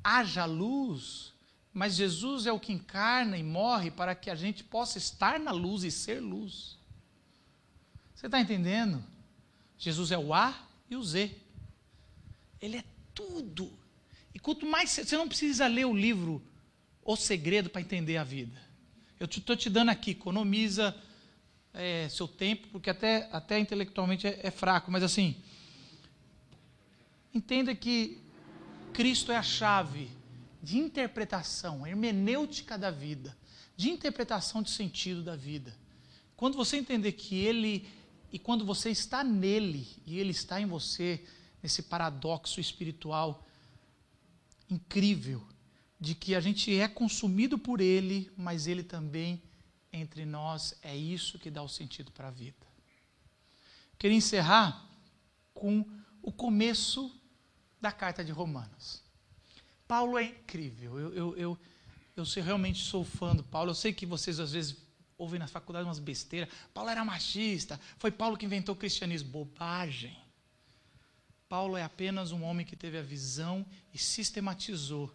haja 0.03 0.45
luz, 0.45 1.33
mas 1.79 1.95
Jesus 1.95 2.45
é 2.45 2.51
o 2.51 2.59
que 2.59 2.73
encarna 2.73 3.39
e 3.39 3.43
morre 3.45 3.89
para 3.89 4.13
que 4.13 4.31
a 4.31 4.35
gente 4.35 4.65
possa 4.65 4.99
estar 4.99 5.39
na 5.39 5.53
luz 5.53 5.85
e 5.85 5.93
ser 5.93 6.19
luz. 6.19 6.77
Você 8.13 8.27
está 8.27 8.41
entendendo? 8.41 9.05
Jesus 9.79 10.11
é 10.11 10.19
o 10.19 10.35
A 10.35 10.61
e 10.91 10.97
o 10.97 11.05
Z. 11.05 11.31
Ele 12.61 12.79
é 12.79 12.85
tudo. 13.15 13.73
E 14.35 14.41
quanto 14.41 14.67
mais 14.67 14.91
você 14.91 15.17
não 15.17 15.29
precisa 15.29 15.69
ler 15.69 15.87
o 15.87 15.97
livro 15.97 16.43
O 17.05 17.15
Segredo 17.15 17.71
para 17.71 17.81
entender 17.81 18.17
a 18.17 18.25
vida. 18.25 18.61
Eu 19.21 19.27
estou 19.27 19.55
te, 19.55 19.63
te, 19.63 19.71
dando 19.71 19.91
aqui, 19.91 20.11
economiza 20.11 20.93
é, 21.73 22.09
seu 22.09 22.27
tempo, 22.27 22.67
porque 22.73 22.91
até, 22.91 23.29
até 23.31 23.57
intelectualmente 23.57 24.27
é, 24.27 24.41
é 24.43 24.51
fraco, 24.51 24.91
mas 24.91 25.05
assim, 25.05 25.37
entenda 27.33 27.73
que 27.73 28.21
Cristo 28.93 29.31
é 29.31 29.37
a 29.37 29.45
chave 29.45 30.18
de 30.69 30.77
interpretação, 30.77 31.87
hermenêutica 31.87 32.77
da 32.77 32.91
vida, 32.91 33.35
de 33.75 33.89
interpretação 33.89 34.63
de 34.63 34.71
sentido 34.71 35.23
da 35.23 35.35
vida. 35.35 35.75
Quando 36.37 36.59
você 36.59 36.77
entender 36.77 37.13
que 37.13 37.37
Ele, 37.37 37.89
e 38.31 38.39
quando 38.39 38.67
você 38.67 38.91
está 38.91 39.25
nele, 39.25 39.89
e 40.05 40.19
Ele 40.19 40.31
está 40.31 40.61
em 40.61 40.67
você, 40.67 41.25
nesse 41.63 41.85
paradoxo 41.85 42.61
espiritual 42.61 43.47
incrível 44.69 45.43
de 45.99 46.15
que 46.15 46.35
a 46.35 46.41
gente 46.41 46.79
é 46.79 46.87
consumido 46.87 47.59
por 47.59 47.81
Ele, 47.81 48.31
mas 48.37 48.67
Ele 48.67 48.83
também 48.83 49.43
entre 49.91 50.27
nós. 50.27 50.75
É 50.83 50.95
isso 50.95 51.39
que 51.39 51.51
dá 51.51 51.63
o 51.63 51.69
sentido 51.69 52.13
para 52.13 52.29
a 52.29 52.31
vida. 52.31 52.67
Queria 53.99 54.19
encerrar 54.19 54.87
com 55.55 55.83
o 56.23 56.31
começo 56.31 57.11
da 57.81 57.91
carta 57.91 58.23
de 58.23 58.33
Romanos. 58.33 59.08
Paulo 59.89 60.19
é 60.19 60.25
incrível. 60.25 61.01
Eu, 61.01 61.15
eu, 61.15 61.37
eu, 61.37 61.59
eu 62.15 62.25
realmente 62.45 62.85
sou 62.85 63.03
fã 63.03 63.35
do 63.35 63.43
Paulo. 63.43 63.71
Eu 63.71 63.75
sei 63.75 63.93
que 63.93 64.05
vocês 64.05 64.39
às 64.39 64.53
vezes 64.53 64.77
ouvem 65.17 65.41
na 65.41 65.49
faculdade 65.49 65.87
umas 65.87 65.99
besteiras. 65.99 66.51
Paulo 66.75 66.91
era 66.91 67.03
machista. 67.05 67.81
Foi 67.97 68.11
Paulo 68.11 68.37
que 68.37 68.45
inventou 68.45 68.75
o 68.75 68.79
cristianismo. 68.79 69.31
Bobagem. 69.31 70.17
Paulo 71.49 71.79
é 71.79 71.83
apenas 71.83 72.31
um 72.31 72.45
homem 72.45 72.67
que 72.67 72.77
teve 72.77 72.99
a 72.99 73.03
visão 73.03 73.65
e 73.93 73.99
sistematizou 73.99 75.11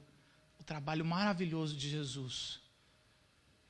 o 0.60 0.64
trabalho 0.64 1.06
maravilhoso 1.06 1.78
de 1.78 1.88
Jesus. 1.88 2.60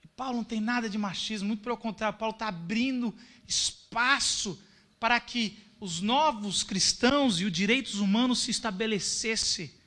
E 0.01 0.07
Paulo 0.07 0.37
não 0.37 0.43
tem 0.45 0.61
nada 0.61 0.89
de 0.89 0.97
machismo, 0.97 1.49
muito 1.49 1.63
pelo 1.63 1.75
contrário, 1.75 2.17
Paulo 2.17 2.33
está 2.33 2.47
abrindo 2.47 3.13
espaço 3.45 4.57
para 4.97 5.19
que 5.19 5.59
os 5.81 5.99
novos 5.99 6.63
cristãos 6.63 7.41
e 7.41 7.45
os 7.45 7.51
direitos 7.51 7.95
humanos 7.95 8.39
se 8.39 8.51
estabelecesse 8.51 9.77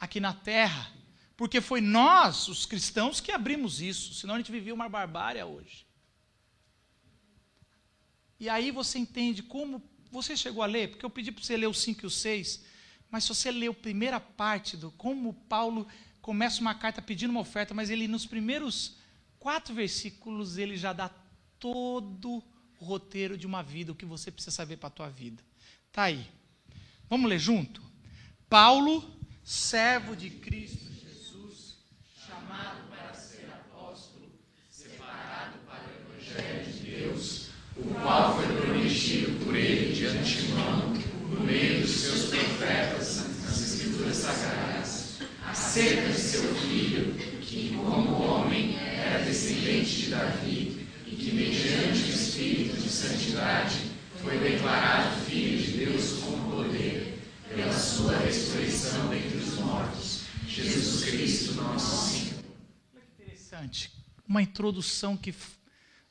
aqui 0.00 0.18
na 0.18 0.32
terra. 0.32 0.90
Porque 1.36 1.60
foi 1.60 1.80
nós, 1.80 2.48
os 2.48 2.66
cristãos, 2.66 3.20
que 3.20 3.30
abrimos 3.30 3.80
isso, 3.80 4.14
senão 4.14 4.34
a 4.34 4.38
gente 4.38 4.50
vivia 4.50 4.74
uma 4.74 4.88
barbárie 4.88 5.42
hoje. 5.42 5.86
E 8.38 8.48
aí 8.48 8.70
você 8.70 8.98
entende 8.98 9.42
como 9.42 9.82
você 10.10 10.36
chegou 10.36 10.62
a 10.62 10.66
ler? 10.66 10.88
Porque 10.88 11.04
eu 11.04 11.10
pedi 11.10 11.30
para 11.30 11.44
você 11.44 11.56
ler 11.56 11.66
o 11.66 11.74
5 11.74 12.00
e 12.02 12.06
o 12.06 12.10
6, 12.10 12.64
mas 13.10 13.24
se 13.24 13.28
você 13.28 13.50
leu 13.50 13.72
a 13.72 13.74
primeira 13.74 14.18
parte 14.18 14.76
do 14.76 14.90
como 14.92 15.34
Paulo 15.34 15.86
começa 16.20 16.60
uma 16.60 16.74
carta 16.74 17.00
pedindo 17.00 17.30
uma 17.30 17.40
oferta, 17.40 17.74
mas 17.74 17.90
ele 17.90 18.08
nos 18.08 18.26
primeiros 18.26 18.96
quatro 19.38 19.74
versículos 19.74 20.58
ele 20.58 20.76
já 20.76 20.92
dá 20.92 21.10
todo 21.58 22.42
o 22.78 22.84
roteiro 22.84 23.36
de 23.36 23.46
uma 23.46 23.62
vida, 23.62 23.92
o 23.92 23.94
que 23.94 24.06
você 24.06 24.30
precisa 24.30 24.54
saber 24.54 24.78
para 24.78 24.88
a 24.88 24.92
tua 24.92 25.08
vida. 25.08 25.42
Tá 25.92 26.04
aí. 26.04 26.26
Vamos 27.08 27.28
ler 27.28 27.38
junto? 27.38 27.82
Paulo, 28.48 29.19
servo 29.44 30.14
de 30.14 30.30
Cristo 30.30 30.90
Jesus, 30.92 31.78
chamado 32.26 32.88
para 32.88 33.12
ser 33.14 33.46
apóstolo, 33.46 34.30
separado 34.70 35.58
para 35.66 35.84
o 35.86 36.14
evangelho 36.14 36.72
de 36.72 36.90
Deus, 36.90 37.50
o 37.76 37.82
qual 37.94 38.36
foi 38.36 38.56
prometido 38.56 39.44
por 39.44 39.56
ele 39.56 39.94
de 39.94 40.06
antemão, 40.06 40.94
por 41.28 41.40
meio 41.44 41.80
dos 41.80 41.90
seus 41.90 42.26
profetas 42.26 43.26
nas 43.42 43.60
Escrituras 43.60 44.16
Sagradas, 44.16 45.18
acerca 45.46 46.08
de 46.08 46.20
seu 46.20 46.54
filho, 46.56 47.14
que, 47.40 47.76
como 47.76 48.22
homem, 48.22 48.78
era 48.78 49.24
descendente 49.24 50.02
de 50.02 50.10
Davi, 50.10 50.86
e 51.06 51.16
que, 51.16 51.32
mediante 51.32 52.02
o 52.04 52.14
Espírito 52.14 52.76
de 52.76 52.88
Santidade, 52.88 53.90
foi 54.22 54.38
declarado 54.38 55.24
Filho 55.24 55.58
de 55.58 55.72
Deus 55.84 56.19
Cristo, 61.10 61.54
nosso 61.54 62.06
Senhor. 62.06 62.44
Olha 62.94 63.02
que 63.02 63.22
interessante. 63.22 63.90
uma 64.28 64.40
introdução 64.40 65.16
que 65.16 65.34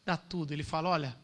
dá 0.05 0.17
tudo. 0.17 0.51
Ele 0.51 0.63
fala: 0.63 0.89
Olha, 0.89 1.17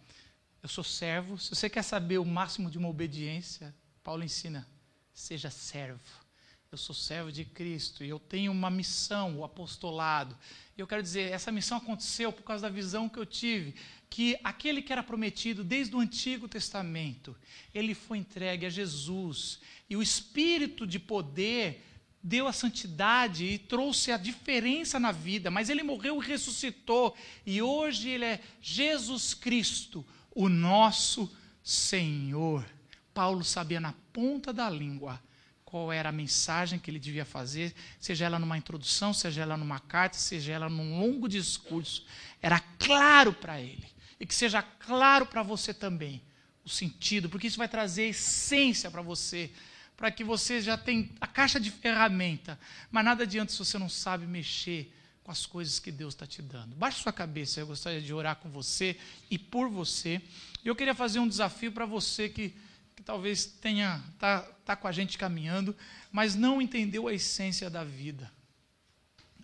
eu 0.63 0.69
sou 0.69 0.83
servo. 0.83 1.37
Se 1.37 1.49
você 1.49 1.69
quer 1.69 1.83
saber 1.83 2.17
o 2.17 2.25
máximo 2.25 2.71
de 2.71 2.77
uma 2.77 2.87
obediência, 2.87 3.75
Paulo 4.01 4.23
ensina: 4.23 4.65
seja 5.13 5.49
servo. 5.49 6.23
Eu 6.71 6.77
sou 6.77 6.95
servo 6.95 7.31
de 7.31 7.43
Cristo 7.43 8.03
e 8.03 8.09
eu 8.09 8.19
tenho 8.19 8.51
uma 8.51 8.69
missão, 8.69 9.39
o 9.39 9.43
apostolado. 9.43 10.37
E 10.77 10.81
eu 10.81 10.87
quero 10.87 11.03
dizer, 11.03 11.31
essa 11.31 11.51
missão 11.51 11.77
aconteceu 11.77 12.31
por 12.31 12.43
causa 12.43 12.63
da 12.63 12.69
visão 12.69 13.07
que 13.07 13.19
eu 13.19 13.25
tive, 13.25 13.75
que 14.09 14.37
aquele 14.43 14.81
que 14.81 14.91
era 14.91 15.03
prometido 15.03 15.63
desde 15.63 15.95
o 15.95 15.99
Antigo 15.99 16.47
Testamento, 16.47 17.35
ele 17.73 17.93
foi 17.93 18.17
entregue 18.17 18.65
a 18.65 18.69
Jesus. 18.69 19.59
E 19.89 19.95
o 19.95 20.01
espírito 20.01 20.85
de 20.87 20.99
poder 20.99 21.81
deu 22.25 22.47
a 22.47 22.53
santidade 22.53 23.45
e 23.45 23.59
trouxe 23.59 24.11
a 24.11 24.17
diferença 24.17 24.99
na 24.99 25.11
vida, 25.11 25.51
mas 25.51 25.69
ele 25.69 25.83
morreu 25.83 26.19
e 26.19 26.25
ressuscitou, 26.25 27.15
e 27.45 27.61
hoje 27.61 28.09
ele 28.09 28.25
é 28.25 28.41
Jesus 28.59 29.35
Cristo, 29.35 30.03
o 30.33 30.49
nosso 30.49 31.31
Senhor. 31.63 32.65
Paulo 33.13 33.43
sabia 33.43 33.79
na 33.79 33.93
ponta 34.11 34.51
da 34.51 34.67
língua 34.67 35.21
qual 35.63 35.93
era 35.93 36.09
a 36.09 36.11
mensagem 36.11 36.79
que 36.79 36.89
ele 36.89 36.97
devia 36.97 37.25
fazer, 37.25 37.75
seja 37.99 38.25
ela 38.25 38.39
numa 38.39 38.57
introdução, 38.57 39.13
seja 39.13 39.43
ela 39.43 39.55
numa 39.55 39.79
carta, 39.79 40.17
seja 40.17 40.51
ela 40.51 40.67
num 40.67 40.99
longo 40.99 41.29
discurso. 41.29 42.05
Era 42.41 42.59
claro 42.79 43.33
para 43.33 43.61
ele. 43.61 43.85
E 44.19 44.25
que 44.25 44.33
seja 44.33 44.63
claro 44.63 45.27
para 45.27 45.43
você 45.43 45.73
também 45.75 46.23
o 46.63 46.69
sentido, 46.69 47.29
porque 47.29 47.45
isso 47.45 47.59
vai 47.59 47.67
trazer 47.67 48.09
essência 48.09 48.89
para 48.89 49.03
você, 49.03 49.51
para 49.95 50.11
que 50.11 50.23
você 50.23 50.61
já 50.61 50.77
tenha 50.77 51.09
a 51.21 51.27
caixa 51.27 51.59
de 51.59 51.71
ferramenta. 51.71 52.59
Mas 52.91 53.05
nada 53.05 53.23
adianta 53.23 53.51
se 53.51 53.59
você 53.59 53.77
não 53.77 53.89
sabe 53.89 54.25
mexer 54.25 54.93
com 55.23 55.31
as 55.31 55.45
coisas 55.45 55.79
que 55.79 55.91
Deus 55.91 56.13
está 56.13 56.27
te 56.27 56.41
dando. 56.41 56.75
Baixe 56.75 57.01
sua 57.01 57.13
cabeça, 57.13 57.59
eu 57.59 57.67
gostaria 57.67 58.01
de 58.01 58.13
orar 58.13 58.35
com 58.35 58.49
você 58.49 58.97
e 59.29 59.37
por 59.39 59.69
você. 59.69 60.21
Eu 60.63 60.75
queria 60.75 60.93
fazer 60.93 61.19
um 61.19 61.27
desafio 61.27 61.71
para 61.71 61.85
você 61.85 62.29
que 62.29 62.53
que 62.95 63.03
talvez 63.03 63.45
tenha 63.45 64.01
tá, 64.17 64.41
tá 64.63 64.75
com 64.75 64.87
a 64.87 64.91
gente 64.91 65.17
caminhando, 65.17 65.75
mas 66.11 66.33
não 66.35 66.61
entendeu 66.61 67.07
a 67.07 67.13
essência 67.13 67.69
da 67.69 67.83
vida, 67.83 68.31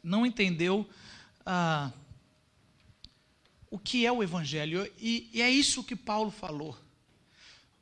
não 0.02 0.26
entendeu 0.26 0.90
ah, 1.46 1.92
o 3.70 3.78
que 3.78 4.06
é 4.06 4.12
o 4.12 4.24
Evangelho. 4.24 4.90
E, 4.98 5.30
e 5.34 5.42
é 5.42 5.50
isso 5.50 5.84
que 5.84 5.96
Paulo 5.96 6.32
falou. 6.32 6.78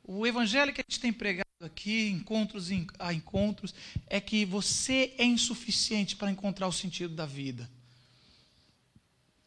O 0.02 0.26
Evangelho 0.26 0.72
que 0.72 0.80
a 0.80 0.84
gente 0.86 0.98
tem 0.98 1.12
pregado 1.12 1.49
aqui, 1.60 2.08
encontros 2.08 2.68
a 2.98 3.12
encontros, 3.12 3.74
é 4.06 4.18
que 4.18 4.46
você 4.46 5.14
é 5.18 5.24
insuficiente 5.24 6.16
para 6.16 6.30
encontrar 6.30 6.66
o 6.66 6.72
sentido 6.72 7.14
da 7.14 7.26
vida. 7.26 7.70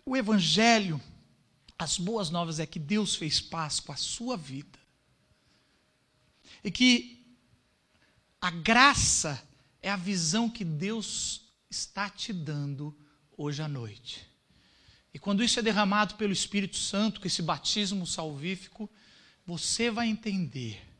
O 0.05 0.16
Evangelho, 0.16 1.01
as 1.78 1.97
boas 1.97 2.30
novas 2.30 2.59
é 2.59 2.68
que 2.68 2.78
Deus 2.78 3.16
fez 3.16 3.41
paz 3.41 3.80
com 3.80 3.91
a 3.91 3.95
sua 3.95 4.38
vida 4.38 4.78
e 6.64 6.70
que 6.70 7.20
a 8.39 8.51
graça 8.51 9.41
é 9.82 9.89
a 9.89 9.95
visão 9.95 10.47
que 10.49 10.64
Deus 10.64 11.41
está 11.68 12.09
te 12.09 12.32
dando 12.32 12.95
hoje 13.36 13.64
à 13.64 13.68
noite. 13.68 14.30
E 15.11 15.18
quando 15.18 15.43
isso 15.43 15.59
é 15.59 15.64
derramado 15.64 16.14
pelo 16.16 16.32
Espírito 16.32 16.78
Santo, 16.78 17.20
com 17.20 17.28
esse 17.28 17.41
batismo 17.41 18.05
salvífico, 18.05 18.89
você 19.45 19.89
vai 19.89 20.07
entender 20.07 20.93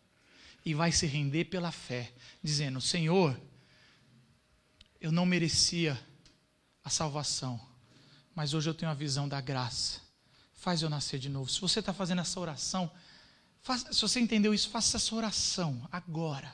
e 0.66 0.74
vai 0.74 0.92
se 0.92 1.06
render 1.06 1.46
pela 1.46 1.72
fé, 1.72 2.14
dizendo: 2.42 2.80
Senhor, 2.80 3.40
eu 5.00 5.12
não 5.12 5.26
merecia 5.26 6.00
a 6.84 6.90
salvação, 6.90 7.60
mas 8.36 8.54
hoje 8.54 8.70
eu 8.70 8.74
tenho 8.74 8.92
a 8.92 8.96
visão 8.96 9.28
da 9.28 9.42
graça. 9.42 10.02
Faz 10.54 10.82
eu 10.82 10.90
nascer 10.90 11.20
de 11.20 11.30
novo. 11.30 11.50
Se 11.50 11.60
você 11.60 11.80
está 11.80 11.94
fazendo 11.94 12.22
essa 12.22 12.40
oração, 12.40 12.90
Faça, 13.64 13.94
se 13.94 14.02
você 14.02 14.20
entendeu 14.20 14.54
isso, 14.54 14.70
faça 14.70 14.98
essa 14.98 15.16
oração 15.16 15.88
agora, 15.90 16.54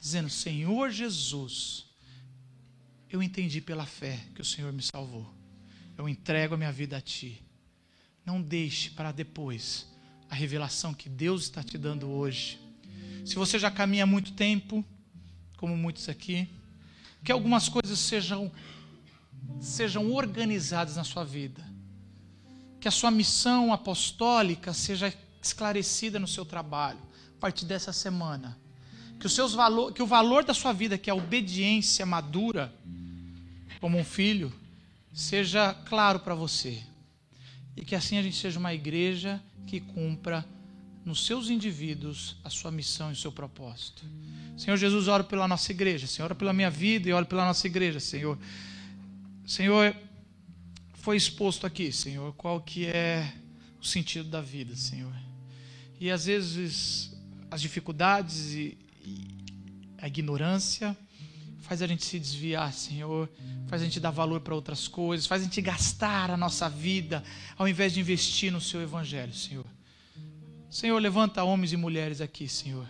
dizendo: 0.00 0.30
Senhor 0.30 0.90
Jesus, 0.90 1.84
eu 3.10 3.22
entendi 3.22 3.60
pela 3.60 3.84
fé 3.84 4.18
que 4.34 4.40
o 4.40 4.44
Senhor 4.44 4.72
me 4.72 4.82
salvou. 4.82 5.32
Eu 5.98 6.08
entrego 6.08 6.54
a 6.54 6.56
minha 6.56 6.72
vida 6.72 6.96
a 6.96 7.00
Ti. 7.00 7.42
Não 8.24 8.40
deixe 8.40 8.90
para 8.90 9.12
depois 9.12 9.86
a 10.30 10.34
revelação 10.34 10.94
que 10.94 11.10
Deus 11.10 11.42
está 11.42 11.62
te 11.62 11.76
dando 11.76 12.08
hoje. 12.08 12.58
Se 13.26 13.34
você 13.34 13.58
já 13.58 13.72
caminha 13.72 14.04
há 14.04 14.06
muito 14.06 14.32
tempo, 14.32 14.84
como 15.56 15.76
muitos 15.76 16.08
aqui, 16.08 16.48
que 17.24 17.32
algumas 17.32 17.68
coisas 17.68 17.98
sejam 17.98 18.52
sejam 19.60 20.12
organizadas 20.12 20.94
na 20.94 21.02
sua 21.02 21.24
vida. 21.24 21.64
Que 22.80 22.86
a 22.86 22.90
sua 22.90 23.10
missão 23.10 23.72
apostólica 23.72 24.72
seja 24.72 25.12
esclarecida 25.42 26.20
no 26.20 26.28
seu 26.28 26.44
trabalho, 26.44 27.00
a 27.36 27.40
partir 27.40 27.64
dessa 27.64 27.92
semana. 27.92 28.56
Que, 29.18 29.26
os 29.26 29.34
seus 29.34 29.54
valor, 29.54 29.92
que 29.92 30.02
o 30.02 30.06
valor 30.06 30.44
da 30.44 30.54
sua 30.54 30.72
vida, 30.72 30.96
que 30.96 31.10
é 31.10 31.12
a 31.12 31.16
obediência 31.16 32.06
madura, 32.06 32.72
como 33.80 33.98
um 33.98 34.04
filho, 34.04 34.52
seja 35.12 35.74
claro 35.74 36.20
para 36.20 36.34
você. 36.34 36.80
E 37.76 37.84
que 37.84 37.96
assim 37.96 38.18
a 38.18 38.22
gente 38.22 38.36
seja 38.36 38.58
uma 38.58 38.72
igreja 38.72 39.42
que 39.66 39.80
cumpra 39.80 40.46
nos 41.06 41.24
seus 41.24 41.48
indivíduos 41.48 42.36
a 42.42 42.50
sua 42.50 42.72
missão 42.72 43.10
e 43.10 43.12
o 43.12 43.16
seu 43.16 43.30
propósito. 43.30 44.04
Senhor 44.56 44.76
Jesus, 44.76 45.06
oro 45.06 45.22
pela 45.22 45.46
nossa 45.46 45.70
igreja. 45.70 46.04
Senhor, 46.04 46.26
oro 46.26 46.34
pela 46.34 46.52
minha 46.52 46.68
vida 46.68 47.08
e 47.08 47.12
oro 47.12 47.24
pela 47.24 47.44
nossa 47.44 47.64
igreja, 47.64 48.00
Senhor. 48.00 48.36
Senhor, 49.46 49.96
foi 50.94 51.16
exposto 51.16 51.64
aqui, 51.64 51.92
Senhor, 51.92 52.32
qual 52.32 52.60
que 52.60 52.86
é 52.86 53.32
o 53.80 53.84
sentido 53.84 54.28
da 54.28 54.40
vida, 54.40 54.74
Senhor. 54.74 55.14
E 56.00 56.10
às 56.10 56.26
vezes 56.26 57.16
as 57.52 57.60
dificuldades 57.60 58.54
e, 58.54 58.76
e 59.04 59.28
a 59.98 60.08
ignorância 60.08 60.96
faz 61.60 61.82
a 61.82 61.86
gente 61.86 62.04
se 62.04 62.18
desviar, 62.18 62.72
Senhor, 62.72 63.30
faz 63.68 63.80
a 63.80 63.84
gente 63.84 64.00
dar 64.00 64.10
valor 64.10 64.40
para 64.40 64.56
outras 64.56 64.88
coisas, 64.88 65.24
faz 65.24 65.42
a 65.42 65.44
gente 65.44 65.62
gastar 65.62 66.32
a 66.32 66.36
nossa 66.36 66.68
vida 66.68 67.22
ao 67.56 67.68
invés 67.68 67.92
de 67.92 68.00
investir 68.00 68.50
no 68.50 68.60
seu 68.60 68.82
evangelho, 68.82 69.32
Senhor. 69.32 69.75
Senhor, 70.76 71.00
levanta 71.00 71.42
homens 71.42 71.72
e 71.72 71.76
mulheres 71.76 72.20
aqui, 72.20 72.46
Senhor, 72.46 72.86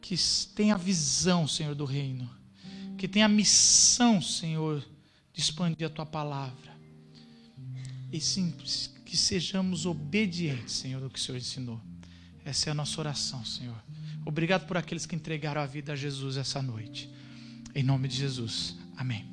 que 0.00 0.16
tem 0.54 0.72
a 0.72 0.76
visão, 0.78 1.46
Senhor, 1.46 1.74
do 1.74 1.84
reino, 1.84 2.30
que 2.96 3.06
tem 3.06 3.22
a 3.22 3.28
missão, 3.28 4.22
Senhor, 4.22 4.82
de 5.30 5.38
expandir 5.38 5.86
a 5.86 5.90
tua 5.90 6.06
palavra. 6.06 6.72
E 8.10 8.18
sim, 8.18 8.54
que 9.04 9.18
sejamos 9.18 9.84
obedientes, 9.84 10.76
Senhor, 10.76 10.98
do 10.98 11.10
que 11.10 11.18
o 11.18 11.22
Senhor 11.22 11.36
ensinou. 11.36 11.78
Essa 12.42 12.70
é 12.70 12.72
a 12.72 12.74
nossa 12.74 12.98
oração, 12.98 13.44
Senhor. 13.44 13.76
Obrigado 14.24 14.66
por 14.66 14.78
aqueles 14.78 15.04
que 15.04 15.14
entregaram 15.14 15.60
a 15.60 15.66
vida 15.66 15.92
a 15.92 15.96
Jesus 15.96 16.38
essa 16.38 16.62
noite. 16.62 17.10
Em 17.74 17.82
nome 17.82 18.08
de 18.08 18.16
Jesus. 18.16 18.74
Amém. 18.96 19.26